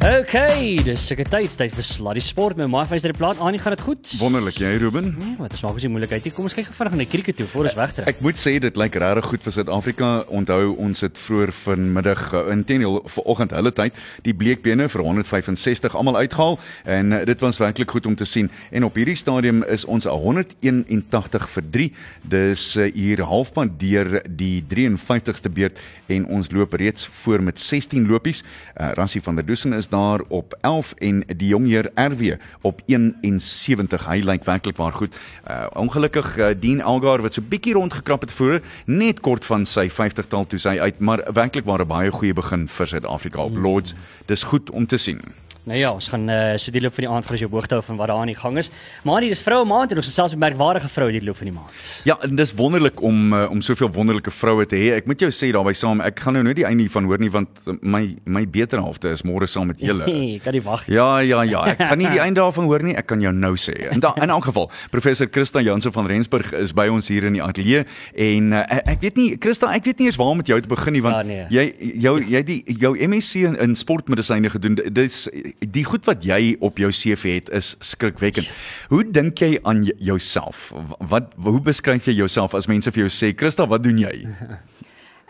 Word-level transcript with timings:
Okay, 0.00 0.78
dis 0.80 1.02
seker 1.10 1.28
tyd 1.28 1.52
tyd 1.60 1.74
vir 1.76 1.84
Sluddy 1.84 2.22
Sport 2.24 2.56
met 2.56 2.70
my 2.72 2.86
vyster 2.88 3.12
plaas. 3.12 3.36
Aan, 3.36 3.58
gaan 3.60 3.74
dit 3.74 3.82
goed? 3.84 4.12
Wonderlik, 4.16 4.56
jy 4.56 4.70
Ruben? 4.80 5.10
Nee, 5.12 5.34
wat 5.36 5.52
is 5.52 5.60
maak 5.60 5.76
as 5.76 5.84
jy 5.84 5.90
moeilikheid 5.92 6.24
hier. 6.24 6.32
Kom 6.32 6.46
ons 6.48 6.54
kyk 6.56 6.70
gou 6.70 6.76
vinnig 6.78 6.94
na 6.94 7.02
die 7.02 7.10
krieket 7.12 7.36
toe 7.36 7.44
voor 7.52 7.68
ons 7.68 7.76
wegtrek. 7.76 8.08
Ek 8.08 8.22
moet 8.24 8.40
sê 8.40 8.54
dit 8.64 8.80
lyk 8.80 8.96
regtig 8.96 9.28
goed 9.28 9.44
vir 9.44 9.54
Suid-Afrika. 9.58 10.08
Onthou 10.32 10.70
ons 10.80 11.04
het 11.04 11.20
vroeër 11.20 11.52
vanmiddag 11.52 12.22
uh, 12.32 12.46
intendeel 12.54 12.96
vanoggend 13.12 13.52
hulle 13.58 13.74
tyd 13.76 14.00
die 14.24 14.32
bleekbene 14.40 14.86
vir 14.88 15.04
165 15.04 15.98
almal 16.00 16.16
uitgehaal 16.22 16.56
en 16.96 17.18
uh, 17.18 17.20
dit 17.28 17.44
was 17.44 17.60
werklik 17.60 17.92
goed 17.92 18.08
om 18.08 18.16
te 18.16 18.24
sien. 18.24 18.48
En 18.72 18.88
op 18.88 18.96
hierdie 18.96 19.18
stadium 19.20 19.60
is 19.68 19.84
ons 19.84 20.08
181 20.08 21.46
vir 21.58 21.70
3. 21.76 21.90
Dis 22.38 22.64
uh, 22.80 22.88
hier 22.96 23.26
halfpad 23.28 23.76
deur 23.84 24.22
die 24.24 24.64
53ste 24.64 25.52
beurt 25.60 25.84
en 26.08 26.24
ons 26.40 26.48
loop 26.56 26.80
reeds 26.80 27.04
voor 27.20 27.44
met 27.44 27.60
16 27.60 28.08
lopies. 28.08 28.40
Uh, 28.80 28.94
Rassie 28.96 29.20
van 29.28 29.36
der 29.36 29.44
Dusen 29.44 29.76
is 29.76 29.89
daar 29.90 30.20
op 30.28 30.56
11 30.60 30.94
en 30.98 31.22
die 31.26 31.48
jongheer 31.48 31.90
RW 31.94 32.34
op 32.60 32.82
71. 32.86 34.06
Hy 34.06 34.22
lyk 34.24 34.44
werklik 34.44 34.76
waar 34.76 34.92
goed. 34.92 35.16
Uh, 35.50 35.66
ongelukkig 35.74 36.36
uh, 36.38 36.50
Dean 36.58 36.80
Algar 36.80 37.22
wat 37.22 37.34
so 37.34 37.42
bietjie 37.42 37.74
rondgekrap 37.74 38.20
het 38.20 38.32
voor 38.32 38.60
net 38.86 39.20
kort 39.20 39.44
van 39.44 39.66
sy 39.66 39.88
50-tal 39.90 40.46
toe 40.46 40.58
sy 40.58 40.78
uit, 40.78 40.98
maar 40.98 41.24
werklik 41.32 41.64
waar 41.64 41.84
'n 41.84 41.86
baie 41.90 42.10
goeie 42.10 42.34
begin 42.34 42.68
vir 42.68 42.86
Suid-Afrika 42.86 43.42
op 43.42 43.56
Lords. 43.56 43.94
Dis 44.26 44.42
goed 44.42 44.70
om 44.70 44.86
te 44.86 44.96
sien. 44.96 45.20
Nou 45.68 45.76
ja, 45.78 45.90
ons 45.92 46.08
gaan 46.08 46.22
uh, 46.32 46.56
so 46.56 46.72
die 46.72 46.80
loop 46.80 46.94
van 46.96 47.04
die 47.04 47.10
aand 47.12 47.26
gaan 47.26 47.36
as 47.36 47.40
jy 47.42 47.48
hoogte 47.52 47.74
hou 47.76 47.82
van 47.84 47.98
wat 48.00 48.08
daar 48.08 48.22
aan 48.22 48.30
die 48.32 48.36
gang 48.38 48.56
is. 48.58 48.70
Maar 49.04 49.20
hier 49.26 49.34
is 49.34 49.42
vroue 49.44 49.66
maand 49.68 49.90
en 49.92 49.98
ons 50.00 50.06
het 50.08 50.14
selfs 50.14 50.32
'n 50.34 50.38
merkwaardige 50.40 50.88
vrou 50.88 51.10
die 51.12 51.20
loop 51.22 51.36
van 51.36 51.46
die 51.50 51.54
maand. 51.54 51.70
Ja, 52.08 52.16
en 52.24 52.34
dis 52.36 52.52
wonderlik 52.56 53.02
om 53.02 53.32
uh, 53.34 53.50
om 53.50 53.60
soveel 53.60 53.90
wonderlike 53.92 54.30
vroue 54.30 54.64
te 54.66 54.76
hê. 54.76 54.94
Ek 54.96 55.06
moet 55.06 55.20
jou 55.20 55.28
sê 55.30 55.50
daarby 55.52 55.72
saam, 55.76 56.00
ek 56.00 56.18
gaan 56.20 56.32
nou 56.32 56.42
nooit 56.42 56.56
die 56.56 56.64
einde 56.64 56.82
hiervan 56.82 57.04
hoor 57.04 57.18
nie 57.20 57.30
want 57.30 57.48
my 57.82 58.16
my 58.24 58.46
beter 58.48 58.80
helfte 58.80 59.10
is 59.12 59.22
môre 59.22 59.46
saam 59.46 59.66
met 59.66 59.80
julle. 59.80 60.04
Ek 60.40 60.42
kan 60.42 60.52
nie 60.52 60.62
wag. 60.62 60.84
Ja, 60.88 61.18
ja, 61.20 61.42
ja. 61.42 61.64
Ek 61.66 61.78
kan 61.78 61.98
nie 61.98 62.08
die 62.08 62.20
einde 62.26 62.40
daarvan 62.40 62.64
hoor 62.64 62.82
nie. 62.82 62.96
Ek 62.96 63.06
kan 63.06 63.20
jou 63.20 63.32
nou 63.32 63.54
sê. 63.56 63.92
In 63.92 64.00
da, 64.00 64.14
in 64.16 64.30
elk 64.30 64.44
geval, 64.44 64.70
professor 64.90 65.28
Christa 65.30 65.60
Jansen 65.60 65.92
van 65.92 66.06
Rensburg 66.06 66.52
is 66.52 66.72
by 66.72 66.88
ons 66.88 67.08
hier 67.08 67.24
in 67.24 67.32
die 67.36 67.42
ateljee 67.42 67.84
en 68.16 68.52
uh, 68.52 68.64
ek 68.86 69.00
weet 69.00 69.16
nie 69.16 69.36
Christa, 69.38 69.70
ek 69.74 69.84
weet 69.84 69.98
nie 69.98 70.06
eers 70.08 70.16
waar 70.16 70.32
om 70.32 70.36
met 70.40 70.46
jou 70.48 70.60
te 70.60 70.68
begin 70.68 70.92
nie 70.92 71.02
want 71.02 71.16
Ja, 71.16 71.22
nee. 71.22 71.46
jy 71.50 71.94
jou 72.00 72.16
jy 72.24 72.42
die 72.42 72.64
jou 72.80 72.96
MSc 72.96 73.34
in, 73.44 73.56
in 73.60 73.74
sportmedisyne 73.76 74.50
gedoen. 74.50 74.78
Dis 74.92 75.28
die 75.58 75.84
goed 75.84 76.06
wat 76.06 76.24
jy 76.24 76.56
op 76.60 76.78
jou 76.78 76.90
CV 76.90 77.34
het 77.40 77.48
is 77.48 77.76
skrikwekkend. 77.80 78.48
Hoe 78.88 79.04
dink 79.10 79.38
jy 79.38 79.58
aan 79.62 79.84
jouself? 79.98 80.72
Wat 80.98 81.32
hoe 81.34 81.60
beskryf 81.60 82.06
jy 82.06 82.12
jouself 82.12 82.54
as 82.54 82.66
mense 82.66 82.90
vir 82.90 83.06
jou 83.06 83.12
sê, 83.12 83.32
Christa, 83.36 83.66
wat 83.66 83.82
doen 83.82 83.98
jy? 83.98 84.14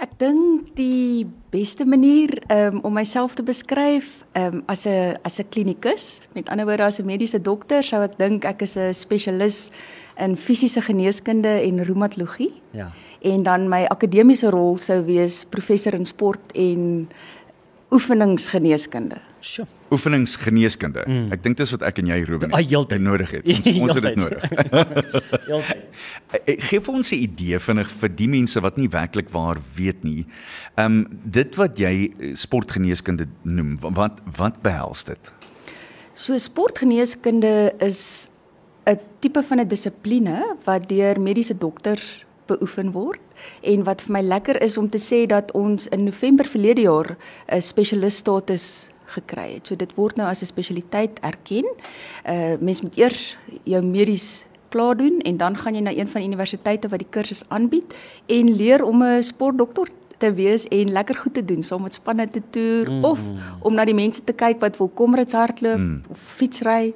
Ek 0.00 0.14
dink 0.16 0.70
die 0.78 1.26
beste 1.52 1.84
manier 1.84 2.30
um, 2.48 2.78
om 2.88 2.94
myself 2.96 3.34
te 3.36 3.44
beskryf 3.44 4.24
um, 4.32 4.62
as 4.66 4.86
'n 4.88 5.18
as 5.28 5.36
'n 5.40 5.48
klinikus, 5.52 6.22
met 6.32 6.48
ander 6.48 6.64
woorde 6.64 6.84
as 6.88 6.98
'n 7.00 7.04
mediese 7.04 7.38
dokter, 7.38 7.82
sou 7.82 8.00
ek 8.02 8.16
dink 8.16 8.44
ek 8.44 8.62
is 8.62 8.76
'n 8.76 8.94
spesialis 8.94 9.68
in 10.16 10.36
fisiese 10.36 10.80
geneeskunde 10.80 11.48
en 11.48 11.84
reumatologie. 11.84 12.52
Ja. 12.72 12.92
En 13.20 13.42
dan 13.42 13.68
my 13.68 13.84
akademiese 13.84 14.50
rol 14.50 14.76
sou 14.76 15.04
wees 15.04 15.44
professor 15.44 15.92
in 15.94 16.06
sport 16.06 16.52
en 16.52 17.08
oefeningsgeneeskunde. 17.90 19.20
Sjoe. 19.40 19.66
Oefeningsgeneeskunde. 19.90 21.04
Mm. 21.08 21.32
Ek 21.32 21.42
dink 21.42 21.56
dis 21.56 21.70
wat 21.70 21.82
ek 21.82 21.98
en 21.98 22.06
jy 22.06 22.18
Ruben 22.28 22.52
Ah, 22.52 22.60
heeltyd. 22.60 23.00
nodig 23.00 23.30
het. 23.30 23.46
Ons, 23.48 23.66
ons 23.80 23.94
het 23.94 24.02
dit 24.02 24.16
nodig. 24.16 24.42
Heeltyd. 25.50 25.84
Eh, 26.44 26.56
Geef 26.68 26.84
vir 26.84 26.94
ons 26.94 27.10
'n 27.12 27.16
idee 27.24 27.58
vinnig 27.58 27.90
vir 28.00 28.08
die 28.08 28.28
mense 28.28 28.60
wat 28.60 28.76
nie 28.76 28.88
werklik 28.88 29.30
waar 29.32 29.56
weet 29.76 30.04
nie. 30.04 30.26
Ehm 30.76 30.86
um, 30.86 31.20
dit 31.24 31.54
wat 31.56 31.78
jy 31.78 32.12
eh, 32.20 32.34
sportgeneeskunde 32.34 33.26
noem, 33.42 33.78
wat 33.80 34.20
wat 34.36 34.60
behels 34.62 35.04
dit? 35.04 35.32
So 36.14 36.36
sportgeneeskunde 36.38 37.72
is 37.80 38.28
'n 38.86 38.98
tipe 39.20 39.42
van 39.42 39.60
'n 39.60 39.68
dissipline 39.68 40.56
wat 40.64 40.88
deur 40.88 41.20
mediese 41.20 41.54
dokters 41.58 42.24
beoefen 42.46 42.92
word 42.92 43.20
en 43.62 43.84
wat 43.84 44.02
vir 44.02 44.12
my 44.12 44.20
lekker 44.20 44.62
is 44.62 44.76
om 44.78 44.88
te 44.88 44.98
sê 44.98 45.26
dat 45.26 45.52
ons 45.52 45.86
in 45.88 46.04
November 46.04 46.44
verlede 46.46 46.82
jaar 46.82 47.16
'n 47.48 47.60
spesialis 47.62 48.16
status 48.16 48.89
gekry 49.16 49.54
het. 49.54 49.66
So 49.66 49.76
dit 49.76 49.94
word 49.94 50.16
nou 50.16 50.28
as 50.28 50.42
'n 50.42 50.46
spesialiteit 50.46 51.20
erken. 51.20 51.66
Uh 52.24 52.56
mens 52.60 52.82
moet 52.82 52.96
eers 52.96 53.36
jou 53.64 53.82
medies 53.82 54.46
klaar 54.68 54.96
doen 54.96 55.20
en 55.20 55.36
dan 55.36 55.56
gaan 55.56 55.74
jy 55.74 55.80
na 55.80 55.90
een 55.90 56.08
van 56.08 56.20
die 56.20 56.28
universiteite 56.28 56.88
wat 56.88 56.98
die 56.98 57.10
kursus 57.10 57.42
aanbied 57.48 57.94
en 58.26 58.54
leer 58.56 58.84
om 58.84 59.02
'n 59.02 59.22
sportdokter 59.22 59.88
te 60.20 60.32
wees 60.34 60.68
en 60.68 60.92
lekker 60.92 61.16
goed 61.16 61.34
te 61.34 61.44
doen, 61.44 61.62
saam 61.62 61.82
met 61.82 61.94
spanne 61.94 62.30
te 62.30 62.42
toer 62.50 62.90
mm. 62.90 63.04
of 63.04 63.18
om 63.60 63.74
na 63.74 63.84
die 63.88 63.96
mense 63.96 64.24
te 64.24 64.32
kyk 64.32 64.60
wat 64.60 64.76
wil 64.76 64.90
komrades 64.94 65.32
hardloop 65.32 65.78
mm. 65.78 66.02
of 66.10 66.18
fietsry. 66.36 66.92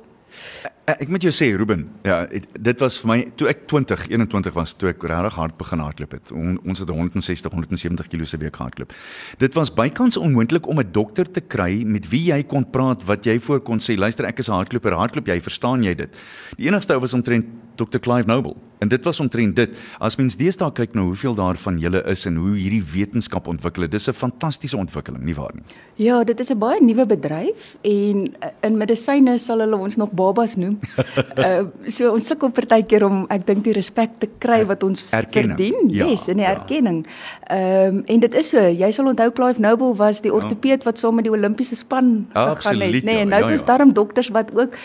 Eh, 0.84 0.92
Ek 1.00 1.08
moet 1.08 1.24
jou 1.24 1.30
sê 1.32 1.46
Ruben, 1.56 1.86
ja, 2.04 2.26
dit 2.60 2.82
was 2.82 2.98
vir 3.00 3.08
my 3.08 3.16
toe 3.40 3.48
ek 3.48 3.62
20, 3.70 4.02
21 4.10 4.52
was 4.56 4.74
toe 4.76 4.90
ek 4.90 5.06
regtig 5.08 5.38
hard 5.38 5.56
begin 5.56 5.80
hardloop 5.80 6.12
het. 6.12 6.32
On, 6.36 6.58
ons 6.60 6.82
het 6.82 6.92
160, 6.92 7.54
170 7.56 8.10
km 8.12 8.24
se 8.28 8.40
week 8.42 8.58
gehardloop. 8.60 8.92
Dit 9.40 9.56
was 9.56 9.72
bykans 9.72 10.20
onmoontlik 10.20 10.68
om 10.68 10.80
'n 10.80 10.92
dokter 10.92 11.24
te 11.24 11.40
kry 11.40 11.84
met 11.88 12.08
wie 12.12 12.26
jy 12.28 12.42
kon 12.44 12.68
praat 12.70 13.04
wat 13.08 13.24
jy 13.24 13.38
voor 13.40 13.60
kon 13.60 13.80
sê, 13.80 13.96
luister 13.96 14.26
ek 14.26 14.38
is 14.38 14.48
'n 14.48 14.52
hardloper, 14.60 14.92
hardloop 14.92 15.26
jy, 15.26 15.40
verstaan 15.40 15.82
jy 15.82 15.94
dit? 15.94 16.14
Die 16.58 16.66
enigste 16.68 16.92
ou 16.92 17.00
was 17.00 17.14
omtrent 17.14 17.46
Dr 17.76 17.98
Clive 17.98 18.26
Noble. 18.26 18.54
En 18.78 18.88
dit 18.88 19.04
was 19.04 19.20
omtrent 19.20 19.56
dit. 19.56 19.76
As 19.98 20.16
mens 20.16 20.36
deesdae 20.36 20.72
kyk 20.76 20.94
na 20.94 21.02
hoeveel 21.06 21.34
daarvan 21.34 21.78
julle 21.80 22.02
is 22.10 22.26
en 22.26 22.36
hoe 22.36 22.52
hierdie 22.56 22.82
wetenskap 22.82 23.46
ontwikkel, 23.48 23.86
het, 23.86 23.90
dis 23.90 24.08
'n 24.08 24.12
fantastiese 24.12 24.76
ontwikkeling, 24.76 25.24
nie 25.24 25.34
waar 25.34 25.54
nie? 25.54 25.62
Ja, 25.96 26.24
dit 26.24 26.40
is 26.40 26.50
'n 26.50 26.58
baie 26.58 26.80
nuwe 26.82 27.06
bedryf 27.06 27.76
en 27.82 28.26
uh, 28.26 28.48
in 28.62 28.76
medisyne 28.76 29.38
sal 29.38 29.58
hulle 29.58 29.76
ons 29.76 29.96
nog 29.96 30.12
babas 30.12 30.56
noem. 30.56 30.73
uh, 31.44 31.64
so 31.88 32.12
ons 32.12 32.26
sukkel 32.26 32.50
partykeer 32.54 33.04
om 33.06 33.24
ek 33.32 33.46
dink 33.46 33.64
die 33.64 33.74
respek 33.76 34.18
te 34.22 34.28
kry 34.42 34.62
wat 34.68 34.82
ons 34.86 35.06
Erkenning. 35.12 35.56
verdien. 35.56 35.90
Ja, 35.94 36.08
yes, 36.10 36.28
en 36.28 36.40
die 36.40 36.46
ja. 36.46 36.54
erkenning. 36.56 37.06
Ehm 37.48 38.02
en 38.06 38.20
dit 38.20 38.34
is 38.34 38.52
so, 38.54 38.60
jy 38.60 38.90
sal 38.92 39.08
onthou 39.10 39.30
Clive 39.32 39.60
Noble 39.60 39.94
was 39.98 40.20
die 40.24 40.32
ortopeed 40.32 40.84
wat 40.84 40.98
saam 40.98 41.18
met 41.20 41.28
die 41.28 41.32
Olimpiese 41.32 41.76
span 41.76 42.26
gegaan 42.32 42.56
Absoluut, 42.56 42.94
het, 42.94 43.04
nê? 43.04 43.10
Nee, 43.10 43.14
ja, 43.14 43.26
en 43.26 43.28
nou 43.28 43.40
ja, 43.40 43.46
het 43.46 43.58
ons 43.58 43.66
ja. 43.66 43.70
daarom 43.72 43.92
dokters 43.92 44.30
wat 44.34 44.54
ook 44.54 44.78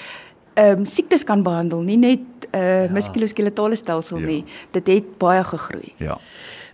ehm 0.60 0.80
um, 0.80 0.86
siektes 0.86 1.24
kan 1.24 1.44
behandel, 1.44 1.82
nie 1.82 1.98
net 1.98 2.48
uh 2.52 2.62
ja. 2.86 2.92
muskuloskeletale 2.92 3.76
stelsel 3.76 4.18
Ja. 4.18 4.26
nie. 4.26 4.44
Dit 4.72 4.88
het 4.88 5.18
baie 5.18 5.44
gegroei. 5.44 5.94
Ja. 5.98 6.18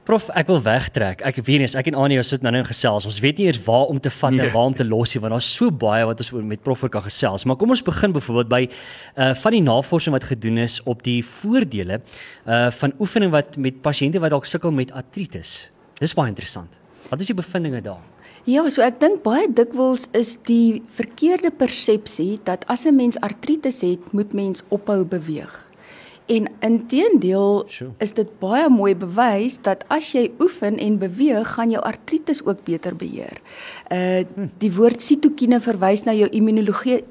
Prof, 0.06 0.28
ek 0.38 0.52
wil 0.52 0.60
wegtrek. 0.62 1.24
Ek 1.26 1.40
weet 1.42 1.64
nie, 1.64 1.68
ek 1.80 1.88
en 1.90 1.96
Anie 1.98 2.22
sit 2.22 2.44
nou 2.46 2.52
nou 2.54 2.62
in 2.62 2.68
gesels. 2.70 3.08
Ons 3.10 3.18
weet 3.24 3.40
nie 3.42 3.48
eers 3.48 3.58
waar 3.66 3.88
om 3.90 3.98
te 4.00 4.12
vat 4.14 4.32
en 4.32 4.38
Nee. 4.38 4.52
waar 4.54 4.68
om 4.70 4.76
te 4.78 4.86
los 4.86 5.16
nie, 5.16 5.22
want 5.22 5.34
daar's 5.34 5.48
so 5.56 5.72
baie 5.72 6.06
wat 6.06 6.20
ons 6.22 6.32
oor 6.32 6.44
met 6.44 6.62
prof 6.62 6.84
oor 6.84 6.90
kan 6.90 7.02
gesels. 7.02 7.46
Maar 7.46 7.56
kom 7.56 7.70
ons 7.74 7.82
begin 7.82 8.14
byvoorbeeld 8.14 8.50
by 8.50 8.70
uh 9.18 9.34
van 9.34 9.52
die 9.52 9.62
navorsing 9.62 10.14
wat 10.14 10.24
gedoen 10.24 10.58
is 10.62 10.84
op 10.86 11.02
die 11.04 11.24
voordele 11.26 12.02
uh 12.46 12.70
van 12.72 12.94
oefening 13.00 13.32
wat 13.32 13.58
met 13.58 13.82
pasiënte 13.82 14.20
wat 14.22 14.30
dalk 14.30 14.46
sukkel 14.46 14.72
met 14.72 14.92
artritis. 14.92 15.72
Dis 16.00 16.14
baie 16.14 16.30
interessant. 16.30 16.70
Wat 17.10 17.20
is 17.22 17.28
die 17.28 17.36
bevindinge 17.36 17.82
daar? 17.82 18.04
Ja, 18.46 18.70
so 18.70 18.82
ek 18.86 19.00
dink 19.00 19.24
baie 19.24 19.48
dikwels 19.50 20.06
is 20.14 20.36
die 20.46 20.84
verkeerde 20.94 21.50
persepsie 21.50 22.40
dat 22.44 22.64
as 22.68 22.86
'n 22.86 22.96
mens 22.96 23.18
artritis 23.22 23.82
het, 23.82 24.14
moet 24.14 24.34
mens 24.34 24.64
ophou 24.70 25.04
beweeg. 25.04 25.65
En 26.26 26.48
inteendeel 26.60 27.64
Sjoe. 27.70 27.92
is 28.02 28.14
dit 28.18 28.30
baie 28.42 28.70
mooi 28.70 28.96
bewys 28.98 29.60
dat 29.62 29.84
as 29.94 30.08
jy 30.16 30.32
oefen 30.42 30.80
en 30.82 30.98
beweeg, 30.98 31.52
gaan 31.54 31.70
jou 31.70 31.82
artritis 31.86 32.42
ook 32.46 32.64
beter 32.66 32.96
beheer. 32.98 33.42
Uh 33.94 34.24
die 34.58 34.72
woord 34.74 35.02
sitokine 35.02 35.60
verwys 35.62 36.06
na 36.06 36.16
jou 36.18 36.30
immunologie, 36.34 37.04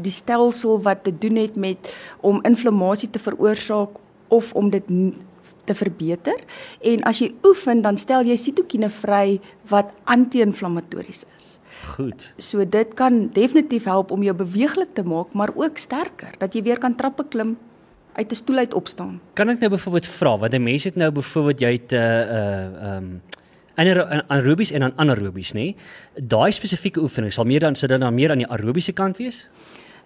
die 0.00 0.14
stelsel 0.14 0.80
wat 0.82 1.04
te 1.04 1.12
doen 1.12 1.36
het 1.36 1.56
met 1.56 1.92
om 2.20 2.40
inflammasie 2.48 3.10
te 3.10 3.20
veroorsaak 3.20 4.00
of 4.28 4.52
om 4.56 4.70
dit 4.70 4.88
te 5.64 5.74
verbeter. 5.74 6.40
En 6.80 7.02
as 7.02 7.20
jy 7.22 7.32
oefen, 7.46 7.82
dan 7.82 7.96
stel 8.00 8.24
jy 8.26 8.36
sitokine 8.40 8.88
vry 8.90 9.40
wat 9.70 9.92
anti-inflammatories 10.04 11.26
is. 11.36 11.58
Goed. 11.92 12.32
So 12.38 12.64
dit 12.64 12.94
kan 12.94 13.28
definitief 13.34 13.84
help 13.84 14.10
om 14.10 14.22
jou 14.22 14.34
beweeglik 14.36 14.94
te 14.94 15.04
maak, 15.04 15.34
maar 15.34 15.52
ook 15.54 15.78
sterker, 15.78 16.34
dat 16.38 16.54
jy 16.54 16.62
weer 16.62 16.78
kan 16.78 16.96
trappe 16.96 17.26
klim, 17.28 17.56
uit 18.12 18.30
'n 18.30 18.34
stoel 18.34 18.56
uit 18.56 18.74
opstaan. 18.74 19.20
Kan 19.32 19.48
ek 19.48 19.58
nou 19.58 19.70
byvoorbeeld 19.70 20.06
vra 20.06 20.38
wat 20.38 20.54
'n 20.54 20.62
mens 20.62 20.84
het 20.84 20.96
nou 20.96 21.10
byvoorbeeld 21.10 21.60
jy 21.60 21.72
het 21.72 21.92
'n 21.92 21.94
uh 21.94 22.64
ehm 22.64 22.96
um, 22.96 23.22
anaer- 23.74 24.24
anaerobies 24.28 24.70
en 24.70 24.80
dan 24.80 24.92
anaerobies, 24.96 25.52
nê? 25.52 25.74
Daai 26.14 26.52
spesifieke 26.52 27.00
oefening 27.00 27.32
sal 27.32 27.44
meer 27.44 27.60
dan 27.60 27.74
sit 27.74 27.88
dan 27.88 28.14
meer 28.14 28.30
aan 28.30 28.38
die 28.38 28.48
aerobiese 28.48 28.92
kant 28.92 29.16
wees? 29.16 29.48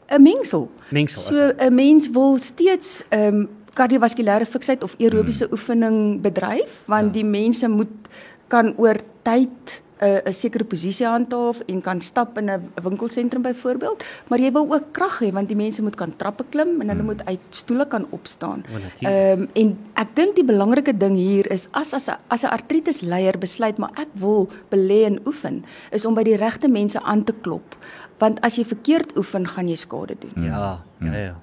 'n 0.09 0.23
Mengsel. 0.23 0.71
Mengsel, 0.91 1.23
So 1.23 1.53
'n 1.59 1.75
mens 1.75 2.11
wil 2.11 2.39
steeds 2.39 3.03
ehm 3.09 3.35
um, 3.35 3.49
kardiovaskulêre 3.77 4.47
fiksheid 4.47 4.83
of 4.83 4.95
aerobiese 4.99 5.45
mm. 5.45 5.53
oefening 5.53 6.21
bedryf 6.21 6.83
want 6.87 7.07
ja. 7.07 7.13
die 7.21 7.25
mense 7.25 7.69
moet 7.69 8.09
kan 8.49 8.73
oor 8.77 8.97
tyd 9.23 9.83
'n 10.01 10.21
'n 10.27 10.33
sekere 10.33 10.65
posisie 10.65 11.07
handhaaf 11.07 11.63
en 11.69 11.81
kan 11.81 12.01
stap 12.01 12.39
in 12.39 12.51
'n 12.51 12.71
winkelsentrum 12.83 13.43
byvoorbeeld, 13.43 14.05
maar 14.29 14.39
jy 14.39 14.53
wil 14.53 14.73
ook 14.73 14.93
krag 14.93 15.21
hê 15.23 15.33
want 15.33 15.49
die 15.49 15.57
mense 15.57 15.83
moet 15.83 15.97
kan 15.97 16.17
trappe 16.17 16.45
klim 16.51 16.81
en 16.81 16.89
hulle 16.89 17.03
Hmm. 17.03 17.07
moet 17.07 17.25
uit 17.27 17.41
stoele 17.51 17.87
kan 17.87 18.07
opstaan. 18.11 18.65
Ehm 19.01 19.41
um, 19.41 19.49
en 19.55 19.79
ek 19.95 20.09
dink 20.15 20.35
die 20.35 20.45
belangrike 20.45 20.97
ding 20.97 21.17
hier 21.17 21.51
is 21.53 21.69
as 21.73 21.95
as 21.95 22.09
'n 22.09 22.17
as 22.29 22.43
'n 22.45 22.49
artritis 22.49 23.01
leier 23.01 23.39
besluit 23.39 23.79
maar 23.79 23.91
ek 23.97 24.09
wil 24.13 24.49
belê 24.71 25.05
en 25.05 25.21
oefen, 25.27 25.65
is 25.91 26.05
om 26.05 26.15
by 26.15 26.23
die 26.23 26.37
regte 26.37 26.69
mense 26.69 27.03
aan 27.03 27.25
te 27.25 27.35
klop. 27.41 27.77
Want 28.19 28.41
as 28.41 28.57
jy 28.57 28.65
verkeerd 28.65 29.17
oefen, 29.17 29.47
gaan 29.47 29.69
jy 29.69 29.77
skade 29.77 30.17
doen. 30.21 30.45
Ja, 30.45 30.81
ja, 31.01 31.13
ja. 31.13 31.35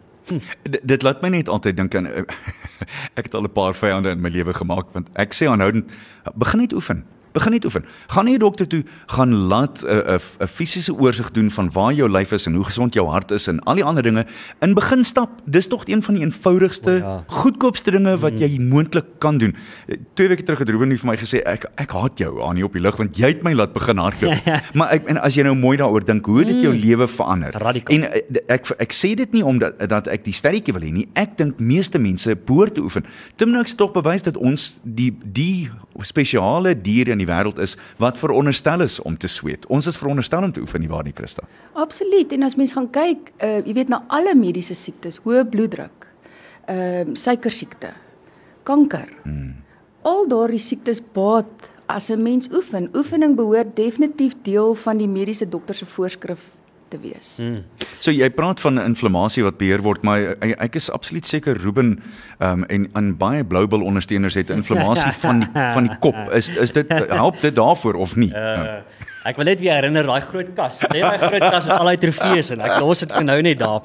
D 0.70 0.80
dit 0.84 1.02
laat 1.04 1.22
my 1.22 1.30
net 1.30 1.50
altyd 1.50 1.76
dink 1.78 1.96
aan 1.96 2.08
ek 3.18 3.26
het 3.26 3.34
al 3.34 3.44
'n 3.44 3.52
paar 3.52 3.74
vyande 3.74 4.10
in 4.10 4.22
my 4.22 4.30
lewe 4.30 4.54
gemaak 4.54 4.94
want 4.94 5.08
ek 5.16 5.34
sê 5.34 5.48
aanhoudend 5.48 5.92
begin 6.36 6.60
net 6.60 6.74
oefen. 6.74 7.04
Begin 7.34 7.52
net 7.52 7.66
oefen. 7.66 7.84
Gaan 8.08 8.26
na 8.26 8.32
die 8.32 8.40
dokter 8.40 8.68
toe, 8.68 8.84
gaan 9.08 9.34
laat 9.50 9.82
'n 9.84 9.88
'n 9.88 10.20
'n 10.42 10.48
fisiese 10.48 10.94
oorsig 10.94 11.32
doen 11.32 11.50
van 11.52 11.70
waar 11.74 11.94
jou 11.94 12.10
lyf 12.10 12.32
is 12.32 12.46
en 12.48 12.54
hoe 12.54 12.64
gesond 12.66 12.94
jou 12.94 13.08
hart 13.10 13.32
is 13.32 13.48
en 13.48 13.60
al 13.66 13.76
die 13.76 13.84
ander 13.84 14.04
dinge. 14.04 14.26
In 14.62 14.74
begin 14.74 15.04
stap. 15.04 15.30
Dis 15.46 15.68
tog 15.68 15.84
een 15.88 16.04
van 16.04 16.14
die 16.14 16.24
eenvoudigste, 16.24 16.92
O, 16.92 16.96
ja. 17.08 17.24
goedkoopste 17.28 17.92
dinge 17.92 18.18
wat 18.18 18.40
jy 18.40 18.58
moontlik 18.60 19.06
kan 19.20 19.38
doen. 19.38 19.56
Eh, 19.88 19.98
Twee 20.14 20.28
weke 20.28 20.44
terug 20.44 20.60
het 20.60 20.70
Ruben 20.70 20.88
nie 20.90 20.98
vir 20.98 21.08
my 21.12 21.18
gesê 21.18 21.42
ek 21.46 21.66
ek 21.78 21.92
haat 21.92 22.18
jou 22.20 22.42
aan 22.44 22.56
hier 22.56 22.66
op 22.66 22.74
die 22.74 22.82
lug 22.82 22.98
want 22.98 23.18
jy 23.18 23.28
het 23.28 23.44
my 23.44 23.54
laat 23.54 23.74
begin 23.74 23.98
hardloop. 23.98 24.38
maar 24.74 24.92
ek 24.94 25.08
en 25.10 25.18
as 25.18 25.36
jy 25.36 25.44
nou 25.44 25.56
mooi 25.56 25.78
daaroor 25.78 26.06
dink, 26.06 26.26
hoe 26.26 26.40
het 26.40 26.48
dit 26.48 26.62
jou 26.62 26.74
lewe 26.76 27.08
verander? 27.08 27.52
Radikaal. 27.52 27.96
En 27.98 28.12
eh, 28.14 28.22
d- 28.32 28.44
ek 28.50 28.70
ek 28.80 28.92
sê 28.94 29.16
dit 29.16 29.32
nie 29.34 29.44
omdat 29.46 29.90
dat 29.90 30.08
ek 30.08 30.24
die 30.24 30.34
sterretjie 30.34 30.74
wil 30.74 30.82
hê 30.84 30.92
nie. 30.94 31.08
Ek 31.16 31.38
dink 31.38 31.60
meeste 31.60 31.98
mense 32.00 32.36
behoort 32.46 32.76
te 32.76 32.82
oefen. 32.82 33.04
Timniks 33.38 33.76
tog 33.76 33.92
bewys 33.94 34.22
dat 34.22 34.38
ons 34.38 34.78
die 34.84 35.18
die 35.24 35.70
spesiale 36.02 36.76
dier 36.82 37.08
in 37.10 37.18
die 37.24 37.30
wêreld 37.30 37.60
is 37.64 37.76
wat 38.02 38.20
veronderstel 38.22 38.86
is 38.86 39.00
om 39.02 39.18
te 39.18 39.28
sweet. 39.32 39.66
Ons 39.74 39.90
is 39.92 40.00
veronderstel 40.00 40.44
om 40.44 40.54
te 40.54 40.64
oefen 40.64 40.84
nie 40.84 40.92
waar 40.92 41.06
nie, 41.08 41.16
Christa. 41.16 41.48
Absoluut. 41.74 42.32
En 42.36 42.48
as 42.48 42.58
mens 42.60 42.76
gaan 42.78 42.90
kyk, 42.94 43.34
uh 43.40 43.60
jy 43.64 43.76
weet 43.80 43.92
na 43.92 44.04
alle 44.08 44.36
mediese 44.36 44.76
siektes, 44.78 45.22
hoë 45.26 45.46
bloeddruk, 45.50 46.08
ehm 46.68 47.14
uh, 47.14 47.20
suikersiekte, 47.20 47.94
kanker. 48.68 49.10
Hmm. 49.24 49.62
Al 50.04 50.28
daardie 50.28 50.60
siektes 50.60 51.02
baat 51.16 51.72
as 51.88 52.10
'n 52.10 52.22
mens 52.22 52.50
oefen. 52.52 52.90
Oefening 52.96 53.36
behoort 53.36 53.76
definitief 53.76 54.36
deel 54.44 54.76
van 54.76 54.98
die 54.98 55.08
mediese 55.08 55.50
dokter 55.50 55.76
se 55.76 55.86
voorskrif 55.86 56.52
te 56.94 57.00
wees. 57.02 57.36
Hmm. 57.42 57.64
So 58.04 58.14
jy 58.14 58.30
praat 58.34 58.62
van 58.64 58.82
inflammasie 58.82 59.46
wat 59.46 59.58
beheer 59.62 59.84
word, 59.86 60.06
maar 60.06 60.36
ek, 60.38 60.56
ek 60.70 60.78
is 60.82 60.92
absoluut 60.94 61.28
seker 61.30 61.60
Ruben 61.64 61.98
ehm 62.40 62.64
um, 62.64 62.68
en 62.74 62.90
aan 63.00 63.14
baie 63.18 63.44
Bloubil 63.44 63.84
ondersteuners 63.86 64.38
het 64.40 64.54
inflammasie 64.54 65.14
van 65.26 65.44
die 65.46 65.50
van 65.54 65.90
die 65.90 65.98
kop. 66.04 66.20
Is 66.36 66.52
is 66.54 66.76
dit 66.76 66.92
help 67.10 67.42
dit 67.42 67.56
daarvoor 67.56 68.00
of 68.06 68.16
nie? 68.20 68.32
Uh, 68.34 68.82
ek 69.24 69.40
wil 69.40 69.48
net 69.48 69.62
weer 69.64 69.78
herinner 69.78 70.08
daai 70.08 70.22
groot 70.22 70.50
kas. 70.58 70.82
Jy 70.84 71.02
daai 71.02 71.18
groot 71.22 71.46
kas 71.46 71.68
met 71.68 71.76
al 71.78 71.90
daai 71.92 72.00
trofees 72.02 72.52
en 72.56 72.64
ek 72.66 72.80
los 72.84 73.04
dit 73.04 73.14
vir 73.16 73.28
nou 73.28 73.38
net 73.46 73.60
daar. 73.62 73.82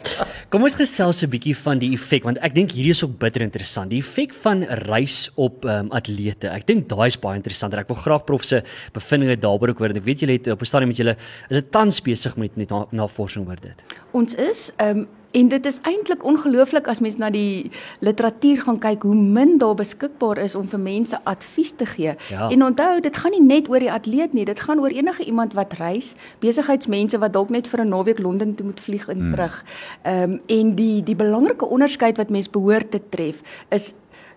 Kom 0.53 0.65
ons 0.67 0.77
gesels 0.79 1.23
'n 1.23 1.31
bietjie 1.31 1.55
van 1.57 1.79
die 1.79 1.93
effek 1.95 2.25
want 2.25 2.39
ek 2.43 2.55
dink 2.55 2.73
hierdie 2.73 2.95
is 2.97 3.03
ook 3.05 3.19
bitter 3.19 3.43
interessant. 3.43 3.91
Die 3.91 4.01
effek 4.03 4.35
van 4.35 4.65
reis 4.89 5.31
op 5.37 5.65
um, 5.65 5.91
atlete. 5.93 6.51
Ek 6.51 6.67
dink 6.67 6.89
daai 6.89 7.07
is 7.07 7.17
baie 7.17 7.37
interessant. 7.37 7.73
en 7.75 7.81
Ek 7.81 7.89
wil 7.89 7.97
graag 7.97 8.25
prof 8.25 8.45
se 8.45 8.63
bevindinge 8.93 9.37
daaroor 9.37 9.71
ook 9.71 9.79
hoor. 9.79 9.95
Ek 9.95 10.05
weet 10.05 10.21
julle 10.21 10.33
het 10.39 10.49
op 10.49 10.61
'n 10.61 10.65
stadium 10.65 10.89
met 10.89 10.99
julle 10.99 11.17
is 11.51 11.57
dit 11.61 11.71
tans 11.71 12.01
besig 12.01 12.37
met 12.37 12.57
na, 12.57 12.87
navorsing 12.91 13.47
oor 13.47 13.61
dit. 13.61 13.85
Ons 14.13 14.35
is 14.35 14.73
ehm 14.79 14.99
um, 14.99 15.09
en 15.31 15.49
dit 15.49 15.67
is 15.67 15.79
eintlik 15.83 16.25
ongelooflik 16.25 16.89
as 16.89 17.01
mens 17.05 17.17
na 17.21 17.31
die 17.31 17.71
literatuur 18.01 18.63
gaan 18.65 18.79
kyk 18.81 19.03
hoe 19.03 19.15
min 19.15 19.59
daar 19.59 19.75
beskikbaar 19.77 20.39
is 20.39 20.55
om 20.55 20.69
vir 20.69 20.81
mense 20.81 21.21
advies 21.25 21.73
te 21.77 21.87
gee. 21.87 22.15
Ja. 22.31 22.49
En 22.49 22.65
onthou, 22.65 23.01
dit 23.01 23.17
gaan 23.17 23.35
nie 23.37 23.45
net 23.45 23.69
oor 23.69 23.85
die 23.85 23.93
atleet 23.93 24.33
nie, 24.33 24.45
dit 24.49 24.61
gaan 24.61 24.81
oor 24.81 24.95
enige 24.95 25.25
iemand 25.25 25.53
wat 25.59 25.77
reis, 25.79 26.15
besigheidsmense 26.41 27.19
wat 27.19 27.33
dalk 27.33 27.51
net 27.51 27.69
vir 27.69 27.85
'n 27.85 27.89
naweek 27.89 28.19
Londen 28.19 28.55
toe 28.55 28.67
moet 28.67 28.81
vlieg 28.81 29.09
en 29.09 29.31
terug. 29.31 29.65
Ehm 30.03 30.23
um, 30.23 30.41
en 30.47 30.75
die 30.75 31.03
die 31.03 31.17
belangrike 31.17 31.67
onderskeid 31.67 32.17
wat 32.17 32.31
mens 32.31 32.51
behoort 32.51 32.91
te 32.91 33.01
tref 33.09 33.43
is 33.69 33.93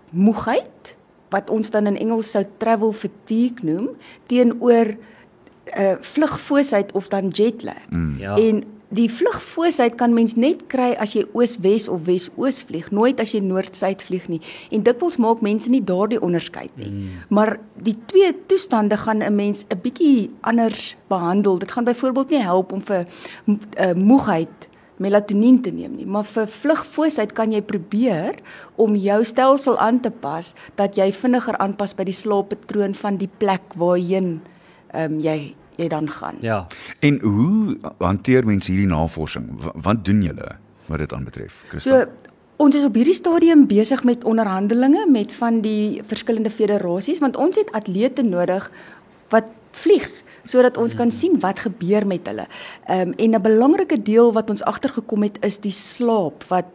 moegheid 0.10 0.96
wat 1.30 1.50
ons 1.50 1.70
dan 1.70 1.88
in 1.88 1.98
Engels 1.98 2.32
sou 2.32 2.44
travel 2.58 2.92
fatigue 2.92 3.64
noem 3.64 3.90
teenoor 4.26 4.96
uh 5.78 5.96
vlugfoosheid 6.00 6.92
of 6.92 7.08
dan 7.08 7.28
jet 7.28 7.64
lag. 7.64 7.90
Mm. 7.90 8.18
Ja. 8.18 8.36
En 8.36 8.64
die 8.92 9.08
vlugfoosheid 9.12 9.96
kan 10.00 10.14
mens 10.16 10.36
net 10.36 10.66
kry 10.72 10.92
as 11.00 11.16
jy 11.16 11.24
oos-wes 11.32 11.88
of 11.92 12.04
wes-oos 12.08 12.62
vlieg, 12.68 12.90
nooit 12.92 13.22
as 13.24 13.32
jy 13.36 13.40
noord-suid 13.46 14.04
vlieg 14.04 14.28
nie. 14.32 14.42
En 14.72 14.84
dikwels 14.84 15.18
maak 15.22 15.44
mense 15.46 15.72
nie 15.72 15.84
daardie 15.84 16.20
onderskeid 16.22 16.74
nie. 16.80 16.92
Mm. 16.92 17.22
Maar 17.32 17.56
die 17.80 17.96
twee 18.12 18.34
toestande 18.52 18.98
gaan 18.98 19.24
'n 19.24 19.36
mens 19.36 19.64
'n 19.70 19.80
bietjie 19.82 20.32
anders 20.42 20.96
behandel. 21.08 21.60
Dit 21.60 21.72
gaan 21.72 21.84
byvoorbeeld 21.84 22.30
nie 22.30 22.44
help 22.44 22.72
om 22.72 22.82
vir 22.82 23.08
uh, 23.46 23.94
moegheid 23.94 24.70
melatonien 24.98 25.62
te 25.62 25.72
neem 25.72 25.96
nie, 25.96 26.06
maar 26.06 26.24
vir 26.24 26.48
vlugfoosheid 26.48 27.34
kan 27.34 27.52
jy 27.52 27.62
probeer 27.62 28.38
om 28.76 28.96
jou 28.96 29.24
stelsel 29.24 29.80
aan 29.82 30.00
te 30.00 30.12
pas 30.12 30.54
dat 30.76 30.98
jy 31.00 31.12
vinniger 31.12 31.58
aanpas 31.58 31.96
by 31.98 32.04
die 32.04 32.14
slaappatroon 32.14 32.94
van 32.94 33.18
die 33.18 33.30
plek 33.42 33.74
waarheen 33.76 34.42
ehm 34.92 35.14
um, 35.14 35.20
jy 35.24 35.56
jy 35.76 35.88
dan 35.88 36.10
gaan. 36.10 36.36
Ja. 36.42 36.68
En 37.00 37.20
hoe 37.22 37.78
hanteer 38.00 38.46
mense 38.46 38.72
hierdie 38.72 38.88
navorsing? 38.90 39.48
Wa- 39.64 39.72
Wat 39.76 40.06
doen 40.06 40.22
julle 40.24 40.58
wat 40.86 40.98
dit 41.00 41.14
aanbetref? 41.14 41.54
Christa? 41.70 41.90
So 41.90 42.06
ons 42.58 42.76
is 42.76 42.86
op 42.86 42.94
hierdie 42.96 43.14
stadium 43.16 43.68
besig 43.68 44.04
met 44.04 44.24
onderhandelinge 44.24 45.06
met 45.10 45.34
van 45.34 45.62
die 45.62 46.02
verskillende 46.08 46.50
federasies 46.50 47.20
want 47.20 47.38
ons 47.38 47.56
het 47.56 47.72
atlete 47.72 48.22
nodig 48.22 48.72
wat 49.30 49.46
vlieg 49.72 50.10
sodat 50.44 50.78
ons 50.78 50.94
kan 50.94 51.12
sien 51.12 51.40
wat 51.40 51.60
gebeur 51.60 52.06
met 52.08 52.26
hulle. 52.28 52.46
Ehm 52.88 53.08
um, 53.08 53.14
en 53.18 53.32
'n 53.36 53.42
belangrike 53.42 54.02
deel 54.02 54.34
wat 54.34 54.50
ons 54.50 54.64
agtergekom 54.64 55.22
het 55.24 55.38
is 55.42 55.58
die 55.60 55.72
slaap 55.72 56.44
wat 56.50 56.66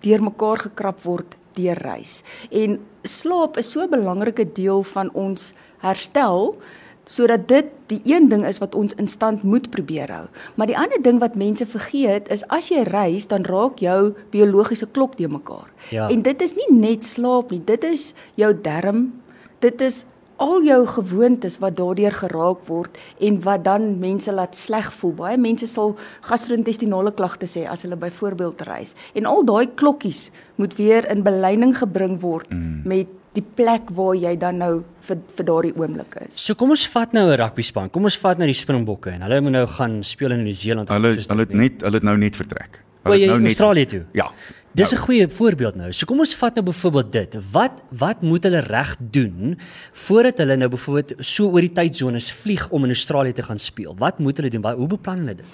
deurmekaar 0.00 0.58
gekrap 0.58 1.02
word 1.02 1.36
deur 1.54 1.78
reis. 1.78 2.22
En 2.50 2.78
slaap 3.02 3.56
is 3.56 3.70
so 3.70 3.80
'n 3.82 3.90
belangrike 3.90 4.52
deel 4.52 4.82
van 4.82 5.10
ons 5.12 5.52
herstel 5.78 6.56
sodat 7.04 7.48
dit 7.48 7.66
die 7.92 8.00
een 8.04 8.28
ding 8.28 8.46
is 8.46 8.58
wat 8.58 8.74
ons 8.74 8.94
in 9.00 9.08
stand 9.08 9.42
moet 9.42 9.70
probeer 9.70 10.10
hou. 10.12 10.24
Maar 10.54 10.70
die 10.70 10.78
ander 10.78 11.02
ding 11.02 11.20
wat 11.20 11.36
mense 11.36 11.66
vergeet 11.66 12.30
is 12.32 12.44
as 12.48 12.70
jy 12.72 12.84
reis 12.88 13.28
dan 13.28 13.44
raak 13.44 13.82
jou 13.84 14.14
biologiese 14.32 14.86
klok 14.86 15.16
de 15.16 15.28
mekaar. 15.28 15.68
Ja. 15.90 16.08
En 16.08 16.22
dit 16.22 16.42
is 16.42 16.56
nie 16.56 16.70
net 16.72 17.04
slaap 17.04 17.52
nie, 17.52 17.60
dit 17.64 17.84
is 17.84 18.12
jou 18.40 18.52
darm, 18.62 19.12
dit 19.60 19.80
is 19.80 20.04
al 20.44 20.64
jou 20.66 20.80
gewoontes 20.96 21.58
wat 21.62 21.76
daardeur 21.78 22.14
geraak 22.20 22.62
word 22.68 22.98
en 23.24 23.40
wat 23.46 23.64
dan 23.64 23.98
mense 24.02 24.32
laat 24.32 24.56
sleg 24.58 24.90
voel. 25.00 25.16
Baie 25.22 25.40
mense 25.40 25.68
sal 25.70 25.96
gastro-intestinale 26.28 27.14
klagtes 27.16 27.56
hê 27.58 27.66
as 27.70 27.84
hulle 27.86 27.98
byvoorbeeld 28.00 28.64
reis. 28.68 28.94
En 29.16 29.28
al 29.30 29.44
daai 29.48 29.66
klokkies 29.74 30.28
moet 30.60 30.76
weer 30.78 31.08
in 31.10 31.24
beleining 31.26 31.74
gebring 31.78 32.20
word 32.22 32.52
mm. 32.52 32.82
met 32.84 33.20
die 33.34 33.42
plek 33.56 33.90
waar 33.96 34.14
jy 34.14 34.36
dan 34.38 34.60
nou 34.62 34.72
vir 35.08 35.18
vir 35.36 35.48
daardie 35.48 35.74
oomblik 35.74 36.20
is. 36.22 36.36
So 36.38 36.54
kom 36.58 36.74
ons 36.74 36.86
vat 36.92 37.12
nou 37.16 37.26
'n 37.26 37.36
rugby 37.40 37.62
span. 37.62 37.90
Kom 37.90 38.04
ons 38.04 38.18
vat 38.18 38.38
nou 38.38 38.46
die 38.46 38.54
Springbokke 38.54 39.10
en 39.10 39.22
hulle 39.26 39.40
moet 39.40 39.52
nou 39.52 39.66
gaan 39.66 40.02
speel 40.02 40.32
in 40.32 40.44
Nieu-Seeland. 40.44 40.90
of 40.90 40.96
Hulle 40.96 41.16
hulle 41.16 41.46
het 41.46 41.54
net 41.54 41.82
hulle 41.82 41.96
het 41.96 42.06
nou 42.06 42.16
net 42.16 42.36
vertrek. 42.36 42.83
Het 43.12 43.20
jy 43.20 43.26
nou 43.26 43.38
net- 43.40 43.46
Australië 43.52 43.86
toe. 43.86 44.02
Ja. 44.12 44.30
Dis 44.74 44.90
'n 44.90 44.94
Nou, 44.94 45.04
goeie 45.06 45.28
voorbeeld 45.28 45.74
nou. 45.76 45.92
So 45.92 46.06
kom 46.06 46.18
ons 46.18 46.34
vat 46.34 46.54
nou 46.54 46.64
byvoorbeeld 46.66 47.12
dit. 47.12 47.36
Wat 47.52 47.72
wat 47.90 48.22
moet 48.22 48.42
hulle 48.42 48.58
reg 48.58 48.96
doen 48.98 49.58
voordat 49.92 50.38
hulle 50.38 50.56
nou 50.56 50.68
byvoorbeeld 50.68 51.14
so 51.24 51.46
oor 51.50 51.60
die 51.60 51.72
tydsones 51.72 52.32
vlieg 52.32 52.68
om 52.70 52.82
in 52.84 52.90
Australië 52.90 53.32
te 53.32 53.42
gaan 53.42 53.58
speel? 53.58 53.94
Wat 53.98 54.18
moet 54.18 54.36
hulle 54.36 54.50
doen? 54.50 54.60
Wat, 54.62 54.76
hoe 54.76 54.86
beplan 54.86 55.18
hulle 55.18 55.34
dit? 55.34 55.46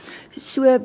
So 0.43 0.79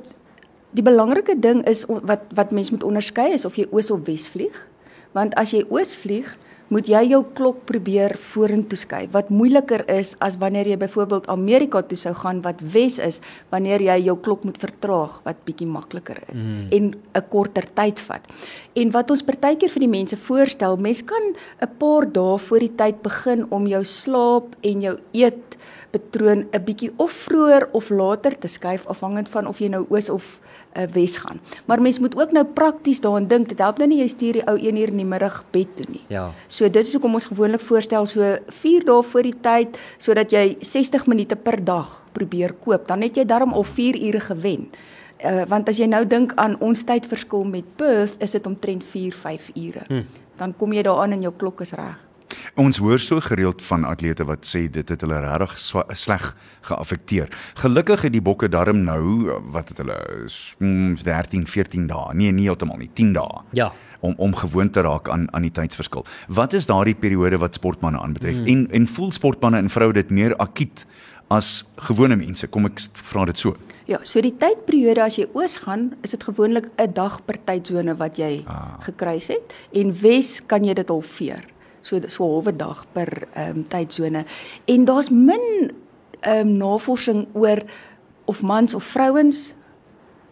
die 0.72 0.84
belangrike 0.84 1.40
ding 1.40 1.64
is 1.68 1.86
wat 1.88 2.22
wat 2.34 2.52
mens 2.52 2.72
moet 2.72 2.84
onderskei 2.84 3.32
is 3.34 3.46
of 3.46 3.56
jy 3.56 3.68
oos 3.72 3.92
of 3.92 4.00
wes 4.06 4.28
vlieg. 4.28 4.68
Want 5.12 5.34
as 5.36 5.52
jy 5.52 5.64
oos 5.70 5.96
vlieg, 5.96 6.38
moet 6.74 6.88
jy 6.90 7.02
jou 7.12 7.22
klok 7.38 7.64
probeer 7.70 8.16
vorentoe 8.32 8.78
skuif. 8.80 9.12
Wat 9.14 9.30
moeiliker 9.30 9.84
is 9.92 10.16
as 10.24 10.38
wanneer 10.42 10.68
jy 10.68 10.78
byvoorbeeld 10.82 11.30
Amerika 11.30 11.82
toe 11.86 11.98
sou 11.98 12.14
gaan 12.18 12.42
wat 12.46 12.62
wes 12.74 12.98
is, 13.00 13.22
wanneer 13.54 13.84
jy 13.86 13.98
jou 14.08 14.18
klok 14.18 14.46
moet 14.48 14.58
vertraag 14.62 15.20
wat 15.28 15.44
bietjie 15.46 15.70
makliker 15.70 16.22
is 16.34 16.46
mm. 16.46 16.68
en 16.72 16.94
'n 16.96 17.26
korter 17.30 17.68
tyd 17.74 18.00
vat. 18.00 18.24
En 18.76 18.92
wat 18.92 19.12
ons 19.12 19.24
partykeer 19.24 19.70
vir 19.70 19.86
die 19.86 19.96
mense 19.98 20.18
voorstel, 20.18 20.78
mens 20.78 21.04
kan 21.04 21.36
'n 21.62 21.70
paar 21.78 22.06
dae 22.12 22.38
voor 22.38 22.60
die 22.60 22.76
tyd 22.76 23.02
begin 23.02 23.46
om 23.52 23.68
jou 23.68 23.84
slaap 23.84 24.56
en 24.62 24.82
jou 24.82 24.98
eet 25.14 25.58
patroon 25.92 26.48
'n 26.52 26.64
bietjie 26.64 26.92
of 26.98 27.12
vroeër 27.12 27.70
of 27.72 27.90
later 27.90 28.38
te 28.40 28.48
skuif 28.48 28.86
afhangend 28.86 29.30
van 29.30 29.48
of 29.48 29.60
jy 29.60 29.68
nou 29.68 29.86
oos 29.90 30.10
of 30.10 30.40
uh, 30.78 30.84
wes 30.94 31.18
gaan. 31.18 31.40
Maar 31.66 31.82
mens 31.82 32.00
moet 32.00 32.16
ook 32.18 32.32
nou 32.32 32.46
prakties 32.46 33.02
daaraan 33.02 33.28
dink. 33.28 33.50
Dit 33.50 33.60
help 33.60 33.78
nou 33.78 33.88
nie 33.90 34.00
jy 34.00 34.08
stuur 34.08 34.40
die 34.40 34.46
ou 34.48 34.58
1 34.58 34.78
uur 34.78 34.94
in 34.94 35.02
die 35.04 35.08
middag 35.08 35.44
bed 35.52 35.76
toe 35.76 35.86
nie. 35.90 36.04
Ja. 36.08 36.32
So 36.48 36.70
dit 36.70 36.86
is 36.86 36.94
hoekom 36.94 37.14
ons 37.14 37.30
gewoonlik 37.32 37.62
voorstel 37.62 38.08
so 38.08 38.36
4 38.62 38.86
dae 38.86 39.04
voor 39.04 39.24
die 39.24 39.38
tyd 39.42 39.80
sodat 39.98 40.32
jy 40.32 40.58
60 40.60 41.08
minute 41.08 41.36
per 41.36 41.64
dag 41.64 42.02
probeer 42.14 42.54
koop. 42.54 42.88
Dan 42.88 43.02
het 43.02 43.18
jy 43.18 43.26
darm 43.26 43.54
al 43.54 43.64
4 43.64 44.00
ure 44.08 44.20
gewen. 44.20 44.70
Uh, 45.26 45.46
want 45.48 45.70
as 45.72 45.80
jy 45.80 45.88
nou 45.88 46.04
dink 46.06 46.34
aan 46.36 46.58
ons 46.60 46.84
tydverskil 46.84 47.46
met 47.48 47.68
Perth, 47.80 48.20
is 48.20 48.36
dit 48.36 48.48
omtrent 48.48 48.84
4, 48.84 49.16
5 49.16 49.52
ure. 49.56 49.86
Hmm. 49.88 50.08
Dan 50.36 50.54
kom 50.60 50.74
jy 50.76 50.84
daaraan 50.84 51.16
en 51.16 51.24
jou 51.24 51.34
klok 51.34 51.64
is 51.64 51.72
reg. 51.72 52.05
Ons 52.56 52.78
hoor 52.78 53.00
so 53.00 53.20
gereeld 53.20 53.62
van 53.62 53.84
atlete 53.84 54.26
wat 54.26 54.46
sê 54.46 54.66
dit 54.72 54.90
het 54.90 55.02
hulle 55.02 55.20
regtig 55.20 55.58
sleg 55.94 56.36
geaffekteer. 56.62 57.30
Gelukkig 57.56 58.02
het 58.02 58.12
die 58.12 58.22
bokke 58.22 58.50
darm 58.50 58.84
nou 58.84 59.40
wat 59.52 59.70
het 59.70 59.78
hulle 59.78 60.00
13, 61.04 61.48
14 61.48 61.88
dae. 61.88 62.14
Nee, 62.14 62.32
nie 62.32 62.48
heeltemal 62.50 62.78
nie, 62.78 62.90
10 62.94 63.14
dae. 63.14 63.44
Ja 63.52 63.72
om 64.06 64.14
om 64.18 64.36
gewoond 64.36 64.74
te 64.74 64.82
raak 64.82 65.10
aan 65.10 65.34
aan 65.34 65.42
die 65.42 65.52
tydsverskil. 65.52 66.06
Wat 66.28 66.54
is 66.54 66.66
daardie 66.70 66.96
periode 66.96 67.38
wat 67.42 67.58
sportmense 67.58 68.00
aanbetref? 68.00 68.36
Hmm. 68.36 68.46
En 68.46 68.68
en 68.72 68.88
voel 68.88 69.12
sportmense 69.12 69.58
en 69.58 69.70
vroue 69.70 69.94
dit 69.94 70.10
meer 70.10 70.36
akut 70.36 70.86
as 71.34 71.64
gewone 71.88 72.16
mense? 72.16 72.48
Kom 72.48 72.70
ek 72.70 72.84
vra 73.10 73.26
dit 73.26 73.42
so. 73.42 73.56
Ja, 73.90 74.00
so 74.04 74.22
die 74.22 74.34
tydperiode 74.42 75.04
as 75.06 75.20
jy 75.20 75.28
oos 75.38 75.60
gaan, 75.66 75.92
is 76.02 76.16
dit 76.16 76.24
gewoonlik 76.24 76.70
'n 76.78 76.94
dag 76.94 77.20
per 77.26 77.38
tydsone 77.46 77.96
wat 77.98 78.18
jy 78.18 78.44
ah. 78.48 78.78
gekruis 78.82 79.28
het 79.28 79.54
en 79.74 79.94
wes 80.02 80.42
kan 80.46 80.64
jy 80.64 80.74
dit 80.74 80.90
halveer. 80.90 81.46
So 81.86 82.00
so 82.10 82.26
'n 82.26 82.32
halwe 82.34 82.56
dag 82.56 82.86
per 82.92 83.28
ehm 83.34 83.58
um, 83.58 83.68
tydsone. 83.68 84.26
En 84.66 84.86
daar's 84.86 85.10
min 85.10 85.72
ehm 86.20 86.48
um, 86.48 86.58
navorsing 86.58 87.28
oor 87.34 87.62
of 88.26 88.42
mans 88.42 88.74
of 88.74 88.84
vrouens 88.84 89.54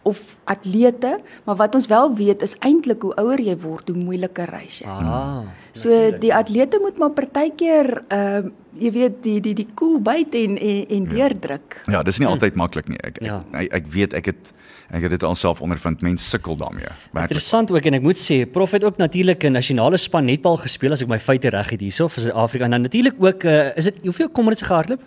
of 0.04 0.20
atlete, 0.44 1.18
maar 1.44 1.56
wat 1.56 1.74
ons 1.74 1.86
wel 1.90 2.12
weet 2.16 2.42
is 2.42 2.56
eintlik 2.60 3.02
hoe 3.02 3.14
ouer 3.20 3.40
jy 3.40 3.56
word, 3.60 3.88
hoe 3.88 3.96
moeiliker 3.96 4.50
reis 4.52 4.82
jy. 4.82 4.88
Ah. 4.88 5.46
So 5.72 5.88
natuurlijk. 5.88 6.20
die 6.20 6.34
atlete 6.34 6.78
moet 6.82 6.98
maar 6.98 7.16
partykeer 7.16 8.02
ehm 8.08 8.50
uh, 8.50 8.52
jy 8.74 8.90
weet 8.90 9.18
die 9.22 9.38
die 9.40 9.54
die 9.54 9.66
koel 9.74 10.00
cool 10.00 10.02
byt 10.02 10.34
en 10.34 10.56
en, 10.58 10.80
en 10.96 11.04
deurdruk. 11.10 11.76
Ja, 11.86 12.02
dis 12.02 12.18
nie 12.18 12.28
altyd 12.28 12.56
maklik 12.58 12.88
nie. 12.90 12.98
Ek, 13.06 13.20
ja. 13.22 13.40
ek 13.52 13.60
ek 13.60 13.76
ek 13.78 13.90
weet 13.94 14.16
ek 14.18 14.30
het 14.32 14.52
ek 14.94 15.06
het 15.06 15.14
dit 15.14 15.26
alself 15.26 15.62
ondervind. 15.64 16.02
Mense 16.02 16.26
sukkel 16.26 16.58
daarmee. 16.58 16.90
Interessant 17.14 17.70
ook 17.70 17.86
en 17.86 17.98
ek 17.98 18.04
moet 18.04 18.20
sê 18.20 18.42
Prof 18.50 18.74
het 18.76 18.84
ook 18.84 18.98
natuurlik 18.98 19.44
'n 19.44 19.52
nasionale 19.52 19.96
span 19.96 20.24
netbal 20.24 20.56
gespeel 20.56 20.92
as 20.92 21.02
ek 21.02 21.08
my 21.08 21.18
feite 21.18 21.48
reg 21.48 21.70
het 21.70 21.80
hierso 21.80 22.08
vir 22.08 22.22
Suid-Afrika. 22.22 22.64
En 22.64 22.70
dan 22.70 22.82
natuurlik 22.82 23.14
ook 23.18 23.44
uh, 23.44 23.76
is 23.76 23.84
dit 23.84 24.02
hoeveel 24.02 24.28
kom 24.28 24.48
dit 24.48 24.58
se 24.58 24.64
gehardloop? 24.64 25.00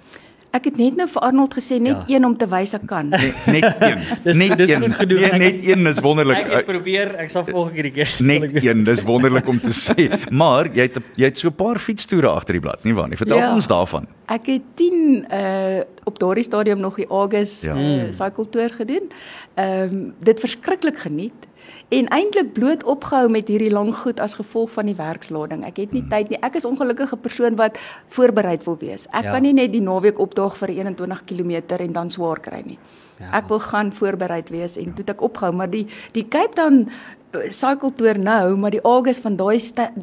Ek 0.58 0.72
het 0.72 0.78
net 0.80 0.96
nou 0.98 1.06
vir 1.12 1.26
Arnold 1.28 1.54
gesê 1.54 1.78
net 1.84 2.08
ja. 2.08 2.16
een 2.16 2.26
om 2.26 2.34
te 2.38 2.48
wys 2.50 2.74
ek 2.74 2.86
kan. 2.90 3.12
Nee, 3.14 3.34
net 3.54 3.66
een. 3.88 4.00
dis, 4.24 4.38
net 4.40 4.56
dis 4.58 4.72
een. 4.74 4.86
Gedoen, 4.98 5.22
nee, 5.22 5.40
net 5.44 5.66
een 5.68 5.90
is 5.92 6.00
wonderlik. 6.02 6.40
Ek 6.42 6.54
het 6.56 6.70
probeer, 6.70 7.14
ek 7.22 7.34
sal 7.34 7.46
volgende 7.46 7.92
keer. 7.94 8.14
Net 8.26 8.56
een, 8.58 8.86
dis 8.88 9.04
wonderlik 9.06 9.50
om 9.52 9.60
te 9.62 9.74
sê. 9.76 10.08
Maar 10.34 10.72
jy 10.74 10.88
het 10.88 11.02
jy 11.20 11.30
het 11.30 11.38
so 11.38 11.52
'n 11.52 11.58
paar 11.60 11.80
fietstoere 11.80 12.32
agter 12.32 12.58
die 12.58 12.64
blad, 12.64 12.84
nie 12.88 12.96
waar 12.98 13.10
nie? 13.12 13.20
Vertel 13.20 13.38
ja. 13.44 13.54
ons 13.54 13.68
daarvan. 13.70 14.08
Ek 14.34 14.50
het 14.50 14.66
10 14.76 15.28
uh 15.32 15.84
op 16.08 16.20
daardie 16.20 16.44
stadium 16.44 16.80
nog 16.80 16.96
die 16.96 17.08
August 17.12 17.66
ja. 17.68 17.76
uh, 17.76 18.12
cycle 18.16 18.50
tour 18.50 18.72
gedoen. 18.74 19.12
Ehm 19.56 19.94
um, 19.94 20.14
dit 20.24 20.40
verskriklik 20.40 20.98
geniet 20.98 21.47
en 21.90 22.08
eintlik 22.12 22.54
bloot 22.54 22.84
opgehou 22.84 23.30
met 23.32 23.48
hierdie 23.48 23.72
lang 23.72 23.94
goed 23.96 24.20
as 24.20 24.36
gevolg 24.36 24.72
van 24.76 24.90
die 24.90 24.96
werkslading. 24.98 25.64
Ek 25.68 25.80
het 25.80 25.94
nie 25.96 26.04
hmm. 26.04 26.12
tyd 26.12 26.34
nie. 26.34 26.40
Ek 26.44 26.58
is 26.60 26.68
ongelukkige 26.68 27.18
persoon 27.24 27.56
wat 27.60 27.80
voorbereid 28.16 28.66
wil 28.68 28.76
wees. 28.82 29.08
Ek 29.16 29.30
ja. 29.30 29.36
kan 29.36 29.46
nie 29.48 29.56
net 29.56 29.72
die 29.72 29.84
naweek 29.84 30.20
opdaag 30.20 30.58
vir 30.60 30.76
21 30.76 31.24
km 31.30 31.54
en 31.80 31.94
dan 31.96 32.12
swaar 32.12 32.42
kry 32.44 32.64
nie. 32.66 32.80
Ja. 33.18 33.32
Ek 33.40 33.48
wil 33.50 33.62
gaan 33.64 33.94
voorbereid 33.96 34.52
wees 34.54 34.76
en 34.78 34.92
toe 34.98 35.06
ek 35.08 35.24
opgehou, 35.26 35.54
maar 35.56 35.72
die 35.72 35.88
die 36.14 36.26
Cape 36.28 36.54
Town 36.60 36.84
eh, 37.32 37.48
cycle 37.56 37.94
tour 37.96 38.20
nou, 38.20 38.58
maar 38.60 38.76
die 38.76 38.84
August 38.84 39.24
van 39.24 39.40
daai 39.40 39.58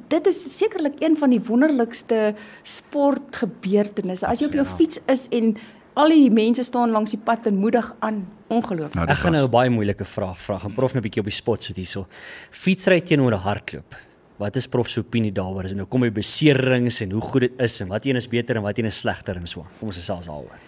dit 0.09 0.27
is 0.33 0.41
sekerlik 0.57 0.99
een 1.05 1.19
van 1.21 1.31
die 1.37 1.43
wonderlikste 1.45 2.33
sportgebeurtenisse. 2.63 4.27
As 4.27 4.41
jy 4.41 4.49
op 4.49 4.57
jou 4.57 4.67
ja. 4.67 4.77
fiets 4.81 5.03
is 5.07 5.29
en 5.31 5.55
al 5.95 6.11
die 6.11 6.31
mense 6.35 6.65
staan 6.65 6.91
langs 6.91 7.15
die 7.15 7.21
pad 7.23 7.47
en 7.47 7.61
moedig 7.61 7.93
aan 8.01 8.25
ongelooflik. 8.55 8.95
Nou, 8.95 9.09
ek 9.09 9.21
gaan 9.23 9.33
nou 9.33 9.45
'n 9.45 9.51
baie 9.51 9.71
moeilike 9.71 10.05
vraag 10.05 10.39
vra. 10.39 10.59
Gaan 10.59 10.75
prof 10.75 10.95
net 10.95 11.03
'n 11.03 11.07
bietjie 11.07 11.23
op 11.23 11.29
die 11.29 11.41
spot 11.43 11.63
sit 11.63 11.77
hierso. 11.77 12.07
Fietsry 12.51 13.01
teenoor 13.01 13.33
'n 13.33 13.45
hardloop. 13.47 13.97
Wat 14.37 14.57
is 14.57 14.67
prof 14.67 14.89
se 14.89 15.01
opinie 15.01 15.33
daaroor? 15.33 15.65
Is 15.65 15.75
nou 15.75 15.87
kom 15.87 16.03
jy 16.03 16.11
beserings 16.11 17.01
en 17.01 17.11
hoe 17.11 17.21
goed 17.23 17.41
dit 17.41 17.61
is 17.61 17.81
en 17.81 17.89
wat 17.89 18.05
een 18.05 18.17
is 18.17 18.29
beter 18.29 18.57
en 18.57 18.63
wat 18.63 18.79
een 18.79 18.87
is 18.87 18.99
slegter 18.99 19.37
en 19.37 19.47
so. 19.47 19.67
Kom 19.79 19.89
ons 19.89 19.97
gesels 19.97 20.27
daaroor. 20.27 20.59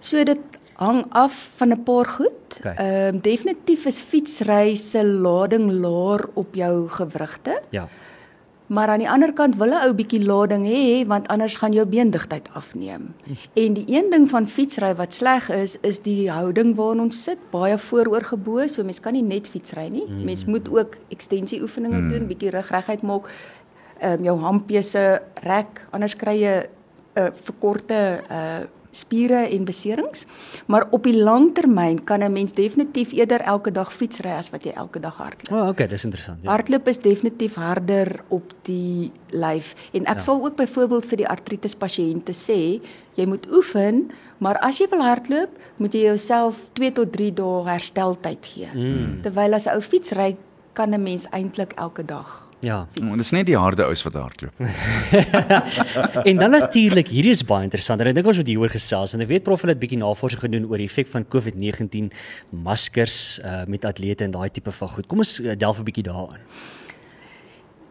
So 0.00 0.24
dit 0.24 0.38
hang 0.76 1.04
af 1.10 1.50
van 1.56 1.72
'n 1.72 1.82
paar 1.82 2.06
goed. 2.06 2.60
Ehm 2.60 2.68
okay. 2.68 3.08
um, 3.08 3.20
definitief 3.20 3.86
is 3.86 4.00
fietsry 4.00 4.76
se 4.76 5.04
lading 5.04 5.70
laer 5.72 6.28
op 6.34 6.54
jou 6.54 6.88
gewrigte. 6.88 7.62
Ja. 7.70 7.88
Maar 8.66 8.88
aan 8.88 8.98
die 8.98 9.10
ander 9.10 9.32
kant 9.32 9.56
wil 9.56 9.70
'n 9.70 9.84
ou 9.86 9.94
bietjie 9.94 10.24
lading 10.24 10.64
hê 10.66 11.06
want 11.06 11.28
anders 11.28 11.56
gaan 11.56 11.72
jou 11.72 11.86
beendigtheid 11.86 12.48
afneem. 12.52 13.14
En 13.52 13.74
die 13.74 13.84
een 13.88 14.10
ding 14.10 14.30
van 14.30 14.46
fietsry 14.46 14.94
wat 14.94 15.12
sleg 15.12 15.50
is, 15.50 15.76
is 15.80 16.00
die 16.00 16.30
houding 16.30 16.74
waarin 16.74 17.00
ons 17.00 17.22
sit, 17.22 17.38
baie 17.50 17.78
vooroorgebou, 17.78 18.68
so 18.68 18.84
mens 18.84 19.00
kan 19.00 19.12
nie 19.12 19.22
net 19.22 19.48
fietsry 19.48 19.88
nie. 19.88 20.06
Mm. 20.08 20.24
Mens 20.24 20.44
moet 20.44 20.70
ook 20.70 20.96
ekstensie 21.08 21.62
oefeninge 21.62 22.00
mm. 22.00 22.08
doen, 22.10 22.26
bietjie 22.26 22.50
rugregheid 22.50 23.02
maak. 23.02 23.30
Ehm 23.98 24.12
um, 24.12 24.24
jou 24.24 24.38
hampese 24.40 25.22
rek, 25.42 25.86
anders 25.90 26.16
kry 26.16 26.40
jy 26.40 26.66
'n 27.16 27.22
uh, 27.22 27.30
verkorte 27.42 28.22
uh 28.30 28.64
spiere 28.96 29.44
en 29.52 29.64
beserings. 29.68 30.24
Maar 30.66 30.86
op 30.90 31.06
die 31.06 31.16
lang 31.16 31.52
termyn 31.54 32.04
kan 32.04 32.22
'n 32.22 32.32
mens 32.32 32.52
definitief 32.52 33.12
eerder 33.12 33.40
elke 33.40 33.70
dag 33.70 33.92
fietsry 33.92 34.30
as 34.30 34.50
wat 34.50 34.64
jy 34.64 34.72
elke 34.72 35.00
dag 35.00 35.16
hardloop. 35.16 35.52
O, 35.52 35.62
oh, 35.62 35.68
okay, 35.68 35.86
dis 35.86 36.04
interessant. 36.04 36.38
Ja. 36.42 36.50
Hardloop 36.50 36.88
is 36.88 36.98
definitief 36.98 37.54
harder 37.54 38.20
op 38.28 38.52
die 38.62 39.12
lyf 39.30 39.74
en 39.92 40.04
ek 40.04 40.18
ja. 40.18 40.22
sal 40.22 40.44
ook 40.44 40.56
byvoorbeeld 40.56 41.06
vir 41.06 41.16
die 41.16 41.28
artritis 41.28 41.74
pasiënte 41.74 42.32
sê, 42.32 42.80
jy 43.14 43.26
moet 43.26 43.46
oefen, 43.52 44.10
maar 44.38 44.58
as 44.58 44.78
jy 44.78 44.88
wil 44.90 45.02
hardloop, 45.02 45.50
moet 45.76 45.92
jy 45.94 46.00
jouself 46.00 46.56
2 46.72 46.92
tot 46.92 47.12
3 47.12 47.32
dae 47.34 47.64
hersteltyd 47.64 48.46
gee. 48.46 48.68
Mm. 48.74 49.22
Terwyl 49.22 49.54
as 49.54 49.66
'n 49.66 49.74
ou 49.74 49.80
fietsry 49.80 50.36
kan 50.72 50.94
'n 50.94 51.02
mens 51.02 51.26
eintlik 51.30 51.72
elke 51.76 52.04
dag 52.04 52.45
Ja. 52.64 52.86
Want 52.94 53.20
dit 53.20 53.24
is 53.24 53.30
net 53.30 53.46
die 53.46 53.56
harde 53.56 53.84
ou 53.84 53.94
wat 54.02 54.14
hardloop. 54.14 54.60
en 56.30 56.38
dan 56.40 56.50
natuurlik, 56.50 57.10
hierdie 57.12 57.34
is 57.34 57.44
baie 57.44 57.66
interessant. 57.68 58.00
En 58.00 58.08
ek 58.10 58.16
dink 58.16 58.30
ons 58.32 58.40
moet 58.40 58.48
hieroor 58.48 58.72
gesels. 58.72 59.12
En 59.12 59.24
ek 59.24 59.28
weet 59.28 59.44
prof 59.44 59.62
het 59.62 59.76
'n 59.76 59.82
bietjie 59.82 60.00
navorsing 60.00 60.40
gedoen 60.40 60.64
oor 60.70 60.80
die 60.80 60.88
effek 60.88 61.10
van 61.12 61.26
COVID-19 61.28 62.08
maskers 62.50 63.38
uh, 63.44 63.64
met 63.66 63.84
atlete 63.84 64.24
en 64.24 64.30
daai 64.30 64.50
tipe 64.50 64.72
van 64.72 64.88
goed. 64.88 65.06
Kom 65.06 65.18
ons 65.18 65.40
uh, 65.40 65.52
delf 65.56 65.78
'n 65.78 65.84
bietjie 65.84 66.06
daarin. 66.08 66.40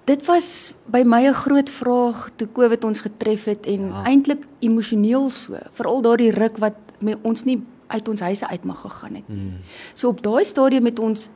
Dit 0.06 0.26
was 0.26 0.74
by 0.86 1.04
my 1.06 1.28
'n 1.28 1.34
groot 1.34 1.70
vraag 1.70 2.30
toe 2.36 2.48
COVID 2.48 2.84
ons 2.84 3.00
getref 3.00 3.46
het 3.46 3.66
en 3.66 3.90
ja. 3.90 4.04
eintlik 4.04 4.44
emosioneel 4.60 5.30
so, 5.30 5.58
veral 5.74 6.02
daardie 6.02 6.32
ruk 6.32 6.58
wat 6.58 6.76
ons 7.22 7.44
nie 7.44 7.62
uit 7.88 8.08
ons 8.08 8.20
huise 8.20 8.48
uit 8.48 8.64
mag 8.64 8.82
gegaan 8.82 9.16
het 9.16 9.28
nie. 9.30 9.38
Hmm. 9.38 9.60
So 9.94 10.10
op 10.10 10.22
daai 10.22 10.46
stadium 10.46 10.86
het 10.86 11.00
ons 11.00 11.30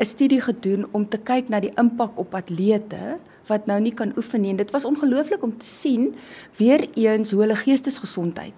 'n 0.00 0.04
studie 0.04 0.40
gedoen 0.40 0.86
om 0.90 1.08
te 1.08 1.18
kyk 1.18 1.48
na 1.48 1.60
die 1.60 1.72
impak 1.76 2.16
op 2.18 2.34
atlete 2.34 3.18
wat 3.50 3.66
nou 3.66 3.80
nie 3.80 3.94
kan 3.94 4.12
oefen 4.16 4.40
nie. 4.40 4.50
En 4.50 4.56
dit 4.56 4.70
was 4.70 4.84
ongelooflik 4.84 5.42
om 5.42 5.58
te 5.58 5.66
sien 5.66 6.14
weer 6.56 6.88
eens 6.94 7.30
hoe 7.30 7.40
hulle 7.40 7.56
geestesgesondheid 7.56 8.54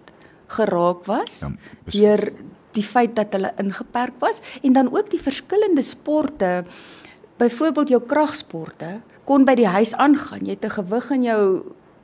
geraak 0.46 1.06
was 1.08 1.40
ja, 1.40 1.50
deur 1.84 2.32
die 2.76 2.84
feit 2.84 3.16
dat 3.16 3.32
hulle 3.32 3.52
ingeperk 3.60 4.14
was 4.20 4.40
en 4.62 4.72
dan 4.72 4.92
ook 4.92 5.10
die 5.10 5.20
verskillende 5.20 5.82
sporte 5.82 6.64
byvoorbeeld 7.40 7.88
jou 7.88 8.02
kragsporte 8.06 9.00
kon 9.24 9.44
by 9.44 9.54
die 9.54 9.68
huis 9.68 9.94
aangaan. 9.94 10.44
Jy 10.46 10.56
het 10.58 10.64
'n 10.64 10.76
gewig 10.78 11.10
in 11.10 11.22
jou 11.22 11.42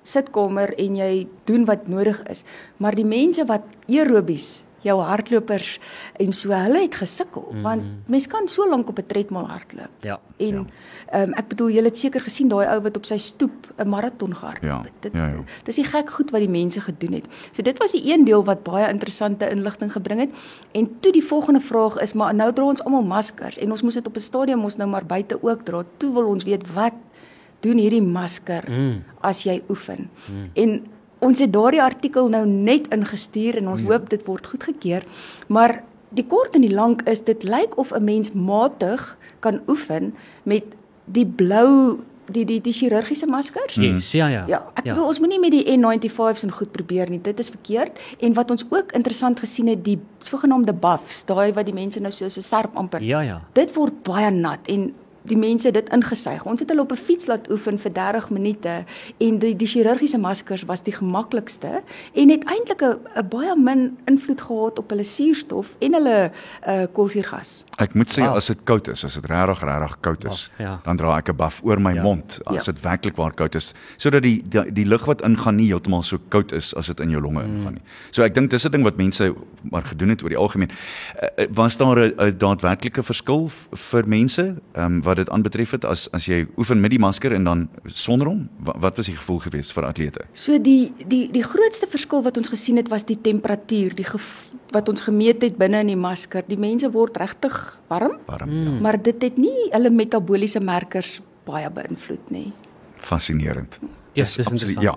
sitkamer 0.02 0.74
en 0.78 0.96
jy 0.96 1.28
doen 1.44 1.64
wat 1.64 1.88
nodig 1.88 2.22
is. 2.30 2.42
Maar 2.76 2.94
die 2.94 3.04
mense 3.04 3.44
wat 3.44 3.62
aerobies 3.88 4.62
jou 4.86 5.00
hardlopers 5.02 5.78
en 6.16 6.32
so 6.32 6.50
hulle 6.54 6.80
het 6.82 6.94
gesukkel 6.94 7.46
mm 7.48 7.54
-hmm. 7.54 7.62
want 7.62 7.82
mens 8.06 8.26
kan 8.26 8.48
so 8.48 8.68
lank 8.68 8.88
op 8.88 8.98
'n 8.98 9.06
tredmil 9.06 9.46
hardloop. 9.46 9.90
Ja. 10.00 10.20
En 10.36 10.46
ja. 10.46 10.64
ehm 11.06 11.20
ja. 11.20 11.22
um, 11.22 11.32
ek 11.32 11.48
bedoel 11.48 11.70
julle 11.70 11.86
het 11.86 11.98
seker 11.98 12.20
gesien 12.20 12.48
daai 12.48 12.66
ou 12.66 12.82
wat 12.82 12.96
op 12.96 13.04
sy 13.04 13.16
stoep 13.16 13.72
'n 13.76 13.88
maraton 13.88 14.34
gehardloop 14.34 14.70
ja. 14.70 14.82
het. 14.82 14.92
Dit 15.00 15.12
ja, 15.12 15.26
ja. 15.26 15.42
dis 15.62 15.74
die 15.74 15.84
gek 15.84 16.10
goed 16.10 16.30
wat 16.30 16.40
die 16.40 16.48
mense 16.48 16.80
gedoen 16.80 17.12
het. 17.12 17.24
So 17.52 17.62
dit 17.62 17.78
was 17.78 17.92
die 17.92 18.12
een 18.12 18.24
deel 18.24 18.44
wat 18.44 18.62
baie 18.62 18.88
interessante 18.88 19.50
inligting 19.50 19.92
gebring 19.92 20.20
het. 20.20 20.30
En 20.72 21.00
toe 21.00 21.12
die 21.12 21.24
volgende 21.24 21.60
vraag 21.60 21.98
is 21.98 22.12
maar 22.12 22.34
nou 22.34 22.52
dra 22.52 22.64
ons 22.64 22.84
almal 22.84 23.02
maskers 23.02 23.58
en 23.58 23.70
ons 23.70 23.82
moes 23.82 23.94
dit 23.94 24.06
op 24.06 24.16
'n 24.16 24.20
stadium 24.20 24.64
ons 24.64 24.76
nou 24.76 24.90
maar 24.90 25.06
buite 25.06 25.42
ook 25.42 25.64
dra. 25.64 25.84
Toe 25.96 26.12
wil 26.12 26.26
ons 26.26 26.44
weet 26.44 26.72
wat 26.72 26.92
doen 27.60 27.76
hierdie 27.76 28.02
masker 28.02 28.64
mm. 28.70 29.02
as 29.20 29.42
jy 29.42 29.62
oefen. 29.68 30.10
Mm. 30.30 30.50
En 30.54 30.86
ons 31.18 31.38
het 31.38 31.52
daardie 31.52 31.82
artikel 31.82 32.28
nou 32.28 32.46
net 32.46 32.88
ingestuur 32.94 33.56
en 33.56 33.68
ons 33.68 33.80
ja. 33.80 33.86
hoop 33.86 34.10
dit 34.10 34.24
word 34.26 34.46
goedgekeur. 34.46 35.04
Maar 35.46 35.82
die 36.08 36.26
kort 36.26 36.54
en 36.54 36.64
die 36.64 36.74
lank 36.74 37.02
is 37.08 37.24
dit 37.24 37.42
lyk 37.42 37.76
of 37.76 37.92
'n 37.92 38.04
mens 38.04 38.32
matig 38.32 39.16
kan 39.40 39.60
oefen 39.68 40.14
met 40.42 40.64
die 41.04 41.26
blou 41.26 41.98
die 42.32 42.44
die 42.44 42.60
die 42.60 42.72
chirurgiese 42.72 43.26
maskers. 43.26 43.74
Yes, 43.74 44.12
ja 44.12 44.28
ja. 44.28 44.44
Ja, 44.48 44.60
ek 44.74 44.84
ja. 44.84 44.94
bedoel 44.94 45.08
ons 45.08 45.20
moenie 45.22 45.40
met 45.40 45.50
die 45.54 45.64
N95s 45.64 46.44
en 46.44 46.52
goed 46.52 46.72
probeer 46.72 47.10
nie. 47.10 47.20
Dit 47.24 47.38
is 47.38 47.48
verkeerd. 47.48 48.00
En 48.20 48.34
wat 48.36 48.50
ons 48.50 48.64
ook 48.68 48.92
interessant 48.92 49.40
gesien 49.40 49.66
het, 49.66 49.84
die 49.84 49.98
sogenaamde 50.18 50.74
buffs, 50.74 51.24
daai 51.24 51.52
wat 51.52 51.64
die 51.64 51.74
mense 51.74 52.00
nou 52.00 52.12
so 52.12 52.28
so 52.28 52.40
serp 52.40 52.76
amper. 52.76 53.02
Ja 53.02 53.20
ja. 53.20 53.40
Dit 53.52 53.74
word 53.74 54.02
baie 54.02 54.30
nat 54.30 54.68
en 54.68 54.92
die 55.28 55.36
mense 55.38 55.70
dit 55.70 55.88
ingesuig. 55.94 56.44
Ons 56.46 56.60
het 56.60 56.68
hulle 56.68 56.82
op 56.82 56.92
'n 56.92 56.96
fiets 56.96 57.26
laat 57.26 57.50
oefen 57.50 57.78
vir 57.78 57.92
30 57.92 58.30
minute 58.30 58.84
en 59.20 59.38
die 59.38 59.56
die 59.56 59.66
chirurgiese 59.66 60.18
maskers 60.18 60.64
was 60.66 60.82
die 60.82 60.94
maklikste 61.00 61.82
en 62.14 62.28
het 62.30 62.44
eintlik 62.44 62.82
'n 62.82 63.28
baie 63.28 63.56
min 63.56 63.96
invloed 64.06 64.40
gehad 64.40 64.78
op 64.78 64.90
hulle 64.90 65.04
suurstof 65.04 65.74
en 65.80 65.92
hulle 65.94 66.30
uh 66.68 66.86
koolsuurgas. 66.92 67.64
Ek 67.78 67.94
moet 67.94 68.10
sê 68.10 68.22
Wow. 68.22 68.36
as 68.36 68.46
dit 68.46 68.58
koud 68.64 68.88
is, 68.88 69.04
as 69.04 69.14
dit 69.14 69.26
regtig 69.26 69.60
regtig 69.62 69.96
koud 70.00 70.24
is, 70.24 70.50
Baf, 70.56 70.66
ja. 70.66 70.80
dan 70.84 70.96
dra 70.96 71.16
ek 71.18 71.28
'n 71.28 71.36
buff 71.36 71.60
oor 71.64 71.80
my 71.80 71.94
Ja. 71.94 72.02
mond 72.02 72.40
as 72.46 72.66
Ja. 72.66 72.72
dit 72.72 72.82
werklik 72.82 73.16
waar 73.16 73.32
koud 73.34 73.54
is, 73.54 73.74
sodat 73.96 74.22
die 74.22 74.42
die, 74.48 74.72
die 74.72 74.84
lug 74.86 75.04
wat 75.06 75.22
ingaan 75.22 75.56
nie 75.56 75.66
heeltemal 75.68 76.02
so 76.02 76.18
koud 76.28 76.52
is 76.52 76.74
as 76.74 76.86
dit 76.86 77.00
in 77.00 77.10
jou 77.10 77.20
longe 77.22 77.42
ingaan 77.42 77.72
nie. 77.74 77.82
So 78.10 78.22
ek 78.22 78.34
dink 78.34 78.50
dis 78.50 78.64
'n 78.66 78.70
ding 78.70 78.82
wat 78.84 78.96
mense 78.96 79.34
maar 79.70 79.82
gedoen 79.84 80.08
het 80.08 80.22
oor 80.22 80.28
die 80.28 80.38
algemeen. 80.38 80.70
Uh, 81.38 81.46
was 81.50 81.76
daar 81.76 81.96
'n 81.98 82.36
daadwerklike 82.38 83.02
verskil 83.02 83.50
vir 83.74 84.08
mense 84.08 84.54
ehm 84.74 84.84
um, 84.84 85.02
wat 85.02 85.17
dit 85.18 85.30
aanbetref 85.34 85.74
het 85.76 85.84
as 85.88 86.06
as 86.16 86.28
jy 86.30 86.44
oefen 86.58 86.80
met 86.80 86.92
die 86.94 87.00
masker 87.02 87.34
en 87.36 87.44
dan 87.48 87.66
sonder 87.84 88.30
hom? 88.30 88.46
Wat, 88.64 88.78
wat 88.84 89.00
was 89.00 89.10
die 89.10 89.16
gevoel 89.16 89.40
geweest 89.44 89.74
vir 89.76 89.88
atlete? 89.88 90.26
So 90.32 90.58
die 90.62 90.92
die 91.06 91.26
die 91.34 91.44
grootste 91.46 91.88
verskil 91.90 92.24
wat 92.26 92.40
ons 92.40 92.50
gesien 92.52 92.80
het 92.80 92.90
was 92.92 93.06
die 93.08 93.18
temperatuur, 93.22 93.96
die 93.98 94.06
wat 94.74 94.88
ons 94.88 95.04
gemeet 95.06 95.42
het 95.42 95.58
binne 95.60 95.82
in 95.84 95.92
die 95.94 95.98
masker. 95.98 96.44
Die 96.48 96.60
mense 96.60 96.90
word 96.92 97.16
regtig 97.20 97.56
warm, 97.88 98.18
Warm, 98.26 98.50
mm. 98.50 98.74
ja. 98.74 98.80
maar 98.84 99.02
dit 99.02 99.22
het 99.22 99.38
nie 99.40 99.68
hulle 99.72 99.90
metabooliese 99.90 100.60
merkers 100.60 101.18
baie 101.48 101.70
beïnvloed 101.72 102.32
nie. 102.34 102.48
Fascinerend. 103.08 103.78
Ja, 104.12 104.24
Is 104.24 104.34
dis 104.36 104.48
absoluut-. 104.50 104.82
Ja. 104.82 104.96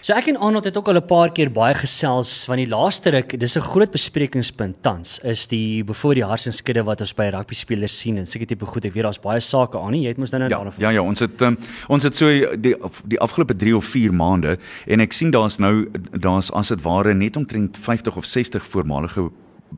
So 0.00 0.14
ek 0.16 0.30
en 0.30 0.38
Arnold 0.40 0.64
het 0.64 0.78
ook 0.80 0.88
al 0.88 0.96
'n 0.96 1.04
paar 1.06 1.30
keer 1.30 1.50
baie 1.52 1.74
gesels 1.74 2.44
van 2.48 2.56
die 2.56 2.66
laaste 2.66 3.10
ruk. 3.10 3.38
Dis 3.38 3.56
'n 3.56 3.60
groot 3.60 3.90
besprekingspunt 3.90 4.82
tans 4.82 5.18
is 5.18 5.46
die 5.46 5.84
voor 5.84 6.14
die 6.14 6.24
hartsenskudde 6.24 6.84
wat 6.84 7.00
ons 7.00 7.12
by 7.14 7.28
rugby 7.28 7.54
spelers 7.54 7.98
sien 7.98 8.16
en 8.16 8.26
seker 8.26 8.46
tipe 8.46 8.64
goed. 8.64 8.84
Ek 8.84 8.94
weet 8.94 9.02
daar's 9.02 9.20
baie 9.20 9.40
sake 9.40 9.78
aan 9.78 9.92
nie. 9.92 10.02
Jy 10.02 10.08
het 10.08 10.16
mos 10.16 10.30
nou 10.30 10.38
nou 10.38 10.50
Ja, 10.50 10.56
daarna 10.56 10.72
ja 10.78 10.90
ja, 10.90 11.02
ons 11.02 11.20
het 11.20 11.42
um, 11.42 11.58
ons 11.88 12.02
het 12.02 12.16
so 12.16 12.26
die 12.56 12.74
die 13.04 13.20
afgelope 13.20 13.54
3 13.56 13.76
of 13.76 13.84
4 13.84 14.12
maande 14.12 14.58
en 14.86 15.00
ek 15.00 15.12
sien 15.12 15.30
daar's 15.30 15.58
nou 15.58 15.90
daar's 16.12 16.50
as 16.50 16.68
dit 16.68 16.82
ware 16.82 17.14
net 17.14 17.36
omtrent 17.36 17.76
50 17.76 18.16
of 18.16 18.24
60 18.24 18.66
voormalige 18.66 19.30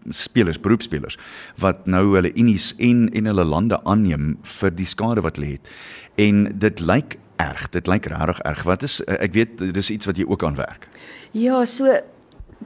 spelers, 0.08 0.60
beroepspelers 0.60 1.18
wat 1.56 1.86
nou 1.86 2.14
hulle 2.14 2.32
unies 2.34 2.74
en 2.78 3.10
en 3.12 3.24
hulle 3.24 3.44
lande 3.44 3.84
aanneem 3.84 4.38
vir 4.42 4.70
die 4.70 4.86
skade 4.86 5.20
wat 5.20 5.36
hulle 5.36 5.52
het. 5.52 5.68
En 6.14 6.58
dit 6.58 6.80
lyk 6.80 7.18
erg, 7.42 7.68
dit 7.74 7.90
lyk 7.90 8.08
regtig 8.12 8.40
erg. 8.48 8.64
Wat 8.68 8.86
is 8.86 9.00
ek 9.04 9.36
weet 9.36 9.62
dis 9.74 9.90
iets 9.90 10.08
wat 10.08 10.18
jy 10.20 10.26
ook 10.28 10.44
aan 10.46 10.58
werk. 10.58 10.88
Ja, 11.32 11.64
so 11.64 11.90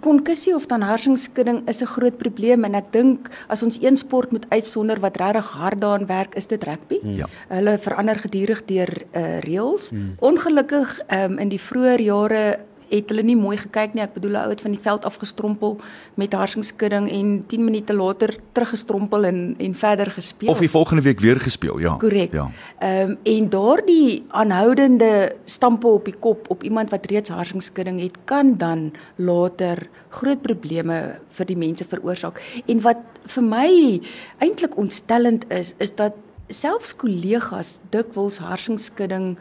konkussie 0.00 0.54
of 0.54 0.66
dan 0.66 0.82
hersenskudding 0.82 1.62
is 1.68 1.80
'n 1.80 1.86
groot 1.86 2.16
probleem 2.16 2.64
en 2.64 2.74
ek 2.74 2.92
dink 2.92 3.28
as 3.48 3.62
ons 3.62 3.78
een 3.82 3.96
sport 3.96 4.30
moet 4.32 4.46
uitsonder 4.48 5.00
wat 5.00 5.16
regtig 5.16 5.46
hard 5.46 5.80
daaraan 5.80 6.06
werk, 6.06 6.34
is 6.34 6.46
dit 6.46 6.64
rugby. 6.64 6.98
Ja. 7.02 7.26
Hulle 7.48 7.78
verander 7.78 8.16
gedurig 8.16 8.64
deur 8.64 9.02
uh 9.14 9.38
reëls. 9.40 9.90
Ongelukkig 10.18 11.00
um, 11.08 11.38
in 11.38 11.48
die 11.48 11.60
vroeë 11.60 12.00
jare 12.02 12.58
het 12.88 13.08
hulle 13.10 13.22
nie 13.22 13.36
mooi 13.36 13.56
gekyk 13.56 13.94
nie. 13.94 14.02
Ek 14.02 14.14
bedoel 14.14 14.30
'n 14.30 14.42
ou 14.44 14.50
het 14.50 14.60
van 14.60 14.70
die 14.70 14.80
veld 14.80 15.04
afgestrompel 15.04 15.76
met 16.14 16.32
hersenskudding 16.32 17.10
en 17.10 17.44
10 17.46 17.64
minute 17.64 17.92
later 17.92 18.36
teruggestrompel 18.52 19.24
en 19.24 19.54
en 19.58 19.74
verder 19.74 20.10
gespeel. 20.10 20.50
Of 20.50 20.58
die 20.58 20.70
volgende 20.70 21.02
week 21.02 21.20
weer 21.20 21.40
gespeel, 21.40 21.78
ja. 21.78 21.96
Korrek. 21.96 22.32
Ja. 22.32 22.50
Ehm 22.78 23.10
um, 23.10 23.18
en 23.22 23.48
daardie 23.48 24.24
aanhoudende 24.28 25.36
stampe 25.44 25.86
op 25.86 26.04
die 26.04 26.16
kop 26.18 26.50
op 26.50 26.62
iemand 26.62 26.90
wat 26.90 27.06
reeds 27.06 27.28
hersenskudding 27.28 28.00
het, 28.00 28.16
kan 28.24 28.56
dan 28.56 28.92
later 29.16 29.88
groot 30.08 30.42
probleme 30.42 31.18
vir 31.30 31.46
die 31.46 31.56
mense 31.56 31.84
veroorsaak. 31.84 32.40
En 32.66 32.80
wat 32.80 32.96
vir 33.26 33.42
my 33.42 34.00
eintlik 34.38 34.76
ontstellend 34.76 35.44
is, 35.52 35.74
is 35.78 35.94
dat 35.94 36.12
selfs 36.48 36.94
kollegas 36.96 37.78
dikwels 37.90 38.38
hersenskudding 38.38 39.36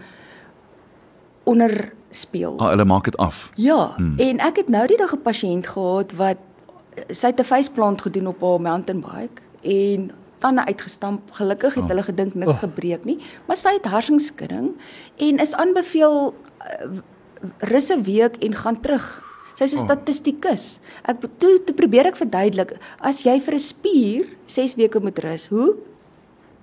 onderspeel. 2.15 2.55
Ah, 2.59 2.69
hulle 2.71 2.85
maak 2.85 3.03
dit 3.05 3.17
af. 3.17 3.49
Ja, 3.55 3.93
hmm. 3.97 4.17
en 4.19 4.39
ek 4.39 4.55
het 4.63 4.69
nou 4.69 4.87
die 4.87 4.97
dag 4.97 5.13
'n 5.13 5.21
pasiënt 5.21 5.67
gehad 5.67 6.11
wat 6.15 6.37
sy 7.09 7.27
het 7.27 7.39
'n 7.39 7.43
faceplant 7.43 8.01
gedoen 8.01 8.27
op 8.27 8.41
haar 8.41 8.61
mountain 8.61 9.01
bike 9.01 9.41
en 9.63 10.11
tande 10.39 10.65
uitgestamp. 10.65 11.21
Gelukkig 11.31 11.73
het 11.75 11.83
Oh. 11.83 11.89
hulle 11.89 12.03
gedink 12.03 12.33
niks 12.35 12.51
Oh. 12.51 12.59
gebreek 12.59 13.05
nie, 13.05 13.17
maar 13.47 13.57
sy 13.57 13.69
het 13.73 13.85
hersenskudding 13.85 14.71
en 15.17 15.39
is 15.39 15.53
aanbeveel 15.55 16.33
uh, 16.61 16.99
rus 17.59 17.89
'n 17.89 18.01
week 18.03 18.35
en 18.43 18.55
gaan 18.55 18.79
terug. 18.81 19.23
Sy's 19.55 19.73
'n 19.73 19.77
Oh. 19.77 19.83
statistikus. 19.83 20.79
Ek 21.05 21.19
toe 21.37 21.63
toe 21.63 21.75
probeer 21.75 22.05
ek 22.05 22.15
verduidelik, 22.15 22.77
as 22.99 23.23
jy 23.23 23.39
vir 23.41 23.53
'n 23.53 23.59
spier 23.59 24.25
6 24.45 24.75
weke 24.75 24.99
moet 24.99 25.19
rus, 25.19 25.47
hoe 25.47 25.75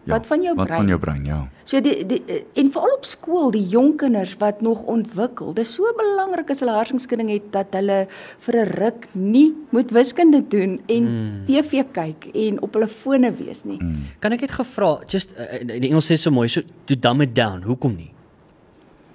Ja, 0.05 0.17
Wat 0.17 0.27
van 0.27 0.43
jou 0.43 0.55
wat 0.57 0.67
brein? 0.67 0.81
van 0.81 0.89
jou 0.89 0.99
brein, 0.99 1.25
ja. 1.25 1.49
So 1.65 1.81
die 1.81 2.07
die 2.07 2.23
en 2.59 2.71
veral 2.75 2.95
op 2.97 3.05
skool, 3.07 3.53
die 3.55 3.63
jong 3.71 3.93
kinders 4.01 4.33
wat 4.41 4.61
nog 4.61 4.83
ontwikkel. 4.91 5.53
Dis 5.55 5.75
so 5.75 5.93
belangrik 5.97 6.51
as 6.51 6.61
hulle 6.65 6.75
hersenskudding 6.75 7.31
het 7.31 7.53
dat 7.55 7.67
hulle 7.79 8.09
vir 8.41 8.55
'n 8.57 8.69
ruk 8.81 9.07
nie 9.13 9.55
moet 9.71 9.91
wiskunde 9.95 10.43
doen 10.49 10.81
en 10.89 11.05
mm. 11.05 11.45
TV 11.47 11.85
kyk 11.93 12.27
en 12.35 12.61
op 12.63 12.75
hulle 12.75 12.89
fone 12.89 13.31
wees 13.39 13.65
nie. 13.65 13.79
Mm. 13.79 13.93
Kan 14.19 14.33
ek 14.33 14.41
net 14.41 14.51
gevra 14.51 14.99
just 15.07 15.31
uh, 15.39 15.63
die 15.63 15.89
Engels 15.89 16.11
sê 16.11 16.17
so 16.19 16.31
mooi 16.31 16.49
so 16.49 16.63
to 16.85 16.97
dumb 16.97 17.23
it 17.23 17.35
down. 17.35 17.63
Hoekom 17.63 17.95
nie? 17.97 18.11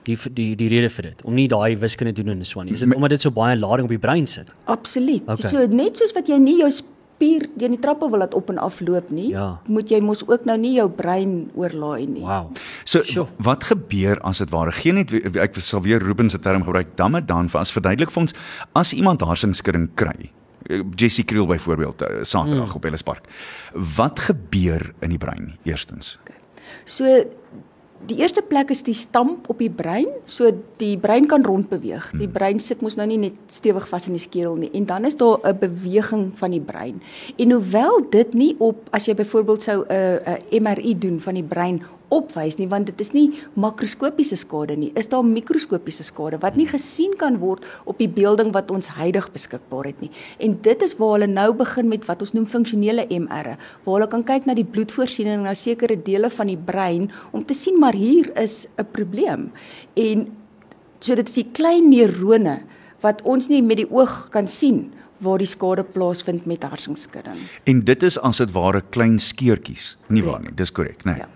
Die 0.03 0.15
die 0.31 0.55
die 0.55 0.69
rede 0.69 0.89
vir 0.89 1.03
dit 1.03 1.23
om 1.25 1.33
nie 1.35 1.47
daai 1.51 1.75
wiskunde 1.75 2.13
te 2.13 2.23
doen 2.23 2.37
en 2.37 2.45
so 2.45 2.59
aan 2.59 2.65
nie. 2.67 2.73
Is 2.73 2.79
dit 2.79 2.95
omdat 2.95 3.09
dit 3.09 3.21
so 3.21 3.31
baie 3.31 3.57
lading 3.57 3.83
op 3.83 3.89
die 3.89 3.99
brein 3.99 4.25
sit? 4.25 4.47
Absoluut. 4.63 5.27
Okay. 5.27 5.51
So 5.51 5.67
net 5.67 5.97
soos 5.97 6.13
wat 6.15 6.27
jy 6.27 6.37
nie 6.39 6.59
jou 6.61 6.71
spier 7.17 7.47
teen 7.57 7.73
die 7.73 7.81
trappe 7.81 8.05
wil 8.11 8.19
laat 8.21 8.35
op 8.37 8.49
en 8.53 8.59
af 8.61 8.79
loop 8.81 9.09
nie, 9.09 9.31
Ja. 9.31 9.59
moet 9.67 9.89
jy 9.89 9.99
mos 10.01 10.21
ook 10.27 10.45
nou 10.45 10.57
nie 10.57 10.75
jou 10.75 10.87
brein 10.89 11.49
oorlaai 11.55 12.05
nie. 12.07 12.21
Wow. 12.21 12.51
So 12.85 13.01
w- 13.01 13.27
wat 13.43 13.63
gebeur 13.63 14.19
as 14.21 14.37
dit 14.37 14.49
ware? 14.49 14.71
Geen 14.71 14.95
net 14.95 15.11
ek 15.35 15.55
sal 15.59 15.81
weer 15.81 15.99
Ruben 15.99 16.29
se 16.29 16.39
term 16.39 16.63
gebruik, 16.63 16.95
damme 16.95 17.21
dan 17.25 17.49
vir 17.49 17.59
as 17.61 17.71
verduidelik 17.71 18.11
vir 18.11 18.21
ons 18.21 18.33
as 18.75 18.93
iemand 18.93 19.21
hersenskudding 19.21 19.89
kry. 19.95 20.31
Eh, 20.69 20.81
Jessie 20.95 21.23
Kriel 21.23 21.47
byvoorbeeld 21.47 22.01
eh, 22.01 22.23
Saterdag 22.23 22.69
mm. 22.69 22.75
op 22.75 22.85
Ellis 22.85 23.01
Park. 23.03 23.25
Wat 23.73 24.19
gebeur 24.19 24.93
in 25.01 25.09
die 25.09 25.17
brein 25.17 25.57
eerstens? 25.63 26.17
So 26.85 27.05
die 28.05 28.17
eerste 28.21 28.41
plek 28.45 28.69
is 28.69 28.83
die 28.85 28.95
stamp 28.95 29.49
op 29.49 29.59
die 29.59 29.71
brein, 29.73 30.07
so 30.25 30.51
die 30.81 30.95
brein 31.01 31.27
kan 31.27 31.45
rondbeweeg. 31.45 32.11
Die 32.19 32.29
brein 32.29 32.59
sit 32.63 32.83
mos 32.85 32.95
nou 32.99 33.07
nie 33.09 33.17
net 33.17 33.37
stewig 33.51 33.87
vas 33.89 34.07
in 34.07 34.15
die 34.17 34.21
skedel 34.21 34.55
nie 34.61 34.71
en 34.77 34.85
dan 34.85 35.05
is 35.05 35.17
daar 35.17 35.39
'n 35.43 35.57
beweging 35.59 36.31
van 36.35 36.51
die 36.51 36.61
brein. 36.61 37.01
En 37.37 37.51
hoewel 37.51 38.09
dit 38.09 38.33
nie 38.33 38.55
op 38.59 38.87
as 38.91 39.05
jy 39.05 39.15
byvoorbeeld 39.15 39.63
sou 39.63 39.85
'n 39.89 40.19
'n 40.51 40.63
MRI 40.63 40.97
doen 40.97 41.19
van 41.19 41.33
die 41.33 41.43
brein 41.43 41.81
opwys 42.13 42.57
nie 42.59 42.67
want 42.71 42.87
dit 42.89 43.01
is 43.03 43.11
nie 43.15 43.25
makroskopiese 43.59 44.37
skade 44.39 44.77
nie. 44.79 44.91
Is 44.99 45.09
daar 45.11 45.25
mikroskopiese 45.25 46.05
skade 46.07 46.39
wat 46.43 46.57
nie 46.59 46.67
gesien 46.69 47.15
kan 47.19 47.39
word 47.41 47.65
op 47.85 47.99
die 48.01 48.09
beelding 48.11 48.53
wat 48.55 48.71
ons 48.71 48.91
huidig 48.97 49.29
beskikbaar 49.33 49.91
het 49.91 50.01
nie? 50.03 50.11
En 50.43 50.57
dit 50.61 50.83
is 50.83 50.95
waar 50.99 51.17
hulle 51.17 51.29
nou 51.31 51.51
begin 51.57 51.91
met 51.91 52.07
wat 52.07 52.23
ons 52.23 52.33
noem 52.37 52.47
funksionele 52.49 53.07
MR'e 53.09 53.57
waar 53.57 53.93
hulle 53.93 54.09
kan 54.11 54.25
kyk 54.27 54.47
na 54.47 54.55
die 54.57 54.67
bloedvoorsiening 54.67 55.43
na 55.43 55.55
sekere 55.57 55.97
dele 55.99 56.31
van 56.33 56.51
die 56.51 56.59
brein 56.59 57.11
om 57.31 57.45
te 57.45 57.57
sien 57.57 57.79
maar 57.79 57.95
hier 57.95 58.31
is 58.39 58.67
'n 58.77 58.87
probleem. 58.91 59.51
En 59.95 60.27
so 60.99 61.15
dit 61.15 61.27
is 61.27 61.35
die 61.35 61.51
klein 61.51 61.89
neurone 61.89 62.61
wat 63.01 63.21
ons 63.21 63.47
nie 63.47 63.61
met 63.61 63.77
die 63.77 63.91
oog 63.91 64.29
kan 64.29 64.47
sien 64.47 64.91
waar 65.23 65.37
die 65.41 65.49
skade 65.49 65.83
plaasvind 65.83 66.45
met 66.45 66.63
hersenskudding. 66.63 67.39
En 67.63 67.83
dit 67.85 68.03
is 68.03 68.19
as 68.19 68.37
dit 68.37 68.51
ware 68.51 68.83
klein 68.89 69.19
skeurtjies, 69.19 69.95
nie 70.07 70.23
waar 70.23 70.41
nie? 70.41 70.53
Dis 70.55 70.71
korrek, 70.71 71.03
né? 71.05 71.17
Nee. 71.17 71.25
Ja. 71.25 71.29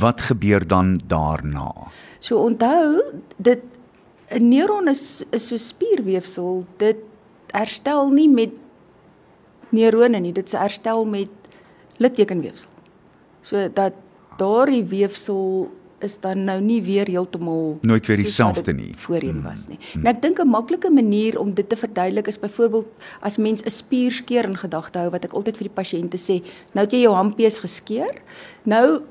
Wat 0.00 0.20
gebeur 0.30 0.64
dan 0.66 1.00
daarna? 1.06 1.70
So 2.24 2.40
onthou, 2.40 3.02
dit 3.36 3.62
'n 4.30 4.48
neuron 4.48 4.88
is 4.88 5.22
is 5.30 5.48
so 5.48 5.56
spierweefsel. 5.56 6.64
Dit 6.76 6.96
herstel 7.50 8.10
nie 8.10 8.28
met 8.28 8.52
neurone 9.68 10.18
nie, 10.20 10.32
dit 10.32 10.48
se 10.48 10.56
herstel 10.56 11.04
met 11.04 11.28
littekenweefsel. 11.96 12.70
So 13.42 13.68
dat 13.68 13.92
daardie 14.36 14.84
weefsel 14.84 15.70
is 16.04 16.18
dan 16.20 16.44
nou 16.44 16.58
nie 16.60 16.80
weer 16.84 17.08
heeltemal 17.10 17.78
Nooit 17.82 18.06
weer 18.06 18.20
dieselfde 18.20 18.72
nie. 18.72 18.92
Voorheen 18.96 19.42
was 19.42 19.66
nie. 19.68 19.78
En 19.98 20.06
ek 20.12 20.22
dink 20.22 20.40
'n 20.40 20.48
maklike 20.48 20.90
manier 20.90 21.38
om 21.40 21.54
dit 21.54 21.68
te 21.68 21.76
verduidelik 21.76 22.28
is 22.28 22.38
byvoorbeeld 22.38 22.86
as 23.20 23.36
mens 23.36 23.62
'n 23.62 23.70
spierskeer 23.70 24.44
in 24.44 24.56
gedagte 24.56 24.98
hou 24.98 25.10
wat 25.10 25.24
ek 25.24 25.32
altyd 25.32 25.56
vir 25.56 25.68
die 25.68 25.82
pasiënte 25.82 26.18
sê, 26.18 26.42
nou 26.72 26.84
het 26.84 26.92
jy 26.92 27.00
jou 27.00 27.14
hampees 27.14 27.58
geskeur. 27.58 28.14
Nou 28.62 29.02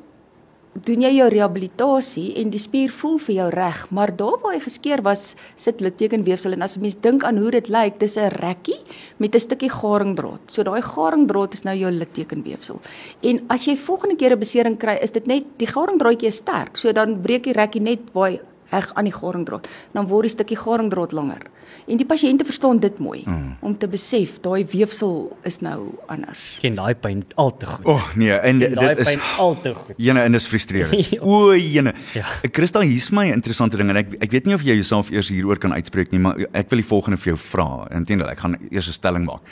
doen 0.73 1.03
jy 1.05 1.11
jou 1.13 1.27
rehabilitasie 1.29 2.33
en 2.41 2.49
die 2.53 2.61
spier 2.61 2.91
voel 2.91 3.19
vir 3.21 3.35
jou 3.35 3.49
reg, 3.53 3.81
maar 3.93 4.13
daar 4.17 4.39
waar 4.41 4.55
hy 4.55 4.61
geskeur 4.63 5.03
was, 5.05 5.35
sit 5.55 5.81
littekenweefsel 5.85 6.53
en 6.53 6.65
as 6.65 6.77
'n 6.77 6.81
mens 6.81 6.95
dink 6.95 7.23
aan 7.23 7.37
hoe 7.37 7.51
dit 7.51 7.69
lyk, 7.69 7.99
dis 7.99 8.17
'n 8.17 8.29
rekkie 8.41 8.79
met 9.19 9.35
'n 9.35 9.39
stukkie 9.39 9.69
garingdraad. 9.69 10.41
So 10.51 10.63
daai 10.63 10.81
garingdraad 10.81 11.53
is 11.53 11.63
nou 11.63 11.75
jou 11.75 11.91
littekenweefsel. 11.91 12.79
En 13.21 13.45
as 13.49 13.65
jy 13.65 13.77
volgende 13.77 14.15
keer 14.15 14.31
'n 14.31 14.39
besering 14.39 14.77
kry, 14.77 14.97
is 15.01 15.11
dit 15.11 15.27
net 15.27 15.43
die 15.57 15.67
garingdraadjie 15.67 16.27
is 16.27 16.35
sterk, 16.35 16.77
so 16.77 16.91
dan 16.91 17.21
breek 17.21 17.43
die 17.43 17.53
rekkie 17.53 17.81
net 17.81 17.99
waar 18.13 18.29
hy 18.29 18.39
heg 18.73 18.91
aan 18.97 19.09
die 19.09 19.15
garingdraad, 19.15 19.67
dan 19.93 20.07
word 20.09 20.29
die 20.29 20.33
stukkie 20.33 20.59
garingdraad 20.59 21.13
langer. 21.15 21.47
En 21.87 21.99
die 21.99 22.07
pasiënte 22.07 22.45
verstaan 22.47 22.79
dit 22.79 22.99
mooi 23.03 23.23
mm. 23.25 23.57
om 23.65 23.73
te 23.77 23.87
besef 23.91 24.37
daai 24.43 24.63
weefsel 24.71 25.15
is 25.47 25.59
nou 25.65 25.93
anders. 26.11 26.41
Ken 26.63 26.77
daai 26.77 26.93
pyn 26.95 27.23
al 27.41 27.51
te 27.59 27.67
goed. 27.67 27.85
O 27.85 27.97
oh, 27.97 28.05
nee, 28.19 28.31
en 28.33 28.61
Ken 28.63 28.77
dit 28.77 29.03
is 29.03 29.09
pyn 29.09 29.25
al 29.43 29.57
te 29.65 29.73
goed. 29.75 29.97
Jene 30.01 30.23
en 30.27 30.37
dis 30.37 30.47
frustrerend. 30.47 31.01
Ja. 31.13 31.19
O, 31.21 31.51
jene. 31.53 31.91
Ja. 32.15 32.23
Christa, 32.55 32.81
hier's 32.87 33.09
my 33.13 33.27
interessante 33.29 33.77
ding 33.77 33.91
en 33.91 33.99
ek 33.99 34.15
ek 34.23 34.31
weet 34.33 34.47
nie 34.47 34.55
of 34.55 34.63
jy 34.65 34.77
jouself 34.79 35.11
eers 35.13 35.29
hieroor 35.33 35.59
kan 35.61 35.75
uitspreek 35.75 36.13
nie, 36.13 36.21
maar 36.23 36.39
ek 36.55 36.71
wil 36.71 36.81
die 36.81 36.87
volgende 36.87 37.19
vir 37.21 37.33
jou 37.33 37.39
vra. 37.51 37.67
Inteendeel, 37.93 38.31
ek 38.31 38.41
gaan 38.45 38.55
eers 38.71 38.87
'n 38.89 38.97
stelling 38.97 39.27
maak. 39.27 39.43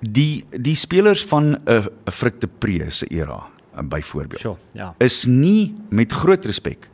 Die 0.00 0.44
die 0.52 0.76
spelers 0.78 1.24
van 1.24 1.56
'n 1.56 1.88
'n 1.88 2.12
Frik 2.12 2.40
de 2.40 2.46
Pre 2.46 2.90
se 2.90 3.08
era 3.10 3.40
uh, 3.74 3.82
byvoorbeeld 3.82 4.40
Sure, 4.40 4.56
ja. 4.72 4.94
is 4.98 5.24
nie 5.24 5.74
met 5.90 6.12
groot 6.12 6.44
respek 6.44 6.88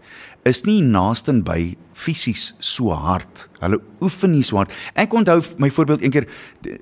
is 0.48 0.62
nie 0.64 0.80
naasten 0.82 1.42
by 1.44 1.74
fisies 2.00 2.54
so 2.64 2.94
hard. 2.96 3.44
Hulle 3.60 3.80
oefen 4.00 4.32
nie 4.32 4.44
so 4.46 4.56
hard. 4.56 4.72
Ek 4.98 5.12
onthou 5.16 5.38
my 5.60 5.68
voorbeeld 5.72 6.02
een 6.02 6.14
keer 6.14 6.26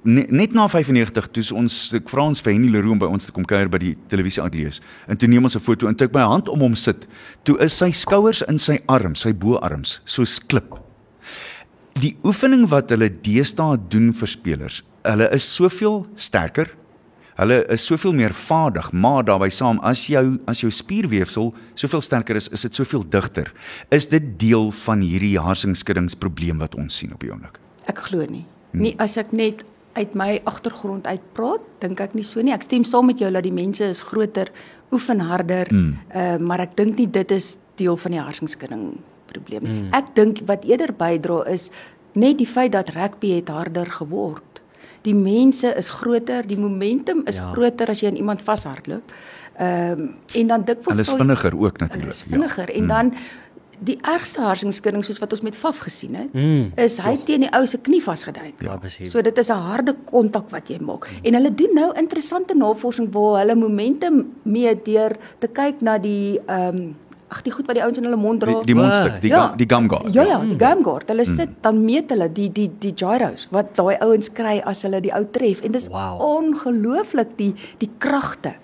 ne- 0.04 0.26
net 0.30 0.54
na 0.54 0.68
95 0.70 1.30
toe 1.34 1.44
ons 1.58 1.78
ek 1.98 2.08
vra 2.12 2.28
ons 2.30 2.42
vir 2.44 2.52
Henny 2.54 2.70
Leroux 2.70 2.98
by 3.00 3.06
ons 3.10 3.24
te 3.26 3.34
kom 3.34 3.46
kuier 3.48 3.70
by 3.70 3.80
die 3.82 3.94
televisie 4.08 4.42
ateljee. 4.42 4.78
En 5.08 5.18
toe 5.18 5.28
neem 5.28 5.42
ons 5.44 5.56
'n 5.56 5.60
foto 5.64 5.88
en 5.88 5.94
toe 5.94 6.06
ek 6.06 6.14
my 6.14 6.22
hand 6.22 6.48
om 6.48 6.60
hom 6.60 6.76
sit, 6.76 7.06
toe 7.44 7.58
is 7.58 7.72
sy 7.76 7.90
skouers 7.90 8.42
in 8.48 8.58
sy 8.58 8.78
arms, 8.88 9.20
sy 9.20 9.32
boarms, 9.32 10.00
soos 10.04 10.38
klip. 10.38 10.78
Die 11.98 12.16
oefening 12.22 12.68
wat 12.68 12.90
hulle 12.90 13.10
deesdae 13.10 13.76
doen 13.88 14.12
vir 14.12 14.28
spelers, 14.28 14.82
hulle 15.04 15.28
is 15.32 15.54
soveel 15.54 16.06
sterker. 16.14 16.68
Hulle 17.38 17.60
is 17.70 17.84
soveel 17.86 18.16
meer 18.18 18.34
vaardig, 18.34 18.90
maar 18.92 19.22
daarbey 19.24 19.50
saam 19.54 19.78
as 19.86 20.08
jou 20.10 20.24
as 20.50 20.62
jou 20.64 20.70
spierweefsel 20.74 21.52
soveel 21.78 22.02
sterker 22.02 22.38
is, 22.40 22.48
is 22.50 22.66
dit 22.66 22.74
soveel 22.74 23.04
digter. 23.06 23.52
Is 23.94 24.08
dit 24.10 24.32
deel 24.40 24.72
van 24.82 25.04
hierdie 25.06 25.36
harsingsskuddingsprobleem 25.38 26.58
wat 26.58 26.74
ons 26.74 26.96
sien 26.98 27.14
op 27.14 27.22
die 27.22 27.30
oomblik? 27.30 27.60
Ek 27.86 28.02
glo 28.08 28.26
nie. 28.26 28.42
Nie 28.74 28.96
as 28.98 29.14
ek 29.20 29.30
net 29.32 29.62
uit 29.98 30.16
my 30.18 30.40
agtergrond 30.50 31.06
uitpraat, 31.06 31.62
dink 31.82 32.02
ek 32.02 32.16
nie 32.18 32.26
so 32.26 32.42
nie. 32.42 32.54
Ek 32.54 32.66
stem 32.66 32.84
saam 32.86 33.06
met 33.10 33.22
jou 33.22 33.30
dat 33.34 33.46
die 33.46 33.54
mense 33.54 33.86
is 33.86 34.02
groter, 34.10 34.50
oefen 34.94 35.22
harder, 35.22 35.70
mm. 35.70 35.94
uh, 36.10 36.34
maar 36.42 36.62
ek 36.66 36.74
dink 36.78 36.98
nie 36.98 37.08
dit 37.12 37.34
is 37.34 37.56
deel 37.78 37.98
van 38.02 38.14
die 38.14 38.22
harsingskudding 38.22 38.84
probleem 39.30 39.62
nie. 39.62 39.78
Mm. 39.84 39.94
Ek 39.98 40.10
dink 40.18 40.42
wat 40.50 40.66
eerder 40.66 40.90
bydra 40.96 41.44
is 41.54 41.68
net 42.18 42.38
die 42.40 42.48
feit 42.48 42.72
dat 42.74 42.90
rugby 42.96 43.36
het 43.36 43.50
harder 43.52 43.90
geword. 43.98 44.42
Die 45.08 45.16
mense 45.16 45.72
is 45.80 45.88
groter, 45.88 46.44
die 46.46 46.58
momentum 46.60 47.24
is 47.26 47.36
Ja. 47.40 47.42
ja. 47.48 47.50
groter 47.56 47.88
as 47.94 48.00
jy 48.04 48.08
aan 48.12 48.16
iemand 48.20 48.42
vashardloop. 48.44 49.12
Ehm 49.58 50.00
um, 50.00 50.14
en 50.34 50.46
dan 50.46 50.64
dikwels 50.64 50.86
Hulle 50.94 51.00
is 51.06 51.10
vinniger 51.18 51.54
ook 51.58 51.78
Hulle 51.78 51.88
natuurlik. 51.88 52.10
is 52.14 52.24
vinniger 52.28 52.68
en 52.70 52.86
dan 52.86 53.12
die 53.80 53.96
ergste 54.02 54.40
harsingskudding 54.42 55.04
soos 55.06 55.18
wat 55.22 55.32
ons 55.32 55.42
met 55.46 55.54
Faf 55.56 55.78
gesien 55.86 56.14
het, 56.18 56.32
Mm. 56.34 56.72
is 56.76 56.96
hy 56.98 57.16
teen 57.24 57.40
die 57.46 57.50
ou 57.54 57.64
se 57.66 57.78
knie 57.78 58.00
vasgedryf. 58.02 58.54
Ja, 58.60 58.76
presies. 58.76 59.10
So 59.10 59.22
dit 59.22 59.38
is 59.38 59.48
'n 59.50 59.52
harde 59.70 59.94
kontak 60.04 60.50
wat 60.50 60.68
jy 60.68 60.78
maak. 60.80 61.06
En 61.22 61.34
hulle 61.34 61.54
doen 61.54 61.74
nou 61.74 61.92
interessante 61.98 62.54
navorsing 62.56 63.08
waar 63.12 63.38
hulle 63.40 63.54
momentum 63.54 64.32
meet 64.42 64.84
deur 64.84 65.16
te 65.38 65.46
kyk 65.48 65.80
na 65.80 65.98
die 65.98 66.40
ehm 66.46 66.76
um, 66.76 66.96
ag 67.30 67.42
die 67.42 67.52
goed 67.52 67.66
wat 67.66 67.76
die 67.76 67.82
ouens 67.84 67.98
in 67.98 68.04
hulle 68.04 68.16
mond 68.16 68.40
dra. 68.40 68.52
Die, 68.62 68.66
die 68.72 68.74
mondstuk, 68.74 69.20
die 69.20 69.30
Ja. 69.30 69.46
gum, 69.48 69.56
die 69.58 69.66
gum 69.68 69.88
guard. 69.88 70.12
Ja 70.14 70.22
ja, 70.24 70.38
die 70.44 70.58
game 70.58 70.82
guard. 70.84 71.08
Hulle 71.08 71.24
sit 71.24 71.48
dan 71.62 71.84
meet 71.84 72.10
hulle 72.10 72.28
die 72.32 72.48
die 72.52 72.70
die 72.80 72.92
gyros 72.96 73.48
wat 73.50 73.74
daai 73.76 73.96
ouens 74.00 74.30
kry 74.32 74.60
as 74.64 74.82
hulle 74.82 75.00
die 75.00 75.12
ou 75.14 75.24
tref 75.30 75.60
en 75.62 75.72
dis 75.72 75.88
Wow. 75.88 76.20
ongelooflik 76.20 77.36
die 77.36 77.54
die 77.78 77.90
kragte. 77.98 78.54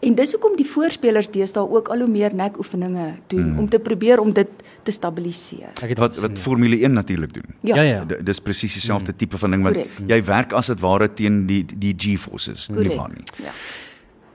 En 0.00 0.14
dis 0.16 0.32
hoekom 0.32 0.54
die 0.56 0.64
voorspelers 0.64 1.28
deesdae 1.30 1.64
ook 1.68 1.88
al 1.92 1.98
hoe 2.04 2.08
meer 2.08 2.32
nekoefeninge 2.34 3.14
doen 3.28 3.50
mm. 3.52 3.58
om 3.58 3.68
te 3.68 3.78
probeer 3.78 4.20
om 4.22 4.32
dit 4.32 4.48
te 4.82 4.90
stabiliseer. 4.90 5.74
Ek 5.82 5.90
het 5.92 5.98
wat 6.00 6.16
wat 6.22 6.30
ja. 6.36 6.40
Formule 6.40 6.78
1 6.80 6.92
natuurlik 6.96 7.34
doen. 7.34 7.44
Ja 7.68 7.82
ja. 7.82 8.04
D- 8.08 8.20
Dis 8.24 8.40
presies 8.40 8.72
dieselfde 8.78 9.12
tipe 9.16 9.38
van 9.38 9.50
ding 9.50 9.62
wat 9.66 9.74
Korrek. 9.74 10.00
jy 10.08 10.22
werk 10.24 10.52
as 10.56 10.66
dit 10.72 10.80
ware 10.80 11.08
teen 11.14 11.46
die 11.46 11.64
die 11.68 11.92
G-forces, 11.96 12.68
nie 12.70 12.96
waar 12.96 13.10
nie. 13.12 13.24
Ja. 13.44 13.52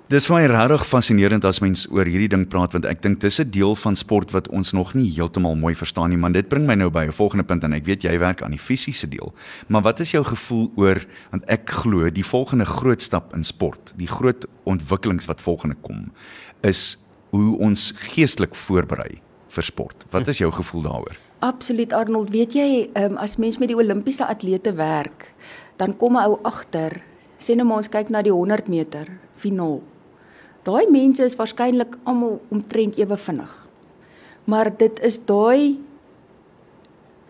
Dis 0.05 0.27
vir 0.29 0.35
my 0.35 0.41
regtig 0.45 0.83
fascinerend 0.85 1.45
as 1.49 1.57
mens 1.65 1.87
oor 1.89 2.05
hierdie 2.05 2.29
ding 2.29 2.43
praat 2.45 2.75
want 2.75 2.85
ek 2.85 2.99
dink 3.01 3.23
dis 3.23 3.39
'n 3.41 3.49
deel 3.49 3.73
van 3.73 3.95
sport 3.95 4.29
wat 4.33 4.47
ons 4.53 4.71
nog 4.71 4.93
nie 4.93 5.09
heeltemal 5.09 5.55
mooi 5.55 5.73
verstaan 5.73 6.11
nie, 6.11 6.17
maar 6.17 6.31
dit 6.31 6.47
bring 6.47 6.67
my 6.67 6.75
nou 6.75 6.91
by 6.91 7.07
'n 7.07 7.11
volgende 7.11 7.43
punt 7.43 7.63
en 7.63 7.73
ek 7.73 7.85
weet 7.85 8.03
jy 8.03 8.19
werk 8.19 8.43
aan 8.43 8.51
die 8.51 8.59
fisiese 8.59 9.09
deel. 9.09 9.33
Maar 9.67 9.81
wat 9.81 9.99
is 9.99 10.11
jou 10.11 10.23
gevoel 10.23 10.71
oor 10.75 11.01
want 11.31 11.43
ek 11.49 11.69
glo 11.69 12.09
die 12.11 12.23
volgende 12.23 12.65
groot 12.65 13.01
stap 13.01 13.33
in 13.33 13.43
sport, 13.43 13.93
die 13.97 14.07
groot 14.07 14.45
ontwikkelings 14.65 15.25
wat 15.25 15.41
volgende 15.41 15.75
kom, 15.81 16.11
is 16.61 16.97
hoe 17.31 17.57
ons 17.57 17.91
geestelik 17.97 18.53
voorberei 18.53 19.21
vir 19.49 19.63
sport. 19.63 20.05
Wat 20.11 20.27
is 20.27 20.37
jou 20.37 20.51
gevoel 20.51 20.81
daaroor? 20.81 21.17
Absoluut 21.39 21.93
Arnold, 21.93 22.29
weet 22.29 22.53
jy, 22.53 22.89
um, 22.93 23.17
as 23.17 23.37
mens 23.37 23.57
met 23.57 23.69
die 23.69 23.77
Olimpiese 23.77 24.27
atlete 24.27 24.75
werk, 24.75 25.33
dan 25.77 25.97
kom 25.97 26.15
'n 26.15 26.29
ou 26.29 26.39
agter. 26.43 27.01
Sê 27.39 27.55
nou 27.55 27.65
maar 27.65 27.77
ons 27.77 27.89
kyk 27.89 28.09
na 28.09 28.21
die 28.21 28.31
100 28.31 28.67
meter 28.67 29.07
finaal. 29.35 29.81
Daai 30.65 30.88
mense 30.89 31.23
is 31.23 31.38
waarskynlik 31.38 31.97
almal 32.10 32.39
omtrent 32.54 32.97
ewe 32.97 33.17
vinnig. 33.17 33.54
Maar 34.49 34.71
dit 34.78 34.99
is 35.06 35.19
daai 35.25 35.78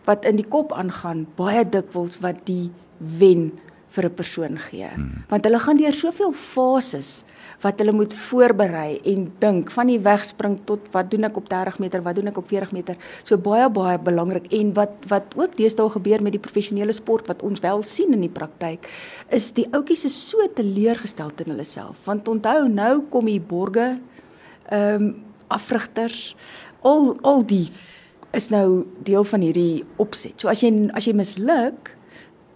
wat 0.05 0.25
in 0.25 0.39
die 0.39 0.47
kop 0.47 0.71
aangaan 0.75 1.25
baie 1.35 1.63
dikwels 1.67 2.19
wat 2.23 2.43
die 2.47 2.71
wen 2.99 3.51
vir 3.95 4.05
'n 4.05 4.13
persoon 4.13 4.57
gee. 4.59 4.87
Hmm. 4.87 5.23
Want 5.29 5.43
hulle 5.43 5.59
gaan 5.59 5.77
deur 5.77 5.93
soveel 5.93 6.33
fases 6.33 7.23
wat 7.63 7.79
hulle 7.79 7.93
moet 7.95 8.13
voorberei 8.27 8.99
en 9.11 9.25
dink 9.39 9.71
van 9.71 9.89
die 9.91 9.99
wegspring 9.99 10.57
tot 10.69 10.89
wat 10.93 11.09
doen 11.11 11.27
ek 11.29 11.37
op 11.39 11.49
30 11.49 11.79
meter, 11.83 12.03
wat 12.05 12.19
doen 12.19 12.31
ek 12.31 12.39
op 12.41 12.49
40 12.51 12.73
meter. 12.75 12.99
So 13.23 13.37
baie 13.37 13.69
baie 13.69 13.97
belangrik 14.01 14.51
en 14.53 14.73
wat 14.77 15.07
wat 15.11 15.35
ook 15.39 15.57
deesdae 15.57 15.89
gebeur 15.95 16.23
met 16.25 16.35
die 16.35 16.43
professionele 16.43 16.93
sport 16.95 17.27
wat 17.31 17.43
ons 17.45 17.63
wel 17.63 17.83
sien 17.83 18.13
in 18.13 18.25
die 18.25 18.31
praktyk 18.31 18.89
is 19.33 19.51
die 19.57 19.67
ouetjies 19.71 20.05
is 20.09 20.17
so 20.29 20.43
teleurgestel 20.55 21.31
in 21.45 21.53
hulle 21.53 21.67
self. 21.67 21.97
Want 22.05 22.27
onthou 22.27 22.67
nou 22.69 22.93
kom 23.09 23.31
die 23.31 23.41
borge 23.41 23.95
ehm 24.69 24.95
um, 24.95 25.13
afrigters 25.53 26.33
al 26.81 27.11
al 27.21 27.43
die 27.45 27.69
is 28.35 28.49
nou 28.49 28.85
deel 29.07 29.23
van 29.23 29.43
hierdie 29.45 29.83
opset. 30.01 30.33
So 30.41 30.49
as 30.51 30.63
jy 30.63 30.71
as 30.97 31.07
jy 31.07 31.13
misluk, 31.15 31.94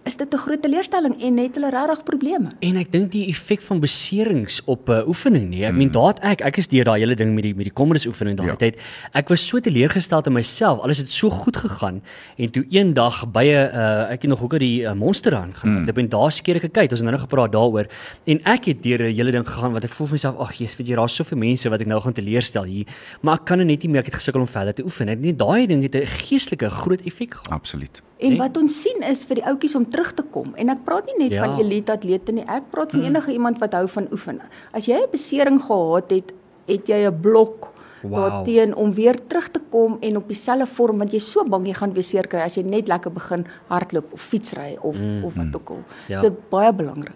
is 0.04 0.16
dit 0.16 0.32
'n 0.34 0.38
groot 0.38 0.62
teleurstelling 0.62 1.22
en 1.22 1.36
het 1.38 1.54
hulle 1.54 1.70
regtig 1.70 2.02
probleme. 2.04 2.52
En 2.60 2.76
ek 2.76 2.92
dink 2.92 3.10
die 3.12 3.26
effek 3.28 3.60
van 3.62 3.80
beserings 3.80 4.62
op 4.64 4.88
'n 4.88 4.92
uh, 4.92 5.06
oefening 5.08 5.48
nie. 5.48 5.64
Ek 5.64 5.74
meen 5.74 5.90
daar 5.90 6.08
het 6.08 6.20
ek 6.20 6.40
ek 6.40 6.56
is 6.56 6.68
deur 6.68 6.84
daai 6.84 7.00
hele 7.00 7.14
ding 7.14 7.34
met 7.34 7.42
die 7.42 7.54
met 7.54 7.64
die 7.64 7.72
kommerus 7.72 8.06
oefening 8.06 8.36
daai 8.36 8.48
Ja. 8.48 8.56
tyd. 8.56 8.80
Ek 9.12 9.28
was 9.28 9.46
so 9.46 9.60
teleurgesteld 9.60 10.26
in 10.26 10.32
myself. 10.32 10.80
Alles 10.80 10.98
het 10.98 11.10
so 11.10 11.30
goed 11.30 11.56
gegaan 11.56 12.02
en 12.36 12.50
toe 12.50 12.64
eendag 12.70 13.30
by 13.30 13.44
'n 13.44 13.76
uh, 13.76 14.10
ek 14.10 14.22
het 14.22 14.30
nog 14.30 14.42
ook 14.42 14.52
aan 14.52 14.58
die 14.58 14.82
uh, 14.82 14.92
monster 14.92 15.34
aangaan. 15.34 15.82
Mm. 15.82 15.88
En 15.88 16.08
daar 16.08 16.32
skeer 16.32 16.56
ek 16.56 16.64
'n 16.64 16.70
kyk. 16.70 16.90
Ons 16.90 17.00
het 17.00 17.08
nou 17.08 17.12
nog 17.12 17.20
gepraat 17.20 17.52
daaroor 17.52 17.86
en 18.24 18.40
ek 18.44 18.64
het 18.64 18.82
deur 18.82 18.98
'n 19.02 19.14
hele 19.14 19.30
ding 19.30 19.46
gegaan 19.48 19.72
wat 19.72 19.84
ek 19.84 19.90
voel 19.90 20.06
vir 20.06 20.14
myself, 20.14 20.38
ag 20.38 20.52
Jesus, 20.52 20.76
weet 20.76 20.88
jy, 20.88 20.94
daar's 20.94 21.14
soveel 21.14 21.38
mense 21.38 21.68
wat 21.68 21.80
ek 21.80 21.86
nou 21.86 22.00
gaan 22.00 22.12
teleurstel 22.12 22.64
hier, 22.64 22.86
maar 23.20 23.34
ek 23.34 23.44
kan 23.44 23.58
nou 23.58 23.66
net 23.66 23.82
nie 23.82 23.90
meer 23.90 24.00
ek 24.00 24.06
het 24.06 24.14
gesukkel 24.14 24.40
om 24.40 24.48
verder 24.48 24.74
te 24.74 24.82
oefen. 24.82 25.08
Ek 25.08 25.18
net 25.18 25.38
daai 25.38 25.66
ding 25.66 25.82
het 25.82 25.94
'n 25.94 26.06
geestelike 26.06 26.70
groot 26.70 27.02
effek 27.02 27.34
gehad. 27.34 27.50
Absoluut. 27.50 28.02
En 28.20 28.36
wat 28.36 28.56
ons 28.56 28.82
sien 28.82 29.02
is 29.02 29.24
vir 29.24 29.34
die 29.40 29.44
ouetjies 29.44 29.74
om 29.76 29.90
terug 29.90 30.12
te 30.14 30.22
kom. 30.22 30.54
En 30.56 30.68
ek 30.68 30.84
praat 30.84 31.06
nie 31.06 31.28
net 31.28 31.30
Ja. 31.32 31.44
van 31.46 31.58
elite 31.58 31.92
atlete 31.92 32.32
nie. 32.32 32.44
Ek 32.46 32.70
praat 32.70 32.90
van 32.90 33.02
enige 33.02 33.32
iemand 33.32 33.58
wat 33.58 33.72
hou 33.72 33.86
van 33.88 34.08
oefen. 34.12 34.40
As 34.72 34.86
jy 34.86 34.94
'n 34.94 35.10
besering 35.10 35.60
gehad 35.62 36.10
het, 36.10 36.32
het 36.66 36.86
jy 36.88 37.06
'n 37.06 37.20
blok 37.20 37.68
Wow. 38.02 38.16
daarteen 38.30 38.74
om 38.74 38.94
weer 38.94 39.18
terug 39.26 39.48
te 39.50 39.60
kom 39.70 39.98
en 40.00 40.16
op 40.16 40.28
dieselfde 40.28 40.66
vorm 40.66 40.98
want 40.98 41.10
jy's 41.12 41.30
so 41.30 41.44
bang 41.44 41.66
jy 41.66 41.74
gaan 41.74 41.92
weer 41.92 42.02
seer 42.02 42.26
kry 42.26 42.40
as 42.40 42.54
jy 42.54 42.62
net 42.62 42.88
lekker 42.88 43.12
begin 43.12 43.44
hardloop 43.68 44.12
of 44.12 44.20
fietsry 44.22 44.78
of 44.80 44.94
mm. 44.96 45.24
of 45.24 45.34
wat 45.34 45.54
ook 45.54 45.70
al. 45.70 45.82
Ja. 46.08 46.22
So 46.22 46.30
baie 46.50 46.72
belangrik. 46.72 47.12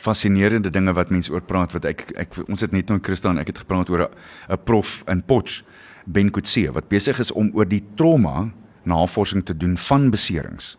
fascinerende 0.00 0.70
dinge 0.70 0.92
wat 0.92 1.10
mense 1.10 1.32
oor 1.32 1.40
praat 1.42 1.72
wat 1.72 1.84
ek 1.84 2.12
ek 2.16 2.36
ons 2.48 2.60
het 2.60 2.72
net 2.72 2.88
nou 2.88 2.98
Christaan 3.02 3.38
ek 3.38 3.46
het 3.46 3.58
gepraat 3.58 3.90
oor 3.90 4.08
'n 4.08 4.54
'n 4.54 4.58
prof 4.64 5.02
in 5.08 5.22
Potch 5.22 5.62
Ben 6.06 6.30
Kutse 6.30 6.72
wat 6.72 6.88
besig 6.88 7.18
is 7.20 7.32
om 7.32 7.50
oor 7.54 7.68
die 7.68 7.82
trauma 7.96 8.50
navorsing 8.86 9.44
te 9.44 9.56
doen 9.56 9.78
van 9.78 10.10
beserings. 10.10 10.76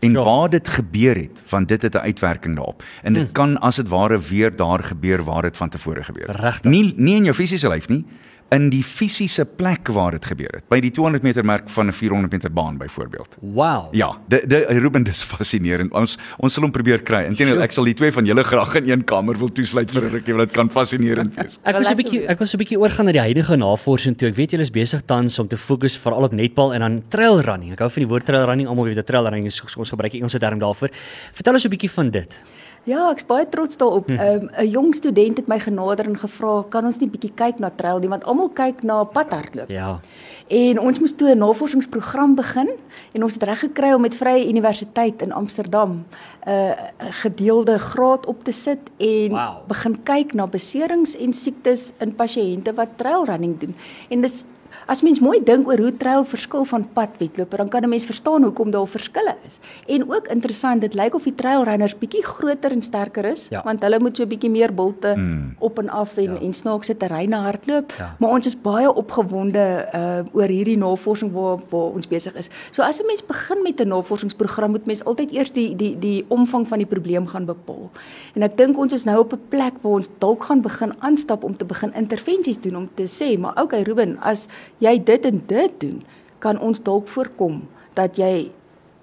En 0.00 0.12
Ja. 0.12 0.22
waar 0.22 0.50
dit 0.50 0.68
gebeur 0.68 1.16
het, 1.16 1.42
want 1.48 1.68
dit 1.68 1.82
het 1.82 1.94
'n 1.94 1.98
uitwerking 1.98 2.54
daarop. 2.54 2.82
En 3.02 3.12
dit 3.12 3.22
hmm. 3.22 3.32
kan 3.32 3.58
as 3.60 3.76
dit 3.76 3.88
ware 3.88 4.20
weer 4.20 4.56
daar 4.56 4.84
gebeur 4.84 5.24
waar 5.24 5.42
dit 5.42 5.56
van 5.56 5.68
tevore 5.68 6.02
gebeur 6.04 6.26
het. 6.26 6.64
Nie 6.64 6.92
nie 6.96 7.16
in 7.16 7.22
jou 7.22 7.34
fisiese 7.34 7.68
lyf 7.68 7.88
nie, 7.88 8.06
in 8.50 8.68
die 8.70 8.82
fisiese 8.82 9.44
plek 9.44 9.88
waar 9.94 10.16
dit 10.16 10.24
gebeur 10.26 10.50
het. 10.58 10.64
By 10.72 10.80
die 10.82 10.90
200 10.90 11.22
meter 11.22 11.44
merk 11.46 11.68
van 11.70 11.86
'n 11.86 11.92
400 11.92 12.32
meter 12.32 12.50
baan 12.50 12.78
byvoorbeeld. 12.78 13.36
Wow. 13.40 13.94
Ja, 13.94 14.18
de, 14.28 14.42
de 14.46 14.66
Ruben 14.68 15.02
dis 15.02 15.22
fascinerend. 15.22 15.92
Ons 15.92 16.18
ons 16.38 16.52
sal 16.52 16.62
hom 16.62 16.72
probeer 16.72 17.02
kry. 17.02 17.24
Inteendeel, 17.26 17.62
ek 17.62 17.72
sal 17.72 17.84
die 17.84 17.94
twee 17.94 18.12
van 18.12 18.24
julle 18.26 18.42
graag 18.42 18.74
in 18.74 18.90
een 18.90 19.04
kamer 19.04 19.38
wil 19.38 19.52
toesluit 19.52 19.90
vir 19.90 20.02
'n 20.02 20.10
rukkie 20.10 20.34
want 20.34 20.48
dit 20.48 20.56
kan 20.56 20.70
fascinerend 20.70 21.34
wees. 21.34 21.58
Ek 21.62 21.74
was 21.76 21.86
'n 21.90 21.96
Lekker 21.96 21.96
bietjie 21.96 22.26
ek 22.26 22.38
was 22.38 22.54
'n 22.54 22.58
bietjie 22.58 22.78
oorgaan 22.78 23.06
na 23.06 23.12
die 23.12 23.20
huidige 23.20 23.56
navorsing 23.56 24.16
toe. 24.16 24.28
Ek 24.28 24.34
weet 24.34 24.50
julle 24.50 24.62
is 24.62 24.70
besig 24.70 25.02
tans 25.06 25.38
om 25.38 25.48
te 25.48 25.56
fokus 25.56 25.96
veral 25.96 26.24
op 26.24 26.32
netbal 26.32 26.74
en 26.74 26.80
dan 26.80 27.02
trail 27.08 27.40
running. 27.40 27.72
Ek 27.72 27.78
hou 27.78 27.90
van 27.90 28.02
die 28.02 28.08
woord 28.08 28.26
trail 28.26 28.46
running. 28.46 28.68
Almal 28.68 28.84
weet 28.84 28.96
dat 28.96 29.06
trail 29.06 29.24
running 29.24 29.46
is 29.46 29.62
ons 29.76 29.90
gebruik 29.90 30.12
die 30.12 30.20
Engelse 30.20 30.38
term 30.38 30.58
daarvoor. 30.58 30.90
Vertel 31.32 31.54
ons 31.54 31.64
'n 31.64 31.70
bietjie 31.70 31.90
van 31.90 32.10
dit. 32.10 32.40
Ja, 32.88 33.10
ek's 33.10 33.26
baie 33.28 33.48
trots 33.48 33.76
daarop. 33.76 34.08
Hm. 34.08 34.14
'n 34.14 34.42
um, 34.42 34.50
'n 34.56 34.70
jong 34.70 34.94
student 34.94 35.36
het 35.36 35.46
my 35.46 35.58
genader 35.58 36.06
en 36.06 36.16
gevra, 36.16 36.64
"Kan 36.68 36.86
ons 36.86 36.98
nie 36.98 37.08
bietjie 37.08 37.32
kyk 37.34 37.58
na 37.58 37.70
trail 37.76 37.98
nie, 37.98 38.08
want 38.08 38.24
almal 38.24 38.48
kyk 38.48 38.82
na 38.82 39.04
padhardloop." 39.04 39.68
Ja. 39.68 40.00
En 40.48 40.78
ons 40.80 40.98
moes 40.98 41.14
toe 41.14 41.34
'n 41.34 41.38
navorsingsprogram 41.38 42.34
begin 42.34 42.68
en 43.12 43.22
ons 43.22 43.34
het 43.34 43.42
reg 43.42 43.58
gekry 43.58 43.92
om 43.92 44.00
met 44.00 44.14
Vrye 44.14 44.48
Universiteit 44.48 45.22
in 45.22 45.32
Amsterdam 45.32 46.04
'n 46.46 46.50
uh, 46.50 46.70
gedeelde 46.98 47.78
graad 47.78 48.26
op 48.26 48.44
te 48.44 48.52
sit 48.52 48.80
en 48.96 49.30
Wow. 49.30 49.66
begin 49.66 50.02
kyk 50.02 50.34
na 50.34 50.46
beserings 50.46 51.16
en 51.16 51.32
siektes 51.32 51.92
in 51.98 52.14
pasiënte 52.14 52.74
wat 52.74 52.88
trailrunning 52.96 53.58
doen. 53.60 53.74
En 54.08 54.20
dis 54.20 54.44
as 54.90 55.02
mens 55.06 55.20
mooi 55.22 55.38
dink 55.46 55.68
oor 55.70 55.78
hoe 55.78 55.92
trail 55.96 56.24
verskil 56.26 56.64
van 56.66 56.84
padwedloper, 56.96 57.58
dan 57.62 57.68
kan 57.68 57.82
'n 57.84 57.88
mens 57.88 58.04
verstaan 58.04 58.42
hoekom 58.42 58.70
daar 58.70 58.86
verskille 58.86 59.36
is. 59.46 59.58
En 59.86 60.10
ook 60.10 60.26
interessant, 60.28 60.80
dit 60.80 60.94
lyk 60.94 61.14
of 61.14 61.22
die 61.22 61.34
trailrunners 61.34 61.98
bietjie 61.98 62.24
groter 62.24 62.70
en 62.72 62.82
sterker 62.82 63.24
is, 63.24 63.46
Ja. 63.50 63.62
want 63.64 63.82
hulle 63.82 64.00
moet 64.00 64.16
so 64.16 64.22
'n 64.24 64.28
bietjie 64.28 64.50
meer 64.50 64.74
bulte 64.74 65.14
Mm. 65.16 65.54
op 65.58 65.78
en 65.78 65.88
af 65.88 66.16
en 66.16 66.32
Ja. 66.32 66.40
en 66.40 66.52
snaakse 66.54 66.96
terreine 66.96 67.36
hardloop. 67.36 67.92
Ja. 67.98 68.16
Maar 68.18 68.30
ons 68.30 68.46
is 68.46 68.60
baie 68.60 68.92
opgewonde 68.94 69.88
uh 69.94 70.18
oor 70.32 70.48
hierdie 70.48 70.76
navorsing 70.78 71.32
waar 71.32 71.58
waar 71.70 71.90
ons 71.94 72.08
besig 72.08 72.34
is. 72.34 72.48
So 72.70 72.82
as 72.82 72.98
'n 73.00 73.06
mens 73.06 73.22
begin 73.26 73.62
met 73.62 73.80
'n 73.80 73.88
navorsingsprogram, 73.88 74.70
moet 74.70 74.86
mens 74.86 75.04
altyd 75.04 75.30
eers 75.32 75.52
die 75.52 75.76
die 75.76 75.98
die 75.98 76.24
omvang 76.28 76.66
van 76.68 76.78
die 76.78 76.86
probleem 76.86 77.26
gaan 77.26 77.44
bepaal. 77.44 77.90
En 78.34 78.42
ek 78.42 78.56
dink 78.56 78.78
ons 78.78 78.92
is 78.92 79.04
nou 79.04 79.18
op 79.18 79.32
'n 79.32 79.40
plek 79.48 79.72
waar 79.82 79.92
ons 79.92 80.08
dalk 80.18 80.42
gaan 80.44 80.60
begin 80.60 80.92
aanstap 80.98 81.44
om 81.44 81.56
te 81.56 81.64
begin 81.64 81.92
intervensies 81.94 82.60
doen 82.60 82.76
om 82.76 82.88
te 82.94 83.04
sê, 83.06 83.38
maar 83.38 83.62
okay 83.62 83.82
Ruben, 83.82 84.18
as 84.20 84.48
jy 84.80 84.96
dit 85.04 85.28
en 85.28 85.42
dit 85.46 85.80
doen, 85.80 86.00
kan 86.40 86.58
ons 86.58 86.82
dalk 86.82 87.08
voorkom 87.12 87.62
dat 87.98 88.16
jy 88.16 88.50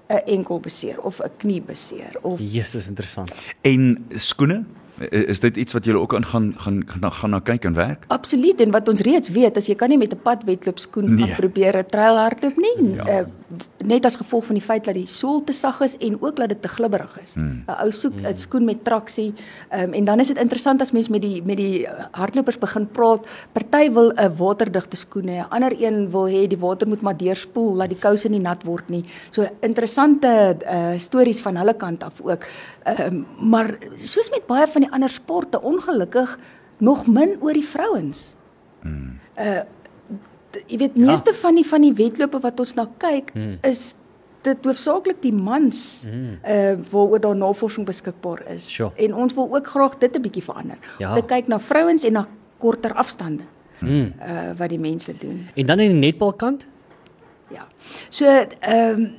'n 0.09 0.23
enkel 0.25 0.59
beseer 0.59 1.01
of 1.01 1.19
'n 1.21 1.31
knie 1.37 1.61
beseer 1.61 2.17
of 2.21 2.39
Jesus, 2.39 2.87
interessant. 2.87 3.31
En 3.61 4.05
skoene? 4.15 4.63
Is 5.09 5.39
dit 5.39 5.57
iets 5.57 5.73
wat 5.73 5.85
julle 5.85 5.99
ook 5.99 6.15
aan 6.15 6.25
gaan 6.25 6.53
gaan 6.57 6.83
gaan, 6.87 7.11
gaan 7.13 7.29
na 7.29 7.39
kyk 7.39 7.65
en 7.65 7.73
werk? 7.73 8.05
Absoluut 8.07 8.61
en 8.61 8.71
wat 8.71 8.87
ons 8.89 9.01
reeds 9.05 9.29
weet, 9.29 9.57
as 9.57 9.67
jy 9.69 9.75
kan 9.75 9.89
nie 9.89 9.97
met 9.97 10.13
'n 10.13 10.21
padwedloopskoen 10.23 11.13
Nee. 11.13 11.25
gaan 11.25 11.35
probeer 11.35 11.77
'n 11.77 11.85
trailhardloop 11.85 12.57
nie, 12.57 12.95
Ja. 12.95 13.19
uh, 13.19 13.25
net 13.85 14.05
as 14.05 14.15
gevolg 14.15 14.45
van 14.45 14.55
die 14.55 14.63
feit 14.63 14.85
dat 14.85 14.93
die 14.93 15.05
sool 15.05 15.43
te 15.43 15.53
sag 15.53 15.81
is 15.81 15.97
en 15.97 16.17
ook 16.21 16.35
dat 16.35 16.49
dit 16.49 16.61
te 16.61 16.67
glibberig 16.67 17.19
is. 17.23 17.35
'n 17.35 17.39
Hmm. 17.39 17.63
Ou 17.65 17.91
soek 17.91 18.13
'n 18.13 18.35
skoen 18.37 18.65
met 18.65 18.83
traksie. 18.83 19.33
Um, 19.73 19.93
en 19.93 20.05
dan 20.05 20.19
is 20.19 20.27
dit 20.27 20.37
interessant 20.37 20.81
as 20.81 20.91
mens 20.91 21.09
met 21.09 21.21
die 21.21 21.43
met 21.45 21.57
die 21.57 21.81
uh, 21.85 21.89
hardlopers 22.11 22.57
begin 22.57 22.87
praat. 22.91 23.25
Party 23.53 23.91
wil 23.91 24.11
'n 24.15 24.35
waterdigte 24.37 24.95
skoen 24.97 25.27
hê, 25.27 25.39
'n 25.39 25.49
ander 25.49 25.73
een 25.81 26.11
wil 26.11 26.27
hê 26.27 26.47
die 26.47 26.57
water 26.57 26.87
moet 26.87 27.01
maar 27.01 27.17
deurspoel 27.17 27.75
laat 27.75 27.89
die 27.89 27.99
kouse 27.99 28.29
nie 28.29 28.39
nat 28.39 28.63
word 28.63 28.89
nie. 28.89 29.05
So 29.29 29.45
interessante 29.61 30.57
uh, 30.65 30.97
stories 30.99 31.41
van 31.41 31.55
hulle 31.55 31.73
kant 31.73 32.03
af 32.03 32.21
ook. 32.21 32.45
Um, 32.99 33.25
maar 33.39 33.77
soos 34.01 34.29
met 34.29 34.45
baie 34.47 34.67
van 34.67 34.81
die 34.81 34.86
ander 34.91 35.09
sporte, 35.09 35.61
ongelukkig 35.61 36.39
nog 36.77 37.07
min 37.07 37.37
oor 37.41 37.53
die 37.53 37.65
vrouens. 37.67 38.35
Uh 39.37 39.61
jy 40.67 40.77
weet 40.77 40.95
meeste 40.95 41.31
ja. 41.31 41.37
van 41.37 41.55
die 41.55 41.65
van 41.67 41.81
die 41.81 41.93
wedlope 41.93 42.39
wat 42.41 42.59
ons 42.59 42.73
na 42.73 42.87
kyk 42.97 43.29
Hmm. 43.33 43.57
is 43.61 43.95
dit 44.41 44.65
hoofsaaklik 44.65 45.21
die 45.21 45.33
mans 45.33 46.05
Hmm. 46.07 46.39
uh 46.47 46.73
waaroor 46.91 47.19
daar 47.19 47.35
navorsing 47.35 47.85
beskikbaar 47.85 48.41
is. 48.55 48.69
Sure. 48.73 48.91
En 48.95 49.13
ons 49.13 49.33
wil 49.33 49.55
ook 49.55 49.67
graag 49.67 49.97
dit 49.97 50.15
'n 50.15 50.21
bietjie 50.21 50.43
verander. 50.43 50.77
Ja. 50.99 51.09
Om 51.09 51.15
te 51.21 51.25
kyk 51.25 51.47
na 51.47 51.59
vrouens 51.59 52.03
en 52.03 52.13
na 52.13 52.27
korter 52.57 52.93
afstande 52.93 53.43
Mm. 53.79 54.13
uh 54.19 54.57
wat 54.57 54.69
die 54.69 54.79
mense 54.79 55.13
doen. 55.17 55.47
En 55.55 55.65
dan 55.65 55.79
in 55.79 55.91
die 55.91 55.99
netbalkant? 56.11 56.67
Ja. 57.49 57.67
So 58.09 58.25
ehm 58.25 58.99
um, 59.01 59.09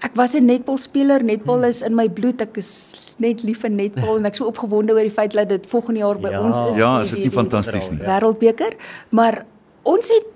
ek 0.00 0.14
was 0.14 0.34
'n 0.34 0.44
netbalspeler. 0.44 1.22
Netbal 1.24 1.56
Hmm. 1.56 1.64
is 1.68 1.82
in 1.82 1.94
my 1.94 2.08
bloed. 2.08 2.40
Ek 2.40 2.56
is 2.56 2.94
net 3.22 3.42
lief 3.42 3.60
vir 3.60 3.70
netbal 3.70 4.16
en 4.16 4.26
ek 4.26 4.34
so 4.34 4.46
opgewonde 4.50 4.92
oor 4.92 5.02
die 5.06 5.10
feit 5.14 5.32
dat 5.32 5.48
dit 5.48 5.66
volgende 5.70 6.00
jaar 6.00 6.18
by 6.18 6.30
Ja. 6.30 6.40
ons 6.42 6.58
is. 6.70 6.76
Ja, 6.76 7.00
is 7.00 7.10
dit 7.10 7.18
nie 7.24 7.30
fantasties 7.30 7.90
nie? 7.90 7.98
Wêreldbeker, 8.00 8.72
maar 9.10 9.44
ons 9.82 10.08
het 10.08 10.26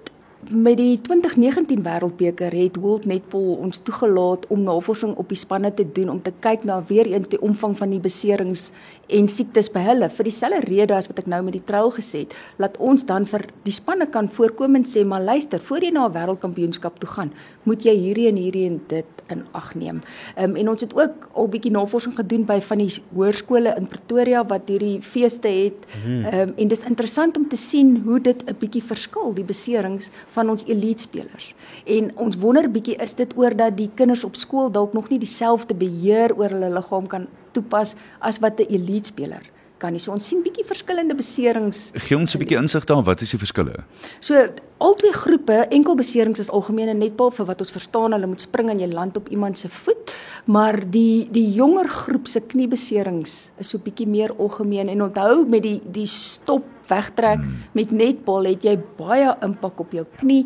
met 0.47 0.77
die 0.79 1.01
2019 1.03 1.83
Wêreldbeker 1.83 2.55
het 2.55 2.77
World 2.79 3.07
Netball 3.11 3.57
ons 3.59 3.81
toegelaat 3.83 4.47
om 4.55 4.63
navorsing 4.63 5.17
op 5.19 5.29
die 5.29 5.39
spanne 5.39 5.73
te 5.75 5.83
doen 5.93 6.13
om 6.13 6.21
te 6.23 6.33
kyk 6.41 6.63
na 6.65 6.79
weer 6.87 7.11
eens 7.11 7.29
die 7.33 7.41
omvang 7.43 7.75
van 7.79 7.91
die 7.91 8.01
beserings 8.01 8.69
en 9.09 9.27
siektes 9.29 9.71
by 9.75 9.83
hulle 9.89 10.09
vir 10.15 10.29
dieselfde 10.31 10.61
rede 10.69 10.95
as 10.95 11.09
wat 11.11 11.19
ek 11.25 11.31
nou 11.33 11.43
met 11.43 11.57
die 11.59 11.65
trail 11.67 11.91
gesê 11.97 12.23
het, 12.23 12.37
laat 12.63 12.79
ons 12.79 13.03
dan 13.09 13.27
vir 13.27 13.49
die 13.67 13.75
spanne 13.75 14.07
kan 14.15 14.31
voorkom 14.31 14.79
en 14.79 14.87
sê 14.87 15.03
maar 15.05 15.25
luister, 15.25 15.59
voor 15.59 15.83
jy 15.85 15.91
na 15.91 16.07
'n 16.07 16.15
wêreldkampioenskap 16.15 17.01
toe 17.01 17.11
gaan, 17.11 17.33
moet 17.65 17.83
jy 17.83 17.97
hierdie 17.97 18.29
en 18.29 18.37
hierdie 18.37 18.67
en 18.67 18.81
dit 18.89 19.19
in 19.29 19.45
ag 19.53 19.75
neem. 19.75 20.03
Ehm 20.37 20.51
um, 20.51 20.57
en 20.57 20.69
ons 20.69 20.81
het 20.81 20.95
ook 20.95 21.29
al 21.33 21.49
bietjie 21.49 21.73
navorsing 21.73 22.15
gedoen 22.17 22.45
by 22.45 22.61
van 22.61 22.79
die 22.79 23.03
hoërskole 23.15 23.75
in 23.77 23.87
Pretoria 23.87 24.45
wat 24.47 24.69
hierdie 24.69 25.03
feeste 25.03 25.49
het. 25.49 25.87
Ehm 26.05 26.49
um, 26.49 26.55
en 26.57 26.69
dis 26.69 26.85
interessant 26.85 27.37
om 27.37 27.49
te 27.49 27.57
sien 27.57 28.03
hoe 28.05 28.21
dit 28.21 28.45
'n 28.47 28.57
bietjie 28.59 28.83
verskil 28.83 29.35
die 29.35 29.45
beserings 29.45 30.11
van 30.39 30.55
ons 30.55 30.67
elite 30.71 31.09
spelers. 31.09 31.53
En 31.99 32.11
ons 32.17 32.39
wonder 32.39 32.71
bietjie 32.71 32.97
is 33.03 33.15
dit 33.19 33.37
oor 33.37 33.57
dat 33.59 33.77
die 33.79 33.91
kinders 33.99 34.25
op 34.29 34.39
skool 34.39 34.71
dalk 34.73 34.95
nog 34.97 35.11
nie 35.13 35.21
dieselfde 35.23 35.75
beheer 35.75 36.37
oor 36.39 36.55
hulle 36.55 36.73
liggaam 36.79 37.07
kan 37.11 37.29
toepas 37.57 37.97
as 38.21 38.39
wat 38.45 38.61
'n 38.61 38.71
elite 38.79 39.11
speler 39.15 39.45
kan 39.79 39.95
nie. 39.95 40.03
So 40.03 40.13
ons 40.13 40.27
sien 40.27 40.43
bietjie 40.43 40.67
verskillende 40.67 41.15
beserings 41.19 41.91
Gee 41.95 42.17
ons 42.19 42.35
'n 42.35 42.39
bietjie 42.43 42.59
insig 42.59 42.85
daar, 42.85 43.03
wat 43.03 43.23
is 43.23 43.31
die 43.31 43.39
verskille? 43.39 43.85
So 44.21 44.35
albei 44.79 45.13
groepe, 45.13 45.67
enkelbeserings 45.71 46.39
is 46.39 46.51
algemeen 46.51 46.89
in 46.89 46.99
netbal 46.99 47.31
vir 47.31 47.47
wat 47.47 47.61
ons 47.61 47.71
verstaan, 47.71 48.13
hulle 48.13 48.27
moet 48.27 48.41
spring 48.41 48.71
en 48.71 48.79
jy 48.79 48.91
land 48.93 49.17
op 49.17 49.29
iemand 49.29 49.59
se 49.59 49.69
voet, 49.69 50.13
maar 50.47 50.91
die 50.91 51.29
die 51.31 51.53
jonger 51.53 51.89
groep 51.89 52.27
se 52.27 52.41
kniebeserings 52.41 53.51
is 53.59 53.69
so 53.69 53.79
bietjie 53.79 54.07
meer 54.07 54.33
algemeen 54.39 54.89
en 54.89 55.03
onthou 55.03 55.47
met 55.49 55.63
die 55.63 55.81
die 55.85 56.07
stop 56.07 56.65
wegtrek 56.89 57.43
hmm. 57.43 57.63
met 57.77 57.93
netbal 57.95 58.51
het 58.51 58.65
jy 58.65 58.77
baie 58.99 59.35
impak 59.45 59.81
op 59.81 59.93
jou 59.93 60.07
knie. 60.19 60.45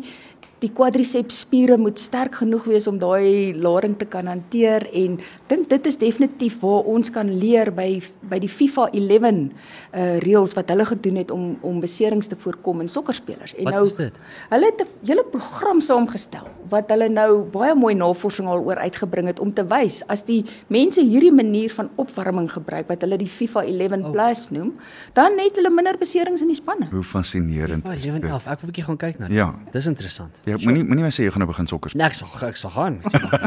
Die 0.63 0.71
quadriceps 0.71 1.41
spiere 1.43 1.75
moet 1.77 1.99
sterk 1.99 2.37
genoeg 2.39 2.63
wees 2.71 2.85
om 2.87 2.95
daai 3.01 3.51
lading 3.59 3.97
te 3.99 4.05
kan 4.07 4.29
hanteer 4.31 4.85
en 4.95 5.17
dink 5.51 5.65
dit 5.69 5.89
is 5.89 5.97
definitief 5.99 6.61
waar 6.61 6.87
ons 6.87 7.11
kan 7.11 7.27
leer 7.27 7.67
by 7.75 7.99
by 8.31 8.39
die 8.39 8.47
FIFA 8.49 8.85
11 8.95 9.31
uh 9.33 10.19
reëls 10.23 10.55
wat 10.55 10.71
hulle 10.71 10.85
gedoen 10.87 11.19
het 11.19 11.31
om 11.35 11.57
om 11.61 11.81
beserings 11.83 12.29
te 12.31 12.37
voorkom 12.39 12.79
in 12.81 12.87
sokkerspelers. 12.87 13.53
En 13.57 13.63
Wat 13.67 13.73
nou 13.73 13.83
is 13.89 13.95
dit? 13.99 14.13
Hulle 14.53 14.65
het 14.71 14.81
'n 14.85 14.87
hele 15.07 15.25
program 15.35 15.81
saamgestel 15.81 16.47
wat 16.69 16.89
hulle 16.89 17.09
nou 17.09 17.43
baie 17.43 17.75
mooi 17.75 17.93
navorsing 17.95 18.47
al 18.47 18.63
oor 18.63 18.77
uitgebring 18.77 19.27
het 19.27 19.39
om 19.39 19.53
te 19.53 19.65
wys 19.67 20.01
as 20.07 20.23
die 20.23 20.45
mense 20.67 21.01
hierdie 21.01 21.31
manier 21.33 21.71
van 21.73 21.89
opwarming 21.95 22.49
gebruik 22.51 22.87
wat 22.87 23.01
hulle 23.01 23.17
die 23.17 23.27
FIFA 23.27 23.63
11 23.63 24.03
Oh. 24.03 24.11
plus 24.11 24.49
noem, 24.49 24.73
dan 25.13 25.37
het 25.37 25.55
hulle 25.55 25.69
minder 25.69 25.97
beserings 25.97 26.41
in 26.41 26.47
die 26.47 26.55
spanne. 26.55 26.87
Hoe 26.91 27.03
fascinerend 27.03 27.83
dit? 27.83 28.31
af. 28.31 28.47
Ek 28.47 28.59
wil 28.61 28.69
'n 28.69 28.71
bietjie 28.71 28.83
gaan 28.83 28.97
kyk 28.97 29.19
na 29.19 29.27
dit. 29.27 29.35
Ja. 29.35 29.53
Dis 29.71 29.85
interessant. 29.85 30.39
Ja, 30.45 30.52
moenie 30.65 30.83
moenie 30.83 31.03
my 31.03 31.09
sê 31.11 31.23
jy 31.25 31.31
gaan 31.31 31.39
nou 31.39 31.47
begin 31.51 31.67
sokker 31.67 31.89
speel. 31.89 31.99
Nee, 32.01 32.07
ek 32.07 32.13
sal 32.13 32.47
ek 32.49 32.57
sal 32.57 32.69
gaan. 32.71 33.01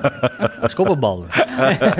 Ek 0.66 0.70
skop 0.70 0.88
'n 0.90 1.00
bal. 1.00 1.26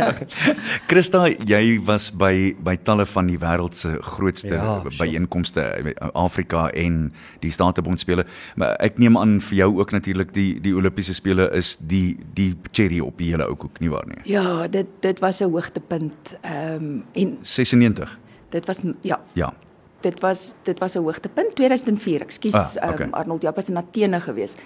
Christa, 0.91 1.27
jy 1.47 1.79
was 1.87 2.11
by 2.11 2.55
by 2.65 2.77
talle 2.87 3.07
van 3.07 3.27
die 3.31 3.39
wêreld 3.39 3.75
se 3.79 3.97
grootste 4.03 4.49
Ja, 4.55 4.63
ja, 4.65 4.91
sure. 4.91 4.97
byeenkomste 5.05 5.65
in 5.83 5.95
Afrika 6.15 6.69
en 6.75 7.13
die 7.41 7.51
Statebond 7.51 8.01
spele. 8.01 8.25
Maar 8.57 8.77
ek 8.81 8.99
neem 8.99 9.17
aan 9.19 9.41
vir 9.41 9.59
jou 9.59 9.71
ook 9.81 9.93
natuurlik 9.93 10.33
die 10.35 10.61
die 10.61 10.75
Olimpiese 10.77 11.15
spele 11.15 11.51
is 11.57 11.77
die 11.81 12.17
die 12.35 12.55
cherry 12.73 13.01
op 13.01 13.19
die 13.19 13.31
hele 13.33 13.47
ou 13.49 13.55
koek 13.57 13.81
nie 13.81 13.91
waar 13.93 14.07
nie. 14.07 14.21
Ja, 14.25 14.67
dit 14.69 14.87
dit 15.03 15.19
was 15.21 15.41
'n 15.41 15.51
hoogtepunt. 15.51 16.37
Ehm 16.43 16.75
um, 16.77 17.05
en 17.15 17.39
96. 17.43 18.19
dit 18.51 18.67
was 18.67 18.81
ja, 19.03 19.21
Ja. 19.35 19.53
dit 20.01 20.21
was 20.21 20.55
dit 20.65 20.79
was 20.79 20.95
'n 20.97 21.03
hoogtepunt 21.03 21.55
2004. 21.57 22.21
Ekskuus, 22.23 22.55
Ah, 22.55 22.69
ehm 22.83 22.93
okay. 22.93 23.07
um, 23.07 23.13
Arnold, 23.15 23.43
jy 23.43 23.53
was 23.55 23.69
in 23.69 23.77
Athene 23.77 24.21
gewees. 24.21 24.57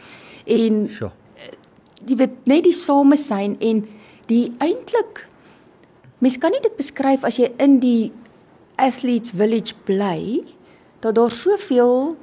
En 0.46 0.88
Sjoe. 0.88 1.10
jy 2.06 2.16
weet 2.16 2.46
net 2.46 2.64
die 2.64 2.72
samesyn 2.72 3.56
en 3.60 3.84
die 4.26 4.52
eintlik 4.58 5.26
mens 6.18 6.38
kan 6.38 6.50
nie 6.52 6.60
dit 6.60 6.76
beskryf 6.76 7.24
as 7.24 7.36
jy 7.36 7.50
in 7.58 7.78
die 7.80 8.12
athletes 8.76 9.32
village 9.36 9.74
bly 9.84 10.40
dat 11.00 11.14
daar 11.14 11.30
soveel 11.30 12.16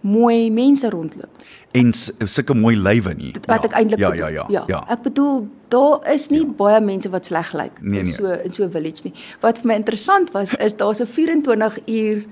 mooi 0.00 0.50
mense 0.50 0.88
rondloop. 0.90 1.28
En 1.72 1.92
sulke 2.26 2.54
mooi 2.54 2.76
lywe 2.76 3.14
nie. 3.14 3.32
Wat 3.46 3.64
ek 3.64 3.72
eintlik 3.72 3.98
ja, 4.00 4.10
bedoel. 4.10 4.28
ja, 4.28 4.44
ja, 4.48 4.64
ja. 4.66 4.84
Ek 4.88 5.02
bedoel 5.02 5.48
daar 5.68 6.12
is 6.12 6.28
nie 6.30 6.40
ja. 6.40 6.52
baie 6.56 6.80
mense 6.80 7.10
wat 7.10 7.26
sleg 7.26 7.52
lyk 7.52 7.80
Nee, 7.82 7.98
in 8.00 8.04
nee. 8.04 8.14
so 8.14 8.26
in 8.32 8.52
so 8.52 8.64
'n 8.64 8.70
village 8.70 9.02
nie. 9.04 9.12
Wat 9.40 9.58
vir 9.58 9.66
my 9.66 9.74
interessant 9.74 10.30
was 10.32 10.54
is 10.54 10.74
daar's 10.76 11.00
'n 11.00 11.06
24 11.06 11.78
uur 11.86 12.24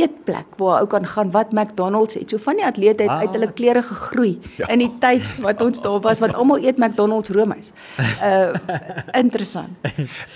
eetplek 0.00 0.56
waar 0.60 0.80
ou 0.80 0.86
kan 0.86 1.06
gaan 1.06 1.30
wat 1.34 1.52
McDonald's 1.52 2.14
het. 2.14 2.30
So 2.30 2.38
van 2.38 2.56
die 2.56 2.64
atlete 2.66 3.02
het 3.02 3.10
Ah. 3.12 3.18
uit 3.20 3.30
hulle 3.36 3.52
klere 3.52 3.82
gegroei 3.82 4.38
Ja. 4.56 4.68
in 4.68 4.78
die 4.78 4.90
tyd 5.00 5.22
wat 5.40 5.60
ons 5.62 5.80
daar 5.82 6.00
was 6.00 6.18
want 6.18 6.34
almal 6.34 6.58
eet 6.64 6.78
McDonald's 6.78 7.30
roomys. 7.30 7.72
Uh 8.22 8.54
interessant. 9.22 9.70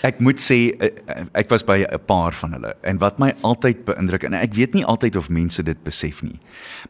Ek 0.03 0.19
moet 0.21 0.41
sê 0.41 0.59
eh, 0.79 0.91
eh, 1.07 1.25
ek 1.35 1.49
was 1.51 1.65
by 1.65 1.85
'n 1.89 1.99
paar 2.07 2.33
van 2.33 2.53
hulle 2.53 2.75
en 2.83 2.99
wat 2.99 3.19
my 3.19 3.33
altyd 3.43 3.85
beïndruk 3.85 4.23
en 4.25 4.35
ek 4.35 4.55
weet 4.55 4.75
nie 4.75 4.85
altyd 4.85 5.17
of 5.17 5.29
mense 5.29 5.63
dit 5.63 5.83
besef 5.85 6.23
nie. 6.23 6.39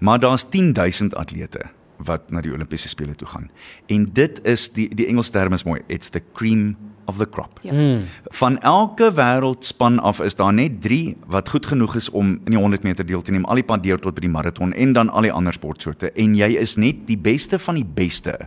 Maar 0.01 0.19
daar's 0.21 0.45
10000 0.49 1.15
atlete 1.15 1.61
wat 2.03 2.31
na 2.31 2.41
die 2.41 2.53
Olimpiese 2.53 2.89
spele 2.89 3.15
toe 3.15 3.29
gaan. 3.29 3.51
En 3.87 4.11
dit 4.13 4.41
is 4.47 4.73
die 4.73 4.89
die 4.95 5.07
Engels 5.07 5.31
term 5.31 5.53
is 5.53 5.65
mooi. 5.65 5.81
It's 5.87 6.11
the 6.11 6.23
cream 6.35 6.77
of 7.13 7.19
the 7.21 7.29
crop. 7.29 7.61
Ja. 7.63 7.73
Mm. 7.73 8.09
Van 8.41 8.59
elke 8.61 9.13
wêreldspan 9.15 10.01
af 10.01 10.21
is 10.21 10.37
daar 10.37 10.53
net 10.53 10.81
3 10.83 11.17
wat 11.27 11.49
goed 11.49 11.67
genoeg 11.67 11.97
is 12.01 12.11
om 12.11 12.41
in 12.45 12.57
die 12.57 12.59
100 12.59 12.83
meter 12.83 13.07
deel 13.07 13.23
te 13.23 13.31
neem, 13.35 13.45
al 13.45 13.61
die 13.61 13.69
pad 13.69 13.85
deur 13.85 14.01
tot 14.01 14.17
by 14.17 14.25
die 14.25 14.33
maraton 14.33 14.73
en 14.73 14.93
dan 14.97 15.13
al 15.13 15.29
die 15.29 15.33
ander 15.33 15.55
sportsoorte 15.55 16.13
en 16.17 16.37
jy 16.39 16.55
is 16.61 16.77
net 16.81 17.05
die 17.09 17.19
beste 17.19 17.61
van 17.63 17.79
die 17.81 17.87
beste 17.87 18.39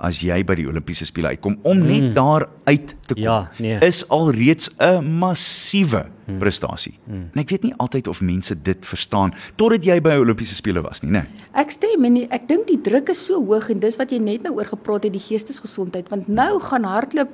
as 0.00 0.22
jy 0.24 0.40
by 0.46 0.56
die 0.56 0.66
Olimpiese 0.68 1.06
spele 1.08 1.34
uitkom 1.34 1.58
om 1.68 1.82
net 1.82 2.10
mm. 2.10 2.14
daar 2.16 2.46
uit 2.64 2.94
te 3.06 3.14
kom. 3.14 3.22
Ja, 3.22 3.50
nee. 3.60 3.76
Is 3.84 4.02
alreeds 4.08 4.70
'n 4.78 5.04
massiewe 5.20 6.06
mm. 6.26 6.38
prestasie. 6.38 6.94
Mm. 7.04 7.28
En 7.34 7.42
ek 7.42 7.50
weet 7.50 7.66
nie 7.68 7.74
altyd 7.76 8.08
of 8.08 8.20
mense 8.20 8.54
dit 8.62 8.86
verstaan 8.86 9.34
totdat 9.56 9.84
jy 9.84 10.00
by 10.00 10.16
Olimpiese 10.22 10.54
spele 10.54 10.80
was 10.80 11.02
nie, 11.02 11.12
né? 11.12 11.26
Ek 11.52 11.70
stem 11.70 12.04
en 12.04 12.14
die- 12.14 12.28
ek 12.30 12.48
dink 12.48 12.66
die 12.66 12.80
druk 12.80 13.08
is 13.08 13.26
so 13.26 13.44
hoog 13.44 13.70
en 13.70 13.80
dis 13.80 13.96
wat 13.96 14.10
jy 14.10 14.18
net 14.18 14.42
nou 14.42 14.54
oor 14.56 14.64
gepraat 14.72 15.04
het 15.04 15.12
die 15.12 15.26
geestesgesondheid 15.28 16.08
want 16.08 16.28
nou 16.28 16.60
gaan 16.60 16.84
hardloop 16.84 17.28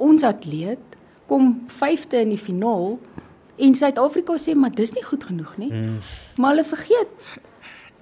ons 0.00 0.24
atleet 0.26 0.96
kom 1.30 1.52
5de 1.78 2.24
in 2.24 2.32
die 2.34 2.40
finaal 2.40 2.96
en 3.60 3.74
Suid-Afrika 3.76 4.38
sê 4.40 4.54
maar 4.56 4.72
dis 4.74 4.94
nie 4.96 5.04
goed 5.04 5.24
genoeg 5.28 5.52
nie. 5.60 5.68
Mm. 5.70 5.98
Maar 6.40 6.54
hulle 6.56 6.64
vergeet 6.64 7.12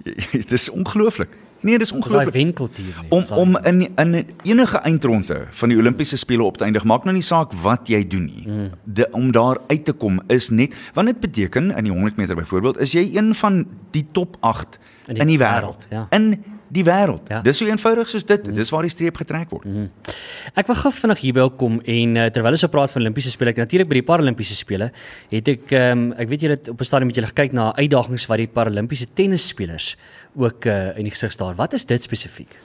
Dit 0.31 0.51
is 0.55 0.69
ongelooflik. 0.71 1.29
Nee, 1.61 1.75
dis 1.77 1.89
Dis 1.91 1.91
daai 1.91 1.99
ongelooflik. 1.99 2.33
wenkeltuur 2.33 2.93
nie. 3.01 3.09
om 3.11 3.19
Dis 3.25 3.31
om 3.35 3.57
in 3.67 3.81
in 3.99 4.13
enige 4.47 4.77
eindronde 4.87 5.41
van 5.51 5.69
die 5.73 5.77
Olimpiese 5.77 6.17
spele 6.17 6.43
op 6.47 6.57
te 6.57 6.63
eindig 6.63 6.85
maak 6.87 7.03
nou 7.03 7.13
nie 7.17 7.25
saak 7.25 7.51
wat 7.65 7.87
jy 7.91 7.99
doen 8.07 8.25
nie. 8.29 8.45
Mm. 8.47 8.69
De, 8.83 9.09
om 9.11 9.31
daar 9.35 9.59
uit 9.67 9.83
te 9.85 9.91
kom 9.91 10.21
is 10.31 10.47
net 10.49 10.75
want 10.95 11.07
dit 11.11 11.19
beteken 11.19 11.71
in 11.75 11.83
die 11.83 11.91
100 11.91 12.15
meter 12.15 12.35
byvoorbeeld 12.39 12.79
is 12.79 12.95
jy 12.95 13.09
een 13.17 13.33
van 13.35 13.65
die 13.91 14.05
top 14.11 14.37
8 14.39 14.79
In 14.79 15.15
in 15.15 15.15
die 15.15 15.25
die, 15.25 15.37
die 15.37 15.43
wêreld, 15.45 15.83
wêreld. 15.83 15.87
ja. 15.91 16.07
In 16.15 16.43
die 16.69 16.83
wêreld. 16.85 17.27
Ja. 17.31 17.41
Dis 17.45 17.59
so 17.61 17.67
eenvoudig 17.69 18.09
soos 18.11 18.25
dit. 18.29 18.47
Mm. 18.47 18.57
Dis 18.59 18.71
waar 18.73 18.85
die 18.85 18.93
streep 18.93 19.17
getrek 19.21 19.51
word. 19.53 19.65
Mm. 19.65 19.89
Ek 20.59 20.69
wil 20.69 20.77
gou 20.79 20.91
vinnig 20.93 21.23
hierby 21.23 21.45
kom 21.59 21.79
en 21.81 22.15
uh, 22.15 22.27
terwyl 22.33 22.57
ons 22.57 22.63
so 22.65 22.71
praat 22.71 22.93
van 22.93 23.03
Olimpiese 23.03 23.33
spele, 23.33 23.53
ek 23.55 23.61
natuurlik 23.63 23.89
by 23.89 23.99
die 23.99 24.05
Paralimpiese 24.05 24.57
spele, 24.57 24.91
het 25.33 25.51
ek 25.55 25.73
um, 25.79 26.09
ek 26.19 26.31
weet 26.31 26.45
julle 26.45 26.57
het 26.59 26.71
op 26.71 26.81
'n 26.81 26.89
stadium 26.89 27.11
met 27.11 27.19
julle 27.19 27.31
gekyk 27.33 27.53
na 27.57 27.71
uitdagings 27.77 28.27
wat 28.29 28.43
die 28.43 28.47
Paralimpiese 28.47 29.07
tennisspelers 29.13 29.95
ook 30.35 30.65
uh, 30.65 30.97
in 30.97 31.09
die 31.09 31.13
gesig 31.13 31.31
staar. 31.31 31.55
Wat 31.55 31.73
is 31.73 31.85
dit 31.85 32.01
spesifiek? 32.01 32.57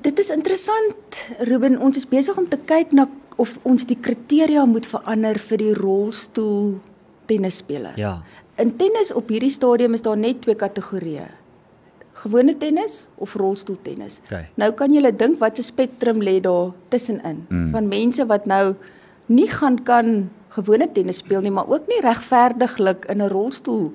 Dit 0.00 0.18
is 0.18 0.30
interessant, 0.30 1.26
Ruben. 1.44 1.76
Ons 1.78 1.96
is 1.96 2.08
besig 2.08 2.36
om 2.38 2.48
te 2.48 2.56
kyk 2.56 2.92
na 2.92 3.08
of 3.36 3.58
ons 3.62 3.84
die 3.84 3.98
kriteria 4.00 4.64
moet 4.64 4.86
verander 4.86 5.38
vir 5.38 5.58
die 5.58 5.74
rolstoel 5.74 6.80
tennisspeler. 7.28 7.92
Ja. 7.96 8.22
In 8.60 8.76
tennis 8.76 9.12
op 9.12 9.28
hierdie 9.28 9.52
stadium 9.52 9.94
is 9.96 10.02
daar 10.04 10.16
net 10.16 10.42
twee 10.44 10.56
kategorieë. 10.56 11.39
Gewone 12.20 12.56
tennis 12.60 13.06
of 13.16 13.34
rolstoeltennis. 13.34 14.20
Okay. 14.24 14.48
Nou 14.60 14.72
kan 14.76 14.92
jy 14.92 15.12
dink 15.16 15.38
wat 15.40 15.58
'n 15.58 15.62
spektrum 15.62 16.20
lê 16.20 16.40
daar 16.40 16.72
tussenin 16.88 17.46
mm. 17.48 17.70
van 17.72 17.88
mense 17.88 18.26
wat 18.26 18.46
nou 18.46 18.74
nie 19.26 19.48
gaan 19.48 19.82
kan 19.82 20.30
gewone 20.48 20.92
tennis 20.92 21.16
speel 21.16 21.40
nie, 21.40 21.50
maar 21.50 21.68
ook 21.68 21.86
nie 21.88 22.00
regverdiglik 22.00 23.04
in 23.08 23.22
'n 23.22 23.28
rolstoel 23.28 23.92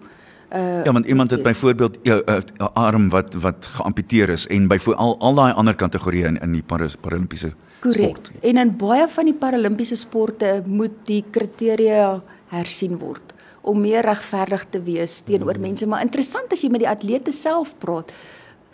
uh 0.54 0.84
Ja, 0.86 0.92
want 0.92 1.06
iemand 1.06 1.32
het 1.32 1.44
byvoorbeeld 1.44 1.98
'n 2.04 2.10
uh, 2.10 2.18
uh, 2.28 2.68
arm 2.74 3.10
wat 3.10 3.34
wat 3.34 3.66
geamputeer 3.66 4.30
is 4.30 4.48
en 4.48 4.68
byvoorbeeld 4.68 5.06
al 5.06 5.20
al 5.20 5.34
daai 5.34 5.54
ander 5.54 5.76
kategorieë 5.76 6.26
in 6.26 6.38
in 6.38 6.52
die 6.52 6.64
Paris, 6.64 6.96
Paralimpiese 6.96 7.54
Korrek. 7.80 8.10
sport. 8.10 8.32
En 8.42 8.58
in 8.58 8.78
baie 8.78 9.08
van 9.08 9.26
die 9.26 9.34
paralimpiese 9.34 9.96
sporte 9.96 10.64
moet 10.66 10.92
die 11.04 11.24
kriteria 11.30 12.22
hersien 12.48 12.98
word 12.98 13.25
om 13.66 13.82
meer 13.82 14.06
regverdig 14.06 14.66
te 14.72 14.82
wees 14.86 15.22
teenoor 15.28 15.60
mense, 15.60 15.88
maar 15.90 16.06
interessant 16.06 16.54
as 16.54 16.64
jy 16.64 16.70
met 16.74 16.84
die 16.86 16.92
atlete 16.92 17.34
self 17.36 17.74
praat, 17.82 18.14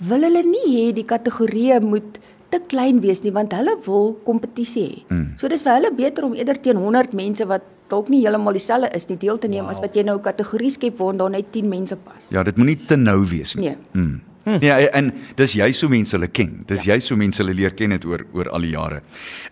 wil 0.09 0.25
hulle 0.25 0.43
nie 0.43 0.67
hê 0.67 0.85
die 0.95 1.07
kategorieë 1.07 1.79
moet 1.85 2.19
te 2.51 2.59
klein 2.71 2.99
wees 3.03 3.21
nie 3.23 3.31
want 3.31 3.53
hulle 3.55 3.77
wil 3.85 4.15
kompetisie 4.27 4.87
hê. 4.87 5.03
Mm. 5.09 5.27
So 5.39 5.51
dis 5.51 5.63
vir 5.63 5.77
hulle 5.77 5.91
beter 5.95 6.27
om 6.27 6.35
eerder 6.35 6.59
teen 6.63 6.81
100 6.81 7.15
mense 7.17 7.47
wat 7.47 7.67
dalk 7.91 8.09
nie 8.11 8.21
heeltemal 8.23 8.55
dieselfde 8.55 8.91
is 8.97 9.07
nie 9.09 9.19
deel 9.19 9.39
te 9.39 9.49
neem 9.51 9.65
wow. 9.67 9.75
as 9.75 9.79
wat 9.83 9.95
jy 9.95 10.03
nou 10.07 10.17
'n 10.17 10.23
kategorie 10.23 10.71
skep 10.71 10.97
waar 10.99 11.15
daar 11.17 11.31
net 11.31 11.51
10 11.51 11.69
mense 11.69 11.95
pas. 11.95 12.27
Ja, 12.31 12.43
dit 12.43 12.57
moenie 12.57 12.77
te 12.77 12.97
nou 12.97 13.25
wees 13.25 13.55
nie. 13.55 13.69
Nee. 13.69 13.77
Mm. 13.93 14.21
Hm. 14.43 14.57
Ja, 14.65 14.77
en 14.97 15.11
dis 15.37 15.53
jy 15.53 15.71
so 15.71 15.87
mense 15.87 16.15
hulle 16.17 16.27
ken. 16.27 16.63
Dis 16.67 16.83
ja. 16.83 16.95
jy 16.95 16.99
so 16.99 17.15
mense 17.15 17.43
hulle 17.43 17.53
leer 17.53 17.75
ken 17.77 17.91
het 17.91 18.05
oor 18.05 18.25
oor 18.33 18.49
al 18.49 18.61
die 18.65 18.73
jare. 18.73 19.01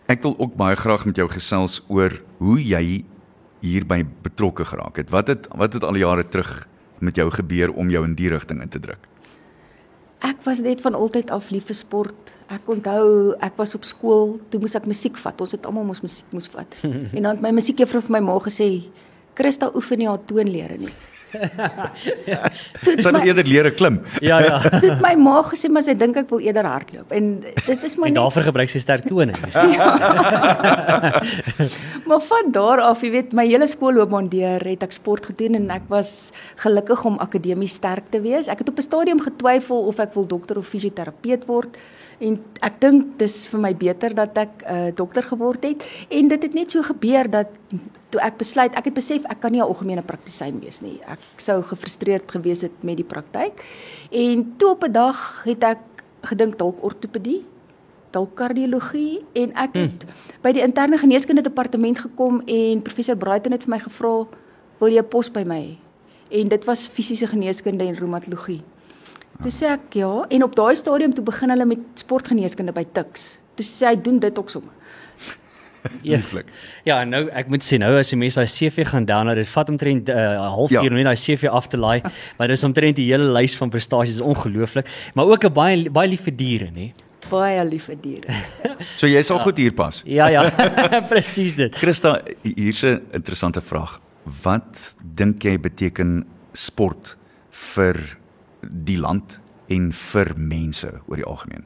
Ek 0.09 0.23
wil 0.23 0.35
ook 0.39 0.55
baie 0.57 0.75
graag 0.75 1.05
met 1.05 1.15
jou 1.15 1.27
gesels 1.29 1.83
oor 1.87 2.15
hoe 2.39 2.57
jy 2.57 3.03
hierby 3.61 4.03
betrokke 4.23 4.65
geraak 4.65 4.97
het. 5.01 5.09
Wat 5.09 5.27
het 5.27 5.47
wat 5.55 5.73
het 5.73 5.83
al 5.83 5.97
die 5.97 6.05
jare 6.05 6.25
terug 6.27 6.67
met 6.99 7.15
jou 7.15 7.29
gebeur 7.31 7.71
om 7.71 7.89
jou 7.89 8.03
in 8.05 8.15
die 8.15 8.29
rigting 8.29 8.61
in 8.61 8.69
te 8.69 8.79
druk? 8.79 9.07
Ek 10.19 10.41
was 10.43 10.59
net 10.63 10.81
van 10.83 10.95
altyd 10.95 11.31
af 11.31 11.49
lief 11.51 11.69
vir 11.71 11.75
sport. 11.75 12.33
Ek 12.51 12.67
onthou 12.67 13.35
ek 13.45 13.55
was 13.59 13.75
op 13.75 13.85
skool, 13.87 14.39
toe 14.49 14.59
moes 14.59 14.75
ek 14.75 14.87
musiek 14.89 15.17
vat. 15.17 15.41
Ons 15.41 15.55
het 15.55 15.65
almal 15.69 15.87
mos 15.87 16.01
musiek 16.03 16.27
moes 16.35 16.49
vat. 16.51 16.75
en 17.15 17.21
dan 17.21 17.31
het 17.35 17.45
my 17.45 17.53
musiekjuffrou 17.55 18.01
vir 18.07 18.17
my 18.17 18.23
ma 18.31 18.39
gesê, 18.43 18.89
"Christa 19.35 19.71
oefen 19.75 19.99
nie 19.99 20.07
haar 20.07 20.25
toonlere 20.25 20.77
nie." 20.77 20.93
Sy 21.29 22.95
het 22.95 23.11
my, 23.11 23.21
eerder 23.27 23.47
leer 23.47 23.69
klim. 23.75 23.99
Ja 24.25 24.39
ja. 24.43 24.59
het 24.63 25.01
my 25.03 25.13
ma 25.19 25.41
gesê, 25.45 25.69
"Maar 25.69 25.83
sy 25.85 25.93
dink 25.97 26.17
ek 26.17 26.29
wil 26.29 26.39
eerder 26.39 26.65
hardloop." 26.65 27.11
En 27.11 27.41
dit 27.41 27.83
is 27.83 27.97
maar 27.97 28.07
En 28.07 28.13
daarvoor 28.13 28.43
gebruik 28.49 28.69
sy 28.69 28.79
sterk 28.79 29.07
tone. 29.07 29.33
Dis 29.45 29.55
Maar 32.09 32.21
van 32.21 32.51
daar 32.51 32.81
af, 32.81 33.01
jy 33.01 33.11
weet, 33.11 33.33
my 33.33 33.47
hele 33.47 33.67
skoolloopbaan 33.67 34.29
deur 34.29 34.65
het 34.65 34.83
ek 34.83 34.91
sport 34.91 35.25
gedoen 35.25 35.55
en 35.55 35.69
ek 35.69 35.81
was 35.87 36.31
gelukkig 36.55 37.05
om 37.05 37.19
akademies 37.19 37.73
sterk 37.73 38.03
te 38.09 38.21
wees. 38.21 38.47
Ek 38.47 38.57
het 38.59 38.69
op 38.69 38.77
'n 38.77 38.81
stadium 38.81 39.21
getwyfel 39.21 39.85
of 39.85 39.99
ek 39.99 40.13
wil 40.13 40.27
dokter 40.27 40.57
of 40.57 40.67
fisioterapeut 40.67 41.45
word 41.45 41.77
en 42.19 42.37
ek 42.61 42.81
dink 42.81 43.17
dis 43.19 43.35
vir 43.47 43.59
my 43.59 43.73
beter 43.75 44.13
dat 44.13 44.37
ek 44.37 44.63
'n 44.63 44.75
uh, 44.75 44.91
dokter 44.95 45.23
geword 45.23 45.63
het 45.63 45.83
en 46.09 46.27
dit 46.27 46.43
het 46.43 46.53
net 46.53 46.71
so 46.71 46.81
gebeur 46.81 47.29
dat 47.29 47.47
toe 48.09 48.21
ek 48.21 48.37
besluit, 48.37 48.75
ek 48.75 48.85
het 48.85 48.93
besef 48.93 49.23
ek 49.25 49.39
kan 49.39 49.51
nie 49.51 49.61
'n 49.61 49.69
algemene 49.69 50.01
praktisyn 50.01 50.59
wees 50.59 50.81
nie. 50.81 50.99
Ek 51.07 51.19
sou 51.37 51.61
gefrustreerd 51.61 52.31
gewees 52.31 52.61
het 52.61 52.83
met 52.83 52.97
die 52.97 53.05
praktyk. 53.05 53.63
En 54.11 54.55
toe 54.57 54.69
op 54.69 54.83
'n 54.83 54.91
dag 54.91 55.43
het 55.43 55.63
ek 55.63 55.79
gedink 56.21 56.57
dalk 56.57 56.83
ortopedie 56.83 57.45
dalk 58.11 58.35
kardiologie 58.35 59.21
en 59.33 59.53
ek 59.53 59.75
het 59.77 60.05
hmm. 60.05 60.15
by 60.41 60.53
die 60.55 60.63
interne 60.65 60.97
geneeskunde 60.97 61.43
departement 61.45 61.99
gekom 61.99 62.41
en 62.45 62.81
professor 62.81 63.17
Braaiten 63.19 63.53
het 63.55 63.67
vir 63.67 63.75
my 63.75 63.79
gevra 63.83 64.13
wil 64.79 64.89
jy 64.89 65.01
'n 65.01 65.09
pos 65.09 65.29
by 65.29 65.43
my 65.43 65.61
hê 65.61 65.77
en 66.41 66.47
dit 66.47 66.65
was 66.65 66.87
fisiese 66.87 67.27
geneeskunde 67.27 67.83
en 67.83 67.95
reumatologie. 67.95 68.61
Toe 69.39 69.51
sê 69.55 69.69
ek 69.71 69.93
ja 70.01 70.09
en 70.35 70.43
op 70.43 70.55
daai 70.57 70.75
stadium 70.75 71.13
toe 71.15 71.23
begin 71.23 71.53
hulle 71.53 71.65
met 71.69 71.79
sportgeneeskunde 72.01 72.73
by 72.75 72.83
Tuks. 72.97 73.37
Toe 73.55 73.65
sê 73.65 73.93
hy 73.93 73.95
doen 74.03 74.19
dit 74.19 74.37
ook 74.41 74.49
sommer. 74.51 74.73
Lieflik. 76.03 76.49
Ja, 76.83 76.97
nou 77.07 77.29
ek 77.31 77.47
moet 77.47 77.63
sê 77.63 77.77
nou 77.79 77.93
as 77.95 78.09
jy 78.11 78.17
mense 78.19 78.35
daai 78.41 78.51
CV 78.51 78.83
gaan 78.89 79.05
download, 79.07 79.39
dit 79.39 79.47
vat 79.47 79.69
omtrent 79.71 80.09
'n 80.09 80.11
uh, 80.11 80.49
halfuur 80.57 80.83
Ja. 80.83 80.89
om 80.89 80.95
net 80.99 81.07
daai 81.07 81.15
CV 81.15 81.47
af 81.47 81.67
te 81.71 81.77
laai, 81.77 82.01
maar 82.37 82.47
dis 82.51 82.63
omtrent 82.67 82.95
die 82.99 83.07
hele 83.13 83.31
lys 83.31 83.55
van 83.55 83.69
prestasies 83.69 84.15
is 84.19 84.21
ongelooflik, 84.21 84.87
maar 85.15 85.25
ook 85.25 85.45
'n 85.45 85.53
baie 85.53 85.89
baie 85.89 86.09
lief 86.09 86.21
vir 86.27 86.35
diere, 86.35 86.69
nê? 86.71 86.91
Baie 87.29 87.63
lief 87.65 87.85
vir 87.85 87.95
diere. 88.01 88.27
So 88.99 89.07
jy 89.07 89.21
sal 89.23 89.37
ja. 89.37 89.43
goed 89.43 89.57
hier 89.57 89.71
pas. 89.71 90.03
Ja 90.05 90.27
ja, 90.27 90.49
presies 91.13 91.55
dit. 91.55 91.73
Christa, 91.75 92.21
hier's 92.43 92.83
'n 92.83 92.99
interessante 93.13 93.61
vraag. 93.61 94.01
Wat 94.43 94.95
dink 95.15 95.43
jy 95.43 95.57
beteken 95.57 96.25
sport 96.53 97.15
vir 97.51 98.18
die 98.61 98.97
land 98.97 99.39
en 99.69 99.91
vir 99.93 100.33
mense 100.35 100.89
oor 101.07 101.21
die 101.21 101.27
algemeen? 101.27 101.65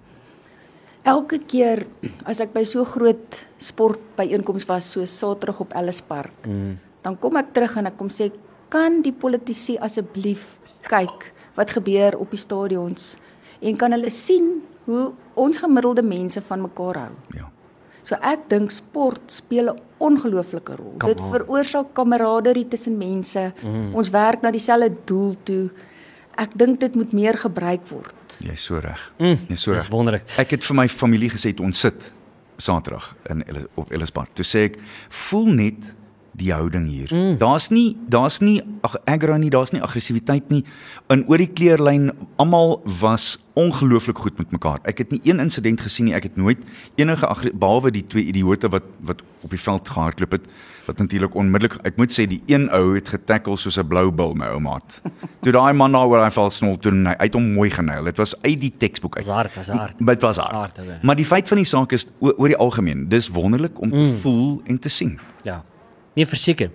Elke 1.04 1.40
keer 1.48 1.84
as 2.30 2.40
ek 2.40 2.54
by 2.54 2.64
so 2.64 2.86
groot 2.88 3.40
sportbyeenkomste 3.60 4.72
was 4.72 4.92
soos 4.94 5.12
Saterdag 5.12 5.60
op 5.66 5.74
Ellis 5.76 6.02
Park, 6.02 6.48
mm. 6.48 6.78
dan 7.04 7.18
kom 7.20 7.40
ek 7.42 7.52
terug 7.56 7.76
en 7.80 7.92
ek 7.92 7.98
kom 8.00 8.12
sê 8.14 8.30
kan 8.72 9.02
die 9.04 9.14
politici 9.14 9.76
asseblief 9.78 10.46
kyk 10.88 11.32
wat 11.58 11.76
gebeur 11.76 12.16
op 12.18 12.32
die 12.34 12.42
stadions 12.42 13.14
en 13.62 13.76
kan 13.80 13.94
hulle 13.96 14.12
sien 14.12 14.64
hoe 14.88 15.12
ons 15.40 15.60
gemiddelde 15.60 16.04
mense 16.04 16.42
van 16.48 16.64
mekaar 16.64 17.00
hou. 17.06 17.12
Ja. 17.38 17.50
So 18.04 18.20
ek 18.20 18.50
dink 18.52 18.72
sport 18.72 19.32
speel 19.32 19.72
'n 19.72 19.80
ongelooflike 20.00 20.76
rol. 20.76 20.96
Come 21.00 21.14
Dit 21.14 21.22
veroorsaak 21.24 21.94
kameraderie 21.94 22.68
tussen 22.68 22.98
mense. 22.98 23.54
Mm. 23.64 23.96
Ons 23.96 24.10
werk 24.10 24.42
na 24.42 24.52
dieselfde 24.52 24.92
doel 25.06 25.36
toe. 25.44 25.70
Ek 26.36 26.58
dink 26.58 26.80
dit 26.80 26.96
moet 26.96 27.14
meer 27.14 27.38
gebruik 27.38 27.88
word. 27.92 28.38
Jy's 28.42 28.64
so 28.64 28.80
reg. 28.82 29.12
Mm, 29.20 29.38
Jy's 29.50 29.62
so 29.62 29.74
dis 29.74 29.84
reg. 29.84 29.92
wonderlik. 29.92 30.30
Ek 30.38 30.50
het 30.52 30.64
vir 30.64 30.76
my 30.76 30.88
familie 30.90 31.30
gesê 31.30 31.54
ons 31.60 31.80
sit 31.80 32.14
Saterdag 32.58 33.16
in 33.30 33.44
op 33.76 33.92
Ellis 33.92 34.12
Park. 34.12 34.30
Toe 34.36 34.46
sê 34.46 34.66
ek, 34.70 34.78
voel 35.10 35.46
net 35.46 35.76
die 36.34 36.52
houding 36.54 36.88
hier. 36.90 37.10
Mm. 37.14 37.38
Daar's 37.38 37.70
nie 37.70 37.96
daar's 38.10 38.40
nie 38.42 38.62
ag 38.82 38.96
aggro 39.06 39.38
nie, 39.38 39.50
daar's 39.54 39.72
nie 39.72 39.82
aggressiwiteit 39.86 40.50
nie. 40.50 40.64
In 41.14 41.26
oor 41.30 41.38
die 41.38 41.50
kleurlyn 41.50 42.12
almal 42.42 42.80
was 43.02 43.38
ongelooflik 43.60 44.18
goed 44.18 44.38
met 44.42 44.52
mekaar. 44.52 44.80
Ek 44.90 44.98
het 45.04 45.12
nie 45.14 45.22
een 45.24 45.40
insident 45.44 45.82
gesien 45.82 46.10
nie. 46.10 46.16
Ek 46.18 46.24
het 46.24 46.38
nooit 46.38 46.58
enige 46.98 47.52
behalwe 47.54 47.92
die 47.94 48.06
twee 48.08 48.26
idioote 48.32 48.70
wat 48.74 48.88
wat 49.06 49.22
op 49.44 49.54
die 49.54 49.62
veld 49.62 49.90
gehardloop 49.90 50.32
het 50.40 50.50
wat 50.88 50.98
natuurlik 50.98 51.36
onmiddellik 51.36 51.78
ek 51.86 51.98
moet 52.02 52.12
sê 52.12 52.26
die 52.28 52.42
een 52.48 52.70
ou 52.74 52.96
het 52.96 53.14
getackle 53.14 53.58
soos 53.58 53.78
'n 53.78 53.88
blou 53.88 54.10
bil 54.12 54.34
my 54.34 54.48
ou 54.48 54.60
maat. 54.60 55.02
Toe 55.44 55.52
daai 55.52 55.74
man 55.74 55.92
daar 55.92 56.08
waar 56.08 56.24
hy 56.24 56.32
val 56.32 56.52
snol 56.52 56.78
toe 56.80 56.92
hy 56.92 57.16
het 57.20 57.34
hom 57.38 57.50
mooi 57.58 57.70
genail. 57.74 58.04
Dit 58.04 58.22
was 58.22 58.36
uit 58.42 58.60
die 58.62 58.72
teksboek 58.78 59.18
uit. 59.18 59.28
Hard, 59.28 59.56
was 59.56 59.68
hard. 59.68 60.00
Dit 60.00 60.22
was 60.22 60.38
hard. 60.38 60.78
hard 60.78 61.04
maar 61.04 61.20
die 61.20 61.28
feit 61.28 61.48
van 61.48 61.60
die 61.60 61.68
saak 61.68 61.92
is 61.92 62.08
oor 62.20 62.48
die 62.48 62.58
algemeen, 62.58 63.10
dis 63.10 63.28
wonderlik 63.34 63.82
om 63.82 63.92
te 63.92 63.98
mm. 63.98 64.16
voel 64.24 64.62
en 64.66 64.80
te 64.80 64.90
sien. 64.90 65.20
Ja. 65.44 65.62
Nee, 66.16 66.26
verseker. 66.30 66.72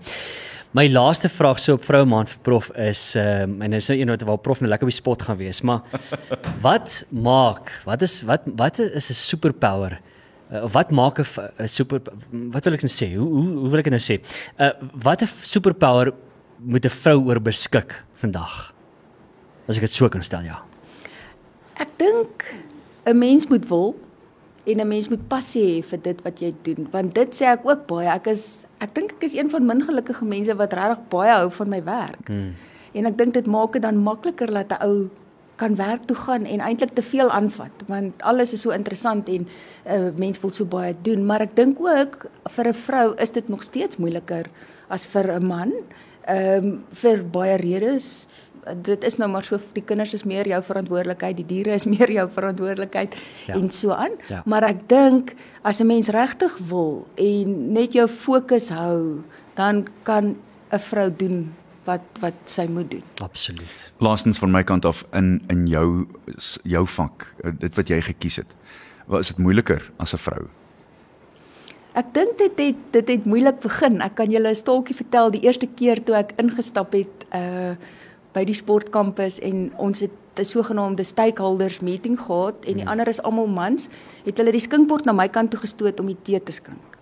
My 0.76 0.84
laaste 0.92 1.30
vraag 1.32 1.60
so 1.62 1.78
op 1.78 1.84
vroue 1.86 2.04
maand 2.04 2.28
vir 2.28 2.42
prof 2.44 2.68
is 2.76 3.14
ehm 3.16 3.54
um, 3.54 3.62
en 3.64 3.72
dis 3.72 3.88
nou 3.88 3.96
een 3.96 4.12
wat 4.12 4.26
waar 4.28 4.40
prof 4.44 4.60
nou 4.60 4.68
lekker 4.68 4.84
op 4.84 4.92
die 4.92 4.98
spot 4.98 5.22
gaan 5.24 5.38
wees, 5.40 5.62
maar 5.64 5.80
wat 6.66 7.00
maak, 7.08 7.72
wat 7.88 8.04
is 8.04 8.20
wat 8.28 8.44
wat 8.60 8.78
is 8.84 9.08
'n 9.08 9.16
superpower? 9.16 9.96
Uh, 10.52 10.66
wat 10.72 10.90
maak 10.90 11.20
'n 11.20 11.68
super 11.68 12.02
wat 12.52 12.64
wil 12.64 12.74
ek 12.74 12.84
nou 12.84 12.92
sê? 12.92 13.14
Hoe 13.16 13.28
hoe 13.28 13.46
hoe 13.62 13.70
wil 13.70 13.78
ek 13.78 13.88
dit 13.88 13.96
nou 13.96 14.04
sê? 14.04 14.20
Uh 14.60 14.70
wat 14.92 15.22
'n 15.22 15.28
superpower 15.40 16.12
moet 16.58 16.84
'n 16.84 16.90
vrou 16.90 17.26
oor 17.26 17.40
beskik 17.40 18.04
vandag? 18.14 18.72
As 19.68 19.76
ek 19.76 19.82
dit 19.82 19.92
so 19.92 20.08
kan 20.08 20.22
stel, 20.22 20.42
ja. 20.42 20.62
Ek 21.76 21.88
dink 21.96 22.44
'n 23.06 23.18
mens 23.18 23.46
moet 23.48 23.68
wil 23.68 23.94
en 24.68 24.80
'n 24.80 24.88
mens 24.88 25.08
moet 25.08 25.28
passie 25.28 25.64
hê 25.64 25.84
vir 25.84 26.00
dit 26.02 26.18
wat 26.24 26.40
jy 26.40 26.54
doen 26.62 26.88
want 26.92 27.14
dit 27.14 27.30
sê 27.34 27.44
ek 27.52 27.64
ook 27.64 27.86
baie 27.86 28.08
ek 28.08 28.26
is 28.26 28.66
ek 28.84 28.94
dink 28.94 29.12
ek 29.16 29.22
is 29.22 29.34
een 29.34 29.50
van 29.50 29.66
min 29.66 29.82
gelukkige 29.82 30.24
mense 30.24 30.54
wat 30.54 30.72
regtig 30.72 31.08
baie 31.08 31.32
hou 31.32 31.50
van 31.50 31.68
my 31.68 31.80
werk 31.84 32.28
hmm. 32.28 32.52
en 32.92 33.06
ek 33.06 33.16
dink 33.18 33.34
dit 33.34 33.46
maak 33.46 33.72
dit 33.72 33.82
dan 33.82 33.96
makliker 33.96 34.52
dat 34.52 34.72
'n 34.72 34.82
ou 34.88 35.08
kan 35.56 35.74
werk 35.76 36.06
toe 36.06 36.16
gaan 36.16 36.44
en 36.44 36.60
eintlik 36.60 36.94
te 36.94 37.02
veel 37.02 37.30
aanvat 37.30 37.72
want 37.86 38.22
alles 38.22 38.52
is 38.52 38.60
so 38.60 38.70
interessant 38.70 39.28
en 39.28 39.46
'n 39.46 39.48
uh, 39.96 40.10
mens 40.16 40.40
wil 40.40 40.50
so 40.50 40.64
baie 40.64 40.94
doen 41.02 41.26
maar 41.26 41.40
ek 41.40 41.56
dink 41.56 41.80
ook 41.80 42.26
vir 42.48 42.68
'n 42.68 42.74
vrou 42.74 43.14
is 43.16 43.30
dit 43.30 43.48
nog 43.48 43.62
steeds 43.62 43.96
moeiliker 43.96 44.46
as 44.88 45.06
vir 45.06 45.32
'n 45.40 45.46
man 45.46 45.72
ehm 46.28 46.64
um, 46.64 46.84
vir 46.92 47.24
baie 47.24 47.56
redes 47.56 48.28
dit 48.76 49.04
is 49.04 49.16
nou 49.16 49.28
maar 49.30 49.44
so 49.44 49.58
die 49.72 49.82
kinders 49.84 50.14
is 50.14 50.24
meer 50.28 50.48
jou 50.48 50.58
verantwoordelikheid, 50.64 51.36
die 51.36 51.46
diere 51.46 51.76
is 51.76 51.86
meer 51.94 52.10
jou 52.12 52.26
verantwoordelikheid 52.34 53.16
ja. 53.46 53.54
en 53.54 53.70
so 53.70 53.94
aan. 53.96 54.16
Ja. 54.28 54.42
Maar 54.46 54.68
ek 54.72 54.84
dink 54.90 55.34
as 55.62 55.80
'n 55.80 55.86
mens 55.86 56.08
regtig 56.08 56.58
wil 56.68 57.06
en 57.14 57.72
net 57.72 57.92
jou 57.92 58.08
fokus 58.08 58.68
hou, 58.68 59.22
dan 59.54 59.86
kan 60.02 60.36
'n 60.72 60.78
vrou 60.78 61.10
doen 61.16 61.54
wat 61.84 62.02
wat 62.20 62.34
sy 62.44 62.66
moet 62.68 62.90
doen. 62.90 63.02
Absoluut. 63.22 63.92
Laastens 63.98 64.38
van 64.38 64.50
my 64.50 64.62
kant 64.62 64.84
af 64.84 65.04
in 65.12 65.42
in 65.48 65.66
jou 65.66 66.06
jou 66.62 66.86
vak, 66.86 67.34
dit 67.58 67.74
wat 67.74 67.88
jy 67.88 68.00
gekies 68.00 68.36
het. 68.36 68.54
Wat 69.06 69.20
is 69.20 69.28
dit 69.28 69.38
moeiliker 69.38 69.90
as 69.96 70.12
'n 70.12 70.18
vrou? 70.18 70.48
Ek 71.98 72.12
dink 72.14 72.36
dit 72.38 72.60
het 72.62 72.82
dit 72.94 73.08
het 73.08 73.24
moeilik 73.26 73.58
begin. 73.60 74.00
Ek 74.04 74.14
kan 74.14 74.30
julle 74.30 74.50
'n 74.50 74.54
staaltjie 74.54 74.94
vertel 74.94 75.30
die 75.30 75.42
eerste 75.42 75.66
keer 75.66 75.98
toe 76.04 76.14
ek 76.14 76.32
ingestap 76.38 76.92
het 76.92 77.26
uh 77.34 77.74
by 78.36 78.44
die 78.44 78.54
sportkampus 78.54 79.38
en 79.40 79.72
ons 79.76 80.00
het 80.00 80.12
'n 80.38 80.44
sogenaamde 80.44 81.02
stakeholders 81.02 81.80
meeting 81.80 82.20
gehad 82.20 82.54
en 82.66 82.74
die 82.74 82.82
hmm. 82.82 82.90
ander 82.90 83.08
is 83.08 83.22
almal 83.22 83.46
mans, 83.46 83.88
het 84.24 84.36
hulle 84.36 84.52
die 84.52 84.60
skinkbord 84.60 85.04
na 85.04 85.12
my 85.12 85.28
kant 85.28 85.50
toe 85.50 85.60
gestoot 85.60 86.00
om 86.00 86.06
die 86.06 86.22
tee 86.22 86.42
te 86.42 86.52
skink. 86.52 86.98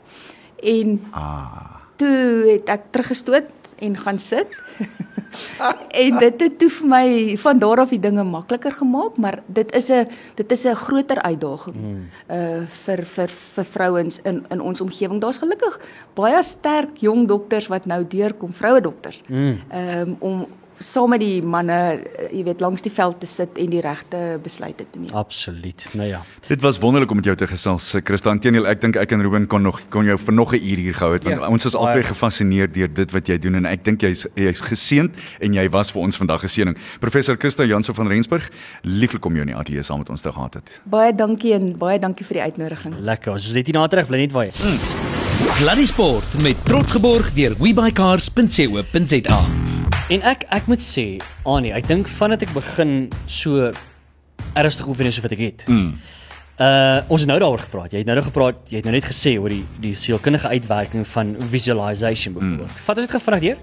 En 0.62 1.01
ah. 1.12 1.76
Toe 1.97 2.44
het 2.53 2.68
ek 2.68 2.82
teruggestoot 2.90 3.49
en 3.78 3.97
gaan 3.97 4.18
sit. 4.18 4.49
en 6.03 6.18
dit 6.18 6.41
het 6.41 6.59
toe 6.59 6.70
vir 6.70 6.89
my 6.89 7.37
van 7.43 7.59
daar 7.59 7.80
af 7.84 7.95
die 7.95 8.01
dinge 8.01 8.24
makliker 8.24 8.72
gemaak, 8.72 9.16
maar 9.16 9.41
dit 9.47 9.72
is 9.72 9.89
'n 9.91 10.09
dit 10.34 10.53
is 10.53 10.64
'n 10.64 10.74
groter 10.74 11.22
uitdaging 11.22 11.76
mm. 11.76 12.05
uh 12.30 12.66
vir 12.84 13.07
vir 13.07 13.28
vir 13.28 13.64
vrouens 13.64 14.20
in 14.22 14.45
in 14.51 14.61
ons 14.61 14.80
omgewing. 14.80 15.20
Daar's 15.20 15.39
gelukkig 15.39 15.80
baie 16.14 16.43
sterk 16.43 16.97
jong 16.99 17.28
dokters 17.28 17.66
wat 17.66 17.87
nou 17.87 18.07
deurkom, 18.07 18.53
vroue 18.53 18.80
dokters. 18.80 19.20
Mm. 19.26 19.59
Um 19.72 20.16
om 20.18 20.47
saam 20.79 21.11
met 21.11 21.20
die 21.20 21.43
manne, 21.43 22.03
eh, 22.03 22.33
jy 22.33 22.45
weet, 22.45 22.61
langs 22.61 22.83
die 22.83 22.93
veld 22.93 23.20
te 23.20 23.27
sit 23.27 23.59
en 23.59 23.70
die 23.70 23.81
regte 23.81 24.39
besluite 24.43 24.85
te 24.91 24.99
neem. 24.99 25.14
Absoluut. 25.14 25.89
Nou 25.93 26.09
ja. 26.09 26.22
Dit 26.49 26.61
was 26.61 26.79
wonderlik 26.79 27.11
om 27.11 27.16
met 27.16 27.24
jou 27.24 27.37
te 27.37 27.47
gesels, 27.47 27.95
eh, 27.95 28.01
Christa. 28.05 28.31
Inteendeel, 28.31 28.66
ek 28.66 28.81
dink 28.81 28.97
ek 28.97 29.12
en 29.12 29.22
Ruben 29.22 29.47
kon 29.47 29.62
nog 29.62 29.81
kon 29.91 30.05
jou 30.05 30.18
vir 30.18 30.35
nog 30.35 30.53
'n 30.53 30.57
uur 30.57 30.77
hier 30.77 30.95
gehou 30.95 31.12
het 31.12 31.24
want 31.24 31.41
ja, 31.41 31.49
ons 31.49 31.64
is 31.64 31.74
albei 31.74 32.03
gefassineerd 32.03 32.74
deur 32.74 32.93
dit 32.93 33.11
wat 33.11 33.27
jy 33.27 33.39
doen 33.39 33.55
en 33.55 33.66
ek 33.66 33.85
dink 33.85 34.01
jy's 34.01 34.27
jy's 34.35 34.61
geseënd 34.61 35.11
en 35.41 35.53
jy 35.53 35.68
was 35.70 35.91
vir 35.91 36.03
ons 36.03 36.16
vandag 36.16 36.41
geseëning. 36.41 36.77
Professor 37.01 37.37
Christa 37.37 37.64
Jansen 37.64 37.95
van 37.95 38.09
Rensburg, 38.09 38.51
lieflik 38.83 39.24
om 39.24 39.33
jou 39.33 39.41
in 39.41 39.55
die 39.55 39.57
ateljee 39.57 39.83
saam 39.83 39.99
met 39.99 40.11
ons 40.11 40.20
te 40.20 40.33
gehad 40.33 40.55
het. 40.55 40.81
Baie 40.85 41.14
dankie 41.14 41.55
en 41.55 41.79
baie 41.79 41.99
dankie 41.99 42.27
vir 42.27 42.35
die 42.35 42.43
uitnodiging. 42.43 42.95
Lekker. 43.01 43.33
Ons 43.33 43.47
is 43.47 43.53
net 43.53 43.66
hier 43.66 43.74
na 43.74 43.87
terug, 43.87 44.07
bly 44.07 44.18
net 44.18 44.33
waar 44.33 44.45
jy 44.45 44.49
is. 44.49 44.64
Mm. 44.64 44.79
Sluddy 45.37 45.87
Sport 45.87 46.43
met 46.43 46.57
trots 46.64 46.91
geborg 46.91 47.33
deur 47.33 47.55
webycars.co.za. 47.59 49.76
En 50.07 50.23
ek 50.23 50.45
ek 50.55 50.69
moet 50.71 50.83
sê, 50.83 51.17
Annie, 51.43 51.73
ek 51.75 51.89
dink 51.91 52.07
vandat 52.19 52.45
ek 52.47 52.53
begin 52.55 53.09
so 53.27 53.73
ernstig 54.55 54.87
oefen 54.87 55.09
soos 55.11 55.25
wat 55.25 55.35
ek 55.35 55.43
het. 55.43 55.65
Mm. 55.67 55.97
Uh 56.57 57.01
ons 57.13 57.21
het 57.21 57.29
nou 57.29 57.37
daaroor 57.43 57.65
gepraat. 57.67 57.91
Jy 57.93 58.05
het 58.05 58.09
nou 58.09 58.15
nog 58.17 58.29
gepraat, 58.31 58.61
jy 58.71 58.79
het 58.79 58.87
nou 58.87 58.95
net 58.95 59.09
gesê 59.09 59.35
oor 59.37 59.51
die 59.51 59.65
die 59.83 59.97
sielkundige 59.99 60.49
uitwerking 60.49 61.03
van 61.11 61.35
visualization 61.51 62.37
byvoorbeeld. 62.39 62.71
Mm. 62.71 62.85
Vat 62.87 63.03
ons 63.03 63.07
dit 63.09 63.15
gevra 63.17 63.41
hier? 63.43 63.59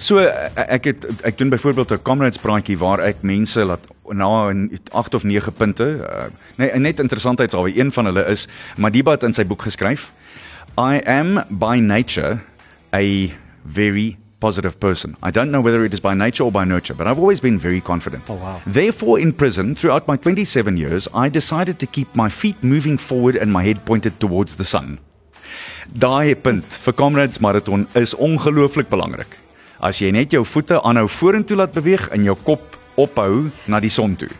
So 0.00 0.24
ek 0.24 0.88
het 0.88 1.06
ek 1.28 1.38
doen 1.38 1.52
byvoorbeeld 1.52 1.92
'n 1.92 2.02
comrades 2.02 2.40
praatjie 2.40 2.78
waar 2.78 3.04
ek 3.04 3.20
mense 3.22 3.60
laat 3.60 3.84
na 4.08 4.48
8 4.90 5.14
of 5.14 5.22
9 5.22 5.52
punte. 5.52 5.84
Uh, 5.84 6.32
nee, 6.56 6.72
net 6.78 7.00
interessantheidshalwe 7.00 7.76
een 7.76 7.92
van 7.92 8.04
hulle 8.04 8.24
is 8.26 8.48
Madiba 8.76 9.10
het 9.10 9.22
in 9.22 9.32
sy 9.32 9.44
boek 9.44 9.62
geskryf 9.62 10.10
I 10.78 11.04
am 11.04 11.44
by 11.50 11.76
nature 11.78 12.40
a 12.94 13.28
very 13.64 14.21
positive 14.42 14.78
person. 14.80 15.16
I 15.22 15.30
don't 15.30 15.52
know 15.54 15.62
whether 15.66 15.84
it 15.86 15.94
is 15.96 16.02
by 16.08 16.14
nature 16.14 16.44
or 16.44 16.52
by 16.58 16.64
nurture, 16.64 16.94
but 16.94 17.06
I've 17.06 17.22
always 17.24 17.40
been 17.46 17.58
very 17.68 17.80
confident. 17.80 18.24
Oh, 18.28 18.34
wow. 18.34 18.60
Therefore, 18.66 19.20
in 19.24 19.32
prison, 19.32 19.74
throughout 19.74 20.08
my 20.08 20.16
27 20.16 20.76
years, 20.76 21.08
I 21.14 21.28
decided 21.28 21.78
to 21.78 21.86
keep 21.86 22.14
my 22.22 22.28
feet 22.28 22.58
moving 22.74 22.98
forward 22.98 23.36
and 23.36 23.52
my 23.52 23.62
head 23.68 23.84
pointed 23.86 24.18
towards 24.18 24.56
the 24.56 24.68
sun. 24.74 24.98
Daai 25.92 26.34
punt 26.34 26.64
vir 26.84 26.94
Comrades 26.98 27.40
Marathon 27.40 27.86
is 27.94 28.14
ongelooflik 28.28 28.90
belangrik. 28.90 29.38
As 29.82 29.98
jy 30.02 30.12
net 30.14 30.34
jou 30.34 30.44
voete 30.46 30.78
aanhou 30.80 31.08
vorentoe 31.10 31.58
laat 31.58 31.74
beweeg 31.76 32.08
en 32.14 32.24
jou 32.26 32.36
kop 32.46 32.78
ophou 33.00 33.48
na 33.70 33.80
die 33.80 33.90
son 33.92 34.14
toe. 34.20 34.30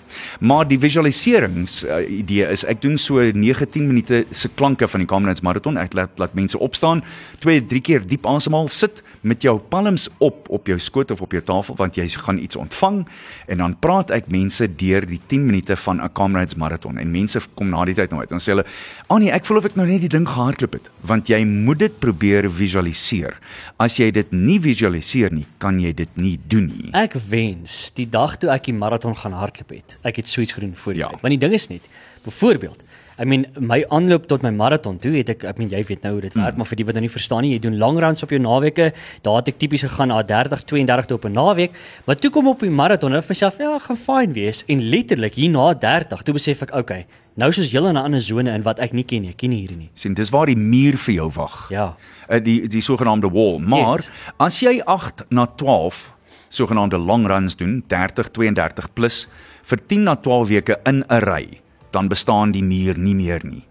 Maar 0.41 0.67
die 0.69 0.79
visualiserings 0.81 1.81
uh, 1.85 2.03
idee 2.05 2.49
is 2.53 2.65
ek 2.69 2.83
doen 2.85 2.99
so 3.01 3.23
19 3.23 3.87
minute 3.89 4.25
se 4.31 4.51
klanke 4.57 4.89
van 4.89 5.05
die 5.05 5.09
Comrades 5.09 5.45
Marathon. 5.47 5.81
Ek 5.81 5.97
laat 5.97 6.21
laat 6.21 6.37
mense 6.39 6.59
opstaan, 6.61 7.03
2, 7.45 7.65
3 7.71 7.85
keer 7.87 8.07
diep 8.07 8.29
asemhaal, 8.29 8.71
sit 8.73 9.03
met 9.23 9.43
jou 9.43 9.57
palms 9.59 10.09
op 10.19 10.49
op 10.51 10.67
jou 10.67 10.79
skoot 10.83 11.11
of 11.11 11.21
op 11.23 11.33
jou 11.33 11.43
tafel 11.47 11.77
want 11.79 11.97
jy 11.99 12.07
gaan 12.25 12.39
iets 12.43 12.59
ontvang 12.59 13.03
en 13.47 13.63
dan 13.63 13.77
praat 13.79 14.11
ek 14.15 14.31
mense 14.33 14.67
deur 14.79 15.07
die 15.07 15.21
10 15.31 15.47
minute 15.47 15.77
van 15.77 16.03
'n 16.03 16.13
Comrades 16.13 16.59
Marathon 16.59 16.99
en 16.99 17.11
mense 17.11 17.41
kom 17.55 17.71
na 17.71 17.85
die 17.85 17.95
tyd 17.95 18.11
nou 18.11 18.21
uit 18.21 18.31
en 18.31 18.39
sê 18.39 18.53
hulle, 18.53 18.65
"Ag 19.09 19.19
nee, 19.19 19.31
ek 19.31 19.45
voel 19.45 19.59
of 19.59 19.65
ek 19.65 19.77
nou 19.77 19.87
net 19.87 20.01
die 20.01 20.09
ding 20.09 20.27
gehardloop 20.29 20.73
het." 20.73 20.91
Want 21.01 21.29
jy 21.29 21.45
moet 21.45 21.79
dit 21.79 21.99
probeer 21.99 22.51
visualiseer. 22.51 23.39
As 23.79 23.97
jy 23.97 24.11
dit 24.11 24.33
nie 24.33 24.59
visualiseer 24.61 25.33
nie, 25.33 25.47
kan 25.59 25.79
jy 25.81 25.93
dit 25.93 26.09
nie 26.17 26.39
doen 26.49 26.67
nie. 26.67 26.91
Ek 26.93 27.15
wens 27.29 27.93
die 27.95 28.09
dag 28.09 28.37
toe 28.39 28.51
ek 28.51 28.65
die 28.65 28.75
marathon 28.75 29.17
gaan 29.17 29.33
hardloop 29.33 29.71
het, 29.71 29.97
ek 30.03 30.17
het 30.17 30.29
so 30.29 30.41
iets 30.41 30.53
gedoen 30.53 30.75
voor 30.75 30.93
die 30.93 31.03
ja. 31.03 31.09
tyd. 31.09 31.21
Want 31.21 31.31
die 31.31 31.39
ding 31.39 31.53
is 31.53 31.69
net, 31.69 31.83
byvoorbeeld, 32.25 32.83
I 33.19 33.25
mean 33.25 33.47
my 33.61 33.83
aanloop 33.91 34.27
tot 34.27 34.43
my 34.43 34.51
marathon 34.51 34.99
toe 34.99 35.13
het 35.17 35.29
ek 35.29 35.45
I 35.45 35.53
mean 35.59 35.71
jy 35.73 35.83
weet 35.89 36.03
nou 36.07 36.15
hoe 36.17 36.25
dit 36.25 36.35
werk, 36.35 36.55
mm. 36.55 36.63
maar 36.63 36.71
vir 36.71 36.81
die 36.81 36.87
wat 36.89 36.99
nou 36.99 37.05
nie 37.05 37.13
verstaan 37.13 37.43
nie, 37.43 37.53
jy 37.57 37.63
doen 37.67 37.79
lang 37.79 37.99
runs 38.01 38.23
op 38.23 38.31
jou 38.31 38.41
naweke. 38.41 38.93
Daar 39.23 39.41
het 39.41 39.53
ek 39.53 39.59
tipies 39.59 39.85
gegaan 39.87 40.13
na 40.13 40.23
30, 40.23 40.65
32 40.65 41.11
toe 41.11 41.19
op 41.19 41.27
'n 41.29 41.33
naweek, 41.33 41.73
maar 42.07 42.17
toe 42.17 42.31
kom 42.31 42.49
op 42.49 42.61
die 42.61 42.71
marathon 42.71 43.13
en 43.13 43.19
ek 43.19 43.29
myself, 43.29 43.59
ja, 43.59 43.79
gaan 43.79 43.97
fyn 43.97 44.33
wees 44.33 44.65
en 44.67 44.81
letterlik 44.81 45.35
hier 45.35 45.51
na 45.51 45.75
30, 45.75 46.23
toe 46.23 46.35
besef 46.35 46.63
ek, 46.63 46.75
okay, 46.75 47.07
nou 47.37 47.49
is 47.49 47.59
ons 47.59 47.73
hele 47.73 47.93
na 47.93 48.01
'n 48.01 48.05
ander 48.05 48.21
sone 48.21 48.51
in 48.51 48.63
wat 48.63 48.79
ek 48.79 48.93
nie 48.93 49.05
ken 49.05 49.23
nie, 49.23 49.31
ek 49.31 49.37
ken 49.37 49.51
nie 49.51 49.61
hierdie 49.61 49.77
nie. 49.77 49.91
sien, 49.95 50.15
dis 50.15 50.31
waar 50.31 50.47
die 50.47 50.57
muur 50.57 50.97
vir 50.97 51.15
jou 51.15 51.31
wag. 51.31 51.71
Ja. 51.71 51.97
Uh, 52.29 52.41
die 52.41 52.69
die 52.69 52.81
sogenaamde 52.81 53.31
wall. 53.31 53.59
Maar 53.59 53.99
yes. 53.99 54.11
as 54.39 54.61
jy 54.61 54.81
8 54.85 55.25
na 55.31 55.47
12 55.47 56.13
sogenaamde 56.49 56.99
long 56.99 57.27
runs 57.27 57.57
doen, 57.57 57.83
30, 57.89 58.31
32 58.31 58.93
plus 58.95 59.29
vir 59.63 59.79
10 59.87 60.03
na 60.03 60.15
12 60.15 60.49
weke 60.49 60.77
in 60.85 61.05
'n 61.09 61.21
ry, 61.21 61.61
dan 61.93 62.09
bestaan 62.09 62.53
die 62.53 62.65
muur 62.65 62.99
nie 62.99 63.15
meer 63.15 63.45
nie. 63.45 63.63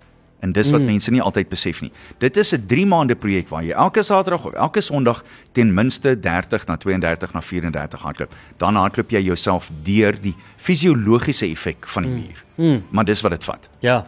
En 0.42 0.52
dis 0.52 0.72
wat 0.74 0.82
mm. 0.82 0.90
mense 0.90 1.12
nie 1.14 1.22
altyd 1.22 1.50
besef 1.52 1.82
nie. 1.86 1.92
Dit 2.18 2.38
is 2.38 2.54
'n 2.54 2.66
3 2.66 2.86
maande 2.86 3.16
projek 3.16 3.50
waar 3.50 3.64
jy 3.64 3.74
elke 3.78 4.04
Saterdag 4.04 4.46
of 4.46 4.54
elke 4.54 4.82
Sondag 4.82 5.24
ten 5.52 5.74
minste 5.74 6.20
30 6.20 6.66
na 6.66 6.78
32 6.78 7.34
na 7.34 7.42
34 7.42 8.02
hardloop. 8.02 8.34
Dan 8.58 8.76
hardloop 8.76 9.10
jy 9.12 9.22
jouself 9.22 9.70
deur 9.84 10.18
die 10.22 10.36
fisiologiese 10.58 11.46
effek 11.46 11.88
van 11.88 12.04
die 12.04 12.12
mm. 12.12 12.18
muur. 12.18 12.44
Mm. 12.46 12.51
Maar 12.90 13.06
dis 13.06 13.22
wat 13.22 13.32
dit 13.32 13.44
vat. 13.44 13.70
Ja. 13.80 14.06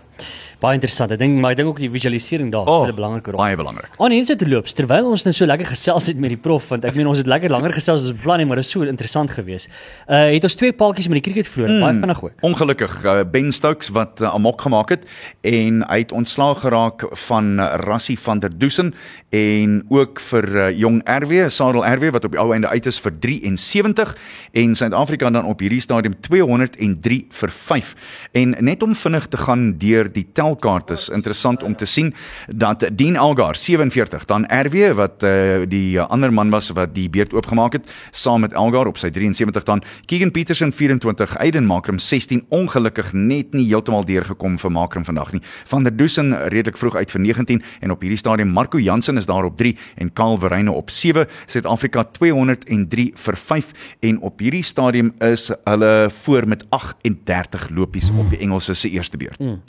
Baie 0.63 0.77
interessant. 0.77 1.11
Ek 1.11 1.19
dink 1.19 1.35
maar 1.43 1.51
ek 1.51 1.59
dink 1.59 1.73
ook 1.73 1.79
die 1.81 1.89
visualisering 1.91 2.47
daar 2.53 2.63
Oh, 2.63 2.85
speel 2.85 2.93
'n 2.93 2.95
belangrike 2.95 3.31
rol. 3.31 3.39
Baie 3.41 3.55
belangrik. 3.55 3.89
Aan 3.99 4.05
oh, 4.05 4.07
net 4.07 4.37
te 4.39 4.47
loop 4.47 4.65
terwyl 4.65 5.09
ons 5.11 5.23
nou 5.25 5.33
so 5.33 5.45
lekker 5.45 5.67
gesels 5.67 6.07
het 6.07 6.17
met 6.17 6.29
die 6.29 6.37
prof 6.37 6.69
want 6.69 6.85
ek 6.85 6.95
meen 6.95 7.07
ons 7.07 7.17
het 7.17 7.27
lekker 7.27 7.49
langer 7.49 7.73
gesels 7.73 8.03
as 8.03 8.13
beplan 8.15 8.37
nie 8.37 8.45
maar 8.45 8.55
dit 8.55 8.65
is 8.65 8.71
so 8.71 8.81
interessant 8.83 9.31
geweest. 9.31 9.67
Uh 10.07 10.31
het 10.31 10.43
ons 10.43 10.55
twee 10.55 10.71
paaltjies 10.71 11.09
met 11.09 11.19
die 11.19 11.31
cricket 11.31 11.47
verloor, 11.47 11.69
mm. 11.69 11.81
baie 11.81 11.99
vinnig 11.99 12.23
ook. 12.23 12.33
Ongelukkig 12.41 13.03
uh, 13.03 13.23
Ben 13.31 13.51
Stokes 13.51 13.89
wat 13.89 14.21
uh, 14.21 14.33
amok 14.33 14.61
gemaak 14.61 14.89
het 14.89 15.03
en 15.41 15.83
hy 15.89 15.97
het 15.97 16.11
ontslaag 16.11 16.63
geraak 16.63 17.07
van 17.27 17.59
uh, 17.59 17.73
Rassie 17.83 18.19
van 18.19 18.39
der 18.39 18.57
Dusen 18.57 18.93
en 19.33 19.83
ook 19.89 20.19
vir 20.19 20.45
uh, 20.55 20.69
jong 20.77 21.01
RW, 21.03 21.49
Sadel 21.49 21.83
RW 21.83 22.11
wat 22.15 22.25
op 22.25 22.31
die 22.31 22.39
ou 22.39 22.53
einde 22.53 22.69
uit 22.69 22.85
is 22.85 22.99
vir 23.03 23.11
73 23.19 24.15
en 24.53 24.75
Suid-Afrika 24.75 25.29
dan 25.29 25.45
op 25.45 25.59
hierdie 25.59 25.81
stadium 25.81 26.15
203 26.21 27.25
vir 27.29 27.51
5. 27.51 27.95
En 28.31 28.42
net 28.45 28.83
om 28.83 28.95
vinnig 28.95 29.27
te 29.27 29.37
gaan 29.37 29.77
deur 29.77 30.11
die 30.11 30.25
telkaart 30.33 30.91
is 30.91 31.09
interessant 31.09 31.63
om 31.63 31.75
te 31.75 31.85
sien 31.85 32.13
dat 32.47 32.85
Dean 32.97 33.17
Algar 33.17 33.55
47 33.55 34.25
dan 34.25 34.45
RW 34.49 34.93
wat 34.99 35.23
uh, 35.23 35.63
die 35.69 35.97
uh, 35.97 36.07
ander 36.09 36.33
man 36.33 36.49
was 36.49 36.69
wat 36.69 36.93
die 36.95 37.09
beurt 37.09 37.33
oopgemaak 37.33 37.73
het 37.73 37.89
saam 38.11 38.41
met 38.41 38.53
Algar 38.53 38.87
op 38.87 38.97
sy 38.97 39.09
73 39.09 39.63
dan 39.63 39.83
Keegan 40.05 40.31
Petersen 40.31 40.73
24 40.73 41.37
Aiden 41.37 41.65
Makram 41.65 41.99
16 41.99 42.45
ongelukkig 42.49 43.13
net 43.13 43.53
nie 43.53 43.65
heeltemal 43.67 44.05
deurgekom 44.05 44.57
vir 44.59 44.71
Makram 44.71 45.05
vandag 45.05 45.31
nie. 45.33 45.41
Van 45.69 45.83
der 45.83 45.95
Dusen 45.95 46.33
redelik 46.49 46.77
vroeg 46.77 46.95
uit 46.95 47.11
vir 47.11 47.21
19 47.21 47.63
en 47.79 47.91
op 47.91 48.01
hierdie 48.01 48.19
stadium 48.19 48.51
Marco 48.53 48.79
Jansen 48.79 49.17
is 49.17 49.25
daar 49.29 49.45
op 49.45 49.57
3 49.57 49.77
en 49.95 50.13
Karl 50.13 50.37
Verreine 50.37 50.71
op 50.71 50.89
7 50.89 51.27
Suid-Afrika 51.45 52.03
203 52.03 53.11
vir 53.15 53.37
5 53.37 53.73
en 53.99 54.21
op 54.21 54.39
hierdie 54.39 54.63
stadium 54.63 55.13
is 55.19 55.51
hulle 55.63 56.09
voor 56.23 56.47
met 56.47 56.65
38 56.69 57.69
lopies 57.69 58.09
op 58.09 58.22
die 58.29 58.39
Engelse 58.39 58.73
se 58.73 58.89
eerste 58.89 59.17
beurt. 59.17 59.39
Mm. 59.39 59.61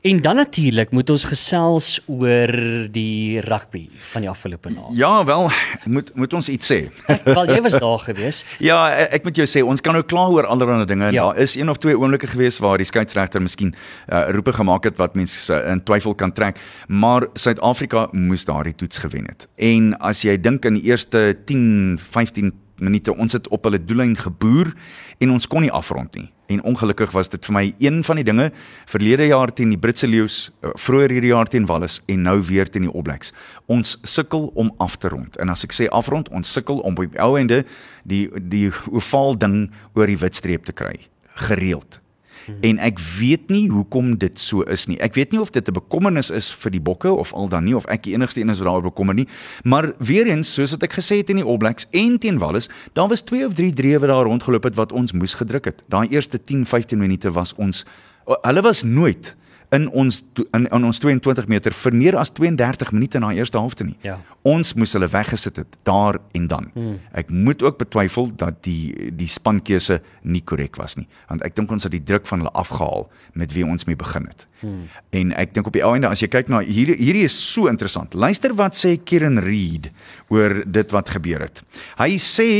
En 0.00 0.20
dan 0.20 0.34
natuurlik 0.34 0.90
moet 0.90 1.10
ons 1.10 1.24
gesels 1.28 2.00
oor 2.08 2.50
die 2.92 3.40
rugby 3.40 3.82
van 4.12 4.24
die 4.24 4.30
afgelope 4.30 4.70
naweek. 4.72 4.96
Ja, 4.96 5.24
wel, 5.24 5.50
moet 5.84 6.14
moet 6.14 6.32
ons 6.32 6.48
iets 6.48 6.72
sê. 6.72 6.78
Wel 7.24 7.50
jy 7.52 7.60
was 7.60 7.76
daar 7.76 7.98
gewees. 7.98 8.44
Ja, 8.70 8.78
e, 8.96 9.04
ek 9.18 9.24
moet 9.28 9.36
jou 9.36 9.46
sê, 9.48 9.60
ons 9.60 9.80
kan 9.84 9.92
nou 9.96 10.02
kla 10.04 10.24
oor 10.32 10.48
allerlei 10.48 10.86
dinge. 10.88 11.10
Ja. 11.12 11.26
Daar 11.28 11.42
is 11.44 11.54
een 11.54 11.68
of 11.68 11.76
twee 11.84 11.98
oomblikke 11.98 12.30
gewees 12.32 12.58
waar 12.64 12.80
die 12.80 12.88
skeieregter 12.88 13.44
miskien 13.44 13.74
uh, 14.08 14.24
roepe 14.32 14.52
gemaak 14.56 14.88
het 14.88 14.96
wat 14.96 15.14
mense 15.20 15.52
uh, 15.52 15.60
in 15.68 15.84
twyfel 15.84 16.16
kan 16.16 16.32
trek, 16.32 16.60
maar 16.88 17.28
Suid-Afrika 17.34 18.08
moes 18.12 18.44
daardie 18.48 18.74
toets 18.74 19.04
gewen 19.04 19.28
het. 19.28 19.48
En 19.56 19.92
as 20.00 20.24
jy 20.24 20.38
dink 20.40 20.64
in 20.64 20.80
die 20.80 20.88
eerste 20.88 21.36
10, 21.44 22.00
15 22.10 22.54
minute 22.80 23.14
ons 23.14 23.32
het 23.32 23.48
op 23.48 23.64
hulle 23.64 23.80
doellyn 23.84 24.16
geboer 24.16 24.72
en 25.20 25.30
ons 25.30 25.46
kon 25.46 25.64
nie 25.64 25.72
afrond 25.72 26.14
nie. 26.16 26.30
En 26.50 26.62
ongelukkig 26.66 27.12
was 27.14 27.30
dit 27.30 27.44
vir 27.46 27.54
my 27.54 27.64
een 27.78 28.00
van 28.04 28.18
die 28.18 28.26
dinge 28.26 28.48
verlede 28.90 29.28
jaar 29.30 29.52
teen 29.54 29.70
die 29.70 29.78
Britse 29.78 30.08
leeu's, 30.10 30.50
uh, 30.64 30.72
vroeër 30.74 31.14
hierdie 31.14 31.30
jaar 31.30 31.50
teen 31.50 31.68
Wallis 31.70 32.00
en 32.10 32.26
nou 32.26 32.40
weer 32.42 32.70
teen 32.70 32.88
die 32.88 32.92
All 32.92 33.06
Blacks. 33.06 33.30
Ons 33.70 33.98
sukkel 34.02 34.50
om 34.58 34.72
af 34.82 34.98
te 34.98 35.08
rond. 35.08 35.38
En 35.38 35.52
as 35.54 35.62
ek 35.64 35.76
sê 35.76 35.86
afrond, 35.94 36.28
ons 36.34 36.52
sukkel 36.52 36.82
om 36.82 36.98
op 36.98 37.06
die 37.06 37.22
ou 37.22 37.36
ende 37.38 37.62
die 38.02 38.26
die 38.50 38.68
ovaal 38.90 39.38
ding 39.38 39.68
oor 39.94 40.10
die 40.10 40.18
witstreep 40.18 40.66
te 40.66 40.74
kry 40.74 40.96
gereeld. 41.46 41.99
En 42.60 42.78
ek 42.78 42.98
weet 43.18 43.48
nie 43.48 43.68
hoekom 43.70 44.18
dit 44.18 44.40
so 44.40 44.62
is 44.62 44.86
nie. 44.86 44.98
Ek 45.00 45.14
weet 45.14 45.32
nie 45.32 45.40
of 45.40 45.50
dit 45.50 45.68
'n 45.68 45.72
bekommernis 45.72 46.30
is 46.30 46.52
vir 46.52 46.70
die 46.70 46.80
bokke 46.80 47.12
of 47.12 47.32
al 47.32 47.48
dan 47.48 47.64
nie 47.64 47.76
of 47.76 47.86
ek 47.86 48.02
die 48.02 48.14
enigste 48.14 48.40
een 48.40 48.50
is 48.50 48.58
wat 48.58 48.66
daaroor 48.66 48.90
bekommer 48.90 49.14
nie. 49.14 49.28
Maar 49.64 49.92
weer 49.98 50.26
eens, 50.26 50.52
soos 50.52 50.70
wat 50.70 50.82
ek 50.82 50.92
gesê 50.92 51.16
het 51.16 51.30
in 51.30 51.36
die 51.36 51.44
All 51.44 51.56
Blacks 51.56 51.86
en 51.90 52.18
teen 52.18 52.38
Wallis, 52.38 52.68
daar 52.92 53.08
was 53.08 53.22
2 53.22 53.46
of 53.46 53.54
3 53.54 53.72
drewe 53.72 54.06
daar 54.06 54.24
rondgeloop 54.24 54.64
het 54.64 54.74
wat 54.74 54.92
ons 54.92 55.12
moes 55.12 55.34
gedruk 55.34 55.64
het. 55.64 55.82
Daai 55.88 56.08
eerste 56.08 56.38
10-15 56.38 56.98
minute 56.98 57.32
was 57.32 57.54
ons 57.54 57.84
hulle 58.26 58.62
was 58.62 58.82
nooit 58.82 59.36
in 59.70 59.86
ons 59.94 60.20
in, 60.52 60.66
in 60.66 60.84
ons 60.84 60.98
22 61.02 61.46
meter 61.50 61.74
vir 61.84 61.94
meer 61.94 62.16
as 62.18 62.32
32 62.34 62.90
minute 62.94 63.20
na 63.22 63.30
eerste 63.36 63.58
helfte 63.58 63.86
nie. 63.86 63.96
Ja. 64.02 64.18
Ons 64.46 64.72
moes 64.74 64.92
hulle 64.96 65.08
weggesit 65.10 65.60
het 65.62 65.78
daar 65.86 66.18
en 66.34 66.48
dan. 66.50 66.70
Hmm. 66.74 66.98
Ek 67.14 67.30
moet 67.30 67.62
ook 67.62 67.78
betwyfel 67.78 68.32
dat 68.40 68.62
die 68.66 69.10
die 69.16 69.28
spankeuse 69.30 70.00
nie 70.22 70.42
korrek 70.42 70.78
was 70.80 70.96
nie, 70.98 71.06
want 71.30 71.44
ek 71.46 71.56
dink 71.58 71.70
ons 71.70 71.86
het 71.86 71.94
die 71.94 72.02
druk 72.02 72.26
van 72.30 72.42
hulle 72.42 72.54
afgehaal 72.58 73.06
met 73.38 73.54
wie 73.54 73.66
ons 73.66 73.86
mee 73.86 73.98
begin 73.98 74.26
het. 74.30 74.46
Hmm. 74.60 74.88
En 75.16 75.34
ek 75.38 75.54
dink 75.54 75.70
op 75.70 75.76
die 75.76 75.86
einde 75.86 76.10
as 76.10 76.24
jy 76.24 76.30
kyk 76.32 76.50
na 76.50 76.64
hierdie 76.66 76.98
hierdie 76.98 77.26
is 77.28 77.36
so 77.38 77.70
interessant. 77.70 78.14
Luister 78.14 78.56
wat 78.58 78.78
sê 78.78 78.96
Kieran 78.98 79.38
Reid 79.44 79.92
oor 80.34 80.62
dit 80.66 80.96
wat 80.96 81.14
gebeur 81.14 81.46
het. 81.46 81.62
Hy 82.00 82.16
sê 82.18 82.50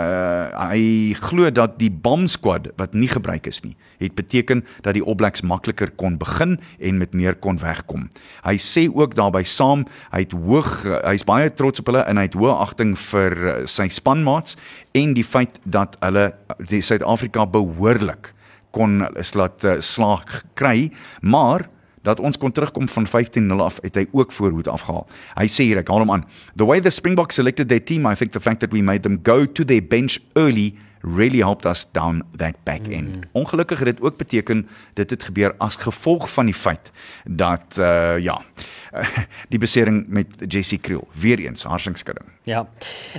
uh 0.00 0.70
hy 0.70 1.14
glo 1.18 1.50
dat 1.54 1.76
die 1.78 1.90
bomb 1.90 2.28
squad 2.30 2.68
wat 2.80 2.94
nie 2.94 3.08
gebruik 3.10 3.46
is 3.46 3.60
nie, 3.62 3.74
het 4.02 4.14
beteken 4.18 4.64
dat 4.82 4.96
die 4.96 5.04
Blacks 5.14 5.42
makliker 5.42 5.90
kon 5.96 6.18
begin 6.18 6.58
en 6.78 6.98
met 6.98 7.14
meer 7.14 7.34
kon 7.34 7.58
wegkom. 7.58 8.08
Hy 8.44 8.56
sê 8.58 8.86
ook 8.90 9.14
daarbey 9.14 9.44
saam, 9.44 9.84
hy 10.10 10.24
het 10.24 10.32
hoog 10.34 10.82
hy's 11.04 11.26
baie 11.26 11.50
trots 11.54 11.82
op 11.82 11.90
hulle 11.92 12.04
en 12.08 12.18
hy 12.18 12.26
het 12.26 12.38
hoë 12.38 12.54
agting 12.66 12.96
vir 13.10 13.36
uh, 13.38 13.54
sy 13.66 13.88
spanmaats 13.88 14.58
en 14.94 15.14
die 15.14 15.26
feit 15.26 15.60
dat 15.64 15.98
hulle 16.02 16.32
die 16.70 16.82
Suid-Afrika 16.82 17.46
behoorlik 17.46 18.32
kon 18.74 19.04
slaat 19.22 19.62
uh, 19.64 19.78
slaag 19.78 20.42
kry, 20.58 20.90
maar 21.22 21.68
dat 22.04 22.20
ons 22.20 22.38
kon 22.38 22.52
terugkom 22.52 22.88
van 22.88 23.06
15-0 23.08 23.60
af 23.64 23.78
het 23.82 23.96
hy 23.98 24.06
ook 24.12 24.32
voorhoed 24.32 24.68
afgehaal. 24.68 25.06
Hy 25.34 25.48
sê 25.48 25.68
hier 25.70 25.80
ek 25.80 25.88
haal 25.88 26.04
hom 26.04 26.12
aan. 26.18 26.26
The 26.56 26.68
way 26.68 26.80
the 26.84 26.92
Springboks 26.92 27.40
selected 27.40 27.68
their 27.72 27.82
team, 27.82 28.06
I 28.06 28.14
think 28.14 28.36
the 28.36 28.42
fact 28.44 28.60
that 28.60 28.72
we 28.76 28.84
made 28.84 29.08
them 29.08 29.20
go 29.24 29.44
to 29.46 29.64
their 29.64 29.82
bench 29.82 30.20
early 30.36 30.74
really 31.04 31.40
helped 31.40 31.66
us 31.66 31.84
down 31.92 32.22
that 32.36 32.56
back 32.64 32.88
end. 32.88 33.08
Mm 33.08 33.14
-hmm. 33.14 33.28
Ongelukkig 33.32 33.78
het 33.78 33.86
dit 33.86 34.00
ook 34.00 34.16
beteken 34.16 34.68
dit 34.92 35.10
het 35.10 35.22
gebeur 35.22 35.54
as 35.58 35.76
gevolg 35.76 36.30
van 36.30 36.44
die 36.44 36.54
feit 36.54 36.92
dat 37.24 37.76
uh 37.78 38.18
ja, 38.18 38.40
die 39.52 39.58
besering 39.58 40.04
met 40.08 40.26
Jessie 40.48 40.78
Kriel 40.78 41.08
weer 41.12 41.38
eens 41.38 41.62
harsingskudding. 41.62 42.33
Ja. 42.44 42.66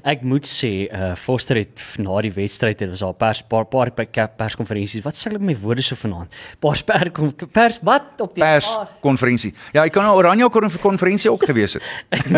Ek 0.06 0.22
moet 0.22 0.46
sê 0.46 0.86
uh 0.86 1.14
Foster 1.18 1.58
het 1.58 1.82
na 1.98 2.20
die 2.22 2.30
wedstryd 2.36 2.84
het 2.84 2.92
was 2.92 3.02
daar 3.02 3.16
pers 3.18 3.42
paar 3.50 3.66
paar 3.66 3.90
perskonferensies. 3.90 5.02
Wat 5.02 5.18
sê 5.18 5.32
hulle 5.32 5.40
met 5.42 5.56
my 5.56 5.56
woorde 5.64 5.82
so 5.82 5.98
vanaand? 5.98 6.34
Paar 6.62 6.78
pers 6.86 7.34
pers 7.50 7.80
wat 7.82 8.22
op 8.22 8.36
die 8.36 8.44
pers 8.44 8.68
konferensie. 9.02 9.54
Ja, 9.74 9.82
ek 9.82 9.96
kan 9.96 10.06
nou 10.06 10.14
Oranje 10.20 10.50
konferensie 10.78 11.32
ook 11.32 11.48
gewees 11.50 11.74
het. 11.74 11.88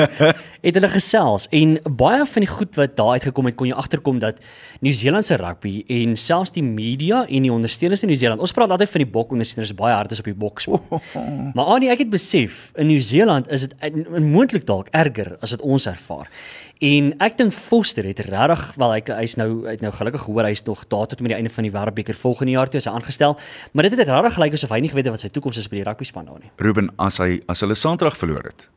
het 0.67 0.79
hulle 0.79 0.89
gesels 0.93 1.49
en 1.51 1.75
baie 1.91 2.23
van 2.23 2.45
die 2.45 2.51
goed 2.51 2.79
wat 2.79 2.95
daar 2.95 3.17
uitgekom 3.19 3.51
het 3.51 3.57
kon 3.59 3.67
jy 3.67 3.75
agterkom 3.75 4.21
dat 4.23 4.39
Nieu-Seeland 4.79 5.27
se 5.27 5.35
rugby 5.41 5.81
en 5.91 6.15
selfs 6.15 6.55
die 6.55 6.63
media 6.63 7.25
en 7.25 7.49
die 7.49 7.51
ondersteuners 7.51 8.05
in 8.05 8.13
Nieu-Seeland. 8.13 8.39
Ons 8.39 8.55
praat 8.55 8.71
altyd 8.71 8.93
van 8.93 9.03
die 9.03 9.09
bok 9.17 9.33
ondersteuners 9.35 9.75
baie 9.75 9.95
hard 9.97 10.15
is 10.15 10.23
op 10.23 10.31
die 10.31 10.37
bok. 10.37 10.63
maar 11.57 11.73
Annie, 11.75 11.91
ek 11.91 12.05
het 12.05 12.13
besef 12.15 12.69
in 12.79 12.87
Nieu-Seeland 12.93 13.51
is 13.51 13.67
dit 13.67 14.07
moontlik 14.23 14.63
dalk 14.69 14.87
erger 14.95 15.35
as 15.43 15.51
wat 15.57 15.67
ons 15.67 15.89
ervaar. 15.91 16.31
En 16.79 17.13
ek 17.25 17.37
dink 17.39 17.53
Foster 17.53 18.05
het 18.05 18.19
regtig 18.19 18.73
wel 18.77 18.91
hy 18.93 19.01
hy's 19.17 19.35
nou 19.39 19.65
hy't 19.65 19.81
nou 19.81 19.91
gelukkig 19.91 20.21
gehoor 20.27 20.45
hy's 20.45 20.63
nog 20.67 20.83
daar 20.91 21.07
tot 21.09 21.21
met 21.21 21.29
die 21.33 21.37
einde 21.39 21.49
van 21.49 21.63
die 21.65 21.71
Wêreldbeker 21.73 22.13
volgende 22.15 22.51
jaar 22.53 22.69
toe 22.69 22.77
as 22.77 22.85
hy 22.85 22.91
aangestel, 22.93 23.37
maar 23.73 23.87
dit 23.87 23.97
het 23.97 24.07
regtig 24.07 24.33
gelyk 24.37 24.53
asof 24.53 24.69
hy 24.75 24.79
nie 24.85 24.89
geweet 24.93 25.05
het 25.09 25.15
wat 25.17 25.23
sy 25.25 25.29
toekoms 25.33 25.57
is 25.57 25.69
by 25.71 25.79
die 25.81 25.85
rugby 25.87 26.05
span 26.05 26.25
daar 26.29 26.39
nie. 26.43 26.51
Ruben, 26.61 26.91
as 27.01 27.17
hy 27.23 27.39
as 27.49 27.61
hulle 27.65 27.75
Saterdag 27.75 28.17
verloor 28.17 28.43
het, 28.51 28.67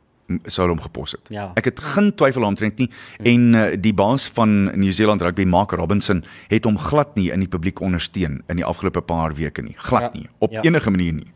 sou 0.47 0.69
hom 0.71 0.79
gepos 0.81 1.13
het. 1.17 1.27
Ja. 1.35 1.49
Ek 1.59 1.65
het 1.67 1.81
geen 1.83 2.13
twyfel 2.15 2.45
omtrent 2.47 2.79
nie 2.79 2.89
en 3.27 3.49
uh, 3.55 3.65
die 3.77 3.93
baas 3.93 4.29
van 4.37 4.71
New 4.79 4.93
Zealand 4.95 5.21
rugby 5.27 5.45
Mark 5.45 5.73
Robinson 5.73 6.25
het 6.49 6.65
hom 6.65 6.79
glad 6.79 7.17
nie 7.19 7.33
in 7.35 7.41
die 7.43 7.49
publiek 7.51 7.81
ondersteun 7.83 8.41
in 8.49 8.57
die 8.63 8.65
afgelope 8.65 9.03
paar 9.03 9.35
weke 9.35 9.63
nie. 9.67 9.75
Glad 9.77 10.03
Ja. 10.03 10.11
nie 10.15 10.29
op 10.39 10.53
Ja. 10.53 10.63
enige 10.63 10.91
manier 10.91 11.13
nie. 11.13 11.27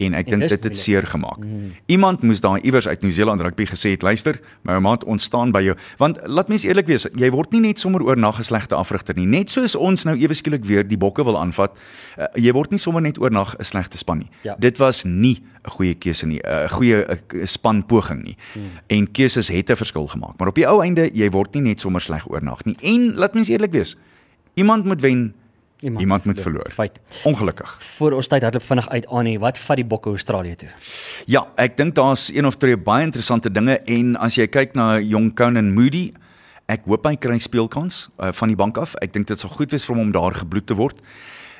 En 0.00 0.14
ek 0.16 0.30
dink 0.32 0.46
dit 0.48 0.64
het 0.64 0.76
seer 0.78 1.04
gemaak. 1.06 1.42
Mm. 1.44 1.74
Iemand 1.92 2.22
moes 2.24 2.40
daar 2.40 2.60
iewers 2.64 2.88
uit 2.88 3.02
New 3.04 3.12
Zealand 3.12 3.40
rugby 3.44 3.66
gesê 3.68 3.92
het, 3.92 4.02
luister, 4.02 4.40
my 4.64 4.78
maat, 4.80 5.04
ons 5.04 5.24
staan 5.24 5.52
by 5.52 5.60
jou. 5.66 5.76
Want 6.00 6.20
laat 6.24 6.48
mens 6.48 6.64
eerlik 6.64 6.88
wees, 6.88 7.04
jy 7.20 7.28
word 7.34 7.52
nie 7.52 7.60
net 7.60 7.78
sommer 7.78 8.02
oornag 8.02 8.38
'n 8.40 8.48
slegte 8.48 8.74
afrigter 8.74 9.14
nie. 9.16 9.26
Net 9.26 9.50
soos 9.50 9.74
ons 9.74 10.04
nou 10.04 10.16
ewe 10.16 10.34
skielik 10.34 10.64
weer 10.64 10.88
die 10.88 10.96
bokke 10.96 11.24
wil 11.24 11.38
aanvat, 11.38 11.76
uh, 12.18 12.26
jy 12.34 12.52
word 12.52 12.70
nie 12.70 12.78
sommer 12.78 13.02
net 13.02 13.20
oornag 13.20 13.56
'n 13.58 13.64
slegte 13.64 13.98
span 13.98 14.18
nie. 14.18 14.30
Ja. 14.42 14.56
Dit 14.58 14.78
was 14.78 15.04
nie 15.04 15.42
'n 15.64 15.70
goeie 15.70 15.94
keuse 15.94 16.26
nie, 16.26 16.40
'n 16.44 16.68
goeie 16.68 17.04
uh, 17.06 17.44
span 17.44 17.86
poging 17.86 18.24
nie. 18.24 18.36
Hmm. 18.54 18.70
En 18.86 19.12
keuses 19.12 19.48
het 19.48 19.70
'n 19.70 19.76
verskil 19.76 20.06
gemaak, 20.06 20.38
maar 20.38 20.48
op 20.48 20.54
die 20.54 20.66
ou 20.66 20.82
einde 20.82 21.10
jy 21.12 21.30
word 21.30 21.54
nie 21.54 21.62
net 21.62 21.80
sommer 21.80 22.00
sleg 22.00 22.30
oornag 22.30 22.64
nie. 22.64 22.76
En 22.80 23.14
laat 23.14 23.34
mens 23.34 23.48
eerlik 23.48 23.72
wees, 23.72 23.96
iemand 24.54 24.84
moet 24.84 25.00
wen, 25.00 25.34
iemand, 25.80 26.00
iemand 26.00 26.24
moet 26.24 26.40
verloor. 26.40 26.70
Feit. 26.72 27.00
Ongelukkig. 27.24 27.76
Voor 27.96 28.12
ons 28.12 28.26
tyd 28.26 28.42
hardloop 28.42 28.64
vinnig 28.64 28.88
uit 28.88 29.06
aan 29.06 29.24
nie. 29.24 29.38
Wat 29.38 29.58
vat 29.58 29.76
die 29.76 29.84
bokke 29.84 30.08
Australië 30.08 30.56
toe? 30.56 30.68
Ja, 31.26 31.46
ek 31.56 31.76
dink 31.76 31.94
daar's 31.94 32.28
een 32.34 32.46
of 32.46 32.56
twee 32.56 32.76
baie 32.76 33.04
interessante 33.04 33.50
dinge 33.52 33.78
en 33.84 34.16
as 34.16 34.36
jy 34.38 34.46
kyk 34.46 34.74
na 34.78 34.98
jong 34.98 35.32
Conan 35.36 35.72
Moody, 35.74 36.10
ek 36.70 36.86
hoop 36.86 37.06
hy 37.08 37.16
kry 37.16 37.38
speelkans 37.42 38.08
uh, 38.18 38.30
van 38.36 38.52
die 38.52 38.58
bank 38.58 38.78
af. 38.78 38.94
Ek 39.02 39.12
dink 39.12 39.26
dit 39.30 39.40
sal 39.40 39.50
goed 39.50 39.72
wees 39.72 39.86
vir 39.88 39.96
hom 39.96 40.08
om 40.08 40.14
daar 40.14 40.36
gebloed 40.42 40.66
te 40.70 40.76
word. 40.78 41.00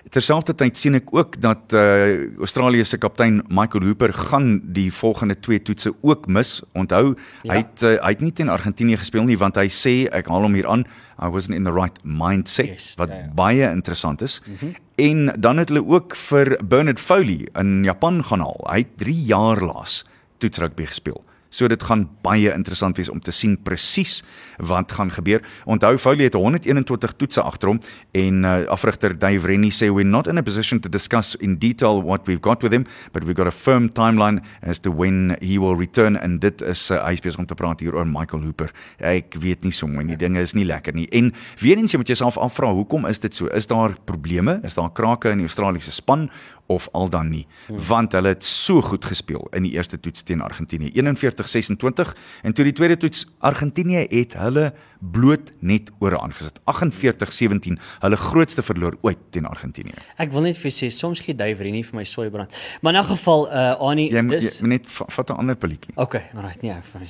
Terselfdertyd 0.09 0.79
sien 0.81 0.95
ek 0.97 1.11
ook 1.13 1.37
dat 1.41 1.75
uh, 1.77 2.39
Australië 2.41 2.85
se 2.89 2.97
kaptein 2.99 3.43
Michael 3.49 3.85
Hooper 3.85 4.13
gaan 4.17 4.61
die 4.73 4.89
volgende 4.93 5.37
twee 5.41 5.61
toetse 5.63 5.93
ook 6.01 6.27
mis. 6.27 6.63
Onthou, 6.73 7.15
Ja. 7.43 7.53
hy 7.53 7.57
het 7.61 7.83
uh, 7.83 7.93
hy 8.03 8.09
het 8.15 8.21
nie 8.21 8.33
teen 8.33 8.49
Argentinië 8.49 8.97
gespeel 8.97 9.25
nie 9.29 9.37
want 9.39 9.57
hy 9.61 9.69
sê 9.69 10.09
ek 10.13 10.29
haal 10.33 10.43
hom 10.43 10.55
hier 10.57 10.67
aan, 10.69 10.87
I 11.21 11.29
wasn't 11.29 11.55
in 11.57 11.65
the 11.65 11.73
right 11.73 11.99
mindset 12.03 12.67
Yes, 12.73 12.95
wat 12.97 13.09
ja, 13.13 13.15
ja. 13.27 13.29
baie 13.37 13.71
interessant 13.71 14.23
is. 14.23 14.41
Mm 14.47 14.57
-hmm. 14.61 14.75
en 14.97 15.41
dan 15.41 15.59
het 15.59 15.69
hulle 15.69 15.85
ook 15.87 16.17
vir 16.17 16.57
Bernard 16.65 17.01
Foley 17.01 17.49
in 17.55 17.85
Japan 17.85 18.25
gaan 18.25 18.41
haal. 18.41 18.61
Hy 18.71 18.79
het 18.79 18.97
3 18.97 19.15
jaar 19.25 19.61
laas 19.61 20.05
toetsrugby 20.39 20.85
gespeel. 20.87 21.25
So 21.51 21.69
dit 21.69 21.83
gaan 21.83 22.07
baie 22.23 22.53
interessant 22.55 22.97
wees 22.97 23.11
om 23.11 23.21
te 23.21 23.35
sien 23.35 23.57
presies 23.67 24.21
wat 24.63 24.93
gaan 24.95 25.11
gebeur. 25.11 25.43
Onthou 25.67 25.97
Foley 25.99 26.29
het 26.29 26.37
121 26.39 27.15
toetse 27.19 27.43
agter 27.43 27.73
hom 27.73 27.81
en 28.17 28.45
uh, 28.47 28.55
afrigter 28.71 29.17
Dave 29.19 29.49
Rennie 29.49 29.73
sê 29.75 29.91
we're 29.91 30.07
not 30.07 30.29
in 30.31 30.39
a 30.39 30.45
position 30.47 30.81
to 30.81 30.89
discuss 30.89 31.35
in 31.43 31.57
detail 31.59 32.03
what 32.07 32.27
we've 32.29 32.43
got 32.43 32.63
with 32.63 32.73
him, 32.73 32.87
but 33.13 33.25
we've 33.25 33.37
got 33.37 33.51
a 33.51 33.55
firm 33.55 33.91
timeline 33.91 34.41
as 34.63 34.79
to 34.81 34.91
when 34.91 35.37
he 35.41 35.59
will 35.59 35.75
return 35.77 36.17
and 36.17 36.41
dit 36.41 36.63
is 36.63 36.87
uh, 36.91 37.03
hy 37.03 37.17
besig 37.21 37.43
om 37.43 37.49
te 37.51 37.59
praat 37.59 37.83
hier 37.83 37.97
oor 37.99 38.07
Michael 38.07 38.45
Hooper. 38.47 38.71
Ek 39.03 39.35
weet 39.43 39.67
nie 39.67 39.75
so 39.75 39.91
mooi 39.91 40.07
nie, 40.07 40.19
dinge 40.21 40.43
is 40.45 40.55
nie 40.55 40.67
lekker 40.69 40.95
nie. 40.95 41.09
En 41.17 41.33
weer 41.61 41.81
eens 41.81 41.93
jy 41.93 42.01
moet 42.01 42.15
jouself 42.15 42.39
afvra, 42.39 42.71
hoekom 42.77 43.09
is 43.11 43.21
dit 43.21 43.35
so? 43.35 43.51
Is 43.57 43.67
daar 43.71 43.97
probleme? 44.07 44.61
Is 44.67 44.79
daar 44.79 44.93
krake 44.95 45.35
in 45.35 45.43
die 45.43 45.49
Australiese 45.51 45.93
span 45.95 46.29
of 46.71 46.87
al 46.97 47.09
dan 47.11 47.31
nie 47.33 47.45
want 47.91 48.13
hulle 48.17 48.29
het 48.35 48.45
so 48.47 48.81
goed 48.87 49.05
gespeel 49.11 49.49
in 49.59 49.67
die 49.67 49.73
eerste 49.75 49.99
toets 50.01 50.23
teen 50.29 50.41
Argentinië 50.47 50.93
41-26 51.03 52.15
en 52.47 52.53
toe 52.55 52.65
die 52.69 52.73
tweede 52.79 52.97
toets 53.03 53.27
Argentinië 53.51 54.07
het 54.11 54.37
hulle 54.39 54.71
bloot 55.01 55.51
net 55.65 55.91
oor 56.05 56.17
aangesit 56.21 56.61
48-17 56.71 57.79
hulle 58.05 58.17
grootste 58.21 58.63
verloor 58.63 58.97
ooit 59.07 59.19
teen 59.35 59.47
Argentinië 59.49 59.97
Ek 60.21 60.33
wil 60.35 60.45
net 60.47 60.59
vir 60.61 60.75
sê 60.75 60.91
soms 60.95 61.23
gee 61.25 61.35
Dave 61.35 61.63
Rennie 61.65 61.85
vir 61.87 61.97
my 62.01 62.05
soeibrand. 62.05 62.53
Maar 62.83 62.95
in 62.95 63.01
'n 63.01 63.05
geval 63.15 63.47
uh 63.49 63.81
Annie 63.81 64.11
jy 64.13 64.23
moet 64.23 64.41
dis 64.41 64.61
jy 64.61 64.67
net 64.69 64.87
va- 64.87 65.07
vat 65.09 65.31
'n 65.31 65.39
ander 65.41 65.57
pilletjie 65.57 65.95
Okay, 65.97 66.23
alright, 66.35 66.63
nee, 66.63 66.73
ek 66.73 66.85
van 66.93 67.01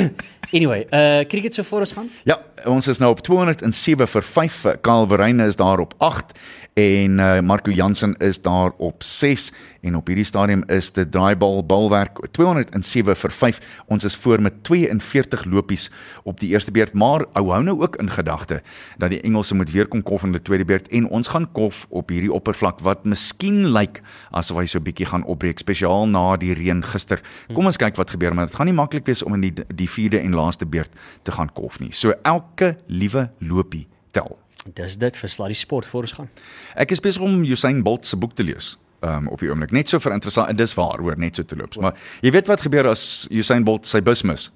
Anyway, 0.56 0.86
uh 0.92 1.24
cricket 1.26 1.54
so 1.54 1.62
voor 1.62 1.80
ons 1.80 1.92
gaan. 1.92 2.10
Ja, 2.24 2.38
ons 2.64 2.88
is 2.88 2.98
nou 2.98 3.10
op 3.10 3.20
207 3.20 4.06
vir 4.08 4.22
5. 4.22 4.66
Karl 4.82 5.06
Verreine 5.08 5.46
is 5.46 5.56
daar 5.56 5.80
op 5.80 5.94
8 5.98 6.32
en 6.74 7.18
uh, 7.18 7.40
Marco 7.40 7.70
Jansen 7.70 8.16
is 8.16 8.40
daar 8.42 8.72
op 8.76 9.02
6 9.02 9.52
en 9.80 9.96
op 9.96 10.06
hierdie 10.06 10.24
stadium 10.24 10.64
is 10.66 10.90
dit 10.92 11.10
draaibal 11.12 11.62
balwerk 11.66 12.18
207 12.30 13.16
vir 13.16 13.32
5. 13.32 13.60
Ons 13.86 14.04
is 14.04 14.16
voor 14.16 14.42
met 14.42 14.64
42 14.64 15.44
lopies 15.44 15.90
op 16.22 16.40
die 16.40 16.50
eerste 16.50 16.70
beurt, 16.70 16.92
maar 16.92 17.26
ou 17.32 17.50
hou 17.52 17.62
nou 17.62 17.80
ook 17.80 17.96
in 17.96 18.10
gedagte 18.10 18.62
dat 18.98 19.10
die 19.10 19.20
Engelse 19.20 19.54
moet 19.54 19.70
weer 19.70 19.86
kom 19.86 20.02
kof 20.02 20.26
in 20.26 20.34
die 20.34 20.42
tweede 20.42 20.64
beurt 20.64 20.88
en 20.88 21.08
ons 21.08 21.30
gaan 21.30 21.46
kof 21.52 21.86
op 21.88 22.10
hierdie 22.10 22.32
oppervlak 22.32 22.82
wat 22.82 23.04
miskien 23.06 23.70
lyk 23.70 24.02
asof 24.30 24.58
hy 24.58 24.66
so 24.66 24.82
bietjie 24.82 25.06
gaan 25.06 25.24
opbreek 25.30 25.62
spesiaal 25.62 26.08
na 26.10 26.34
die 26.36 26.54
reën 26.58 26.82
gister. 26.90 27.22
Kom 27.54 27.70
ons 27.70 27.78
kyk 27.78 28.00
wat 28.00 28.10
gebeur, 28.10 28.34
maar 28.34 28.50
dit 28.50 28.58
gaan 28.58 28.66
nie 28.66 28.74
maklik 28.74 29.06
wees 29.06 29.22
om 29.22 29.38
in 29.38 29.46
die 29.46 29.54
die 29.70 29.90
vierde 29.90 30.18
en 30.18 30.34
laaste 30.34 30.66
beurt 30.66 30.90
te 31.22 31.34
gaan 31.38 31.52
kof 31.54 31.78
nie. 31.78 31.92
So 31.94 32.18
elke 32.24 32.74
liewe 32.86 33.30
lopie 33.38 33.86
tel. 34.10 34.43
Dis 34.72 34.96
dit 34.96 35.16
vir 35.16 35.28
Sluddy 35.30 35.54
Sport 35.54 35.86
voor 35.86 36.08
ons 36.08 36.12
gaan. 36.12 36.30
Ek 36.74 36.90
is 36.94 37.02
besig 37.04 37.22
om 37.22 37.42
Usain 37.44 37.82
Bolt 37.84 38.06
se 38.06 38.16
boek 38.16 38.32
te 38.34 38.46
lees. 38.46 38.74
Um 39.04 39.28
op 39.28 39.42
die 39.44 39.50
oomblik 39.50 39.74
net 39.76 39.88
so 39.92 40.00
vir 40.00 40.14
interessant 40.16 40.48
en 40.48 40.56
dis 40.56 40.74
waar 40.78 41.02
hoor 41.04 41.18
net 41.20 41.36
so 41.36 41.44
te 41.44 41.56
loop. 41.56 41.76
Maar 41.76 41.98
jy 42.24 42.32
weet 42.32 42.48
wat 42.48 42.64
gebeur 42.64 42.88
as 42.88 43.26
Usain 43.30 43.64
Bolt 43.64 43.86
sy 43.86 44.00
bus 44.00 44.24
mis? 44.24 44.50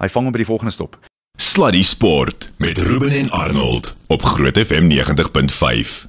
Hy 0.00 0.08
vang 0.08 0.28
hom 0.28 0.32
by 0.32 0.40
die 0.40 0.48
volgende 0.48 0.72
stop. 0.72 0.96
Sluddy 1.38 1.82
Sport 1.82 2.50
met 2.56 2.78
Ruben 2.78 3.10
en 3.10 3.30
Arnold 3.30 3.94
op 4.08 4.22
Groot 4.22 4.58
FM 4.58 4.88
90.5. 4.90 6.06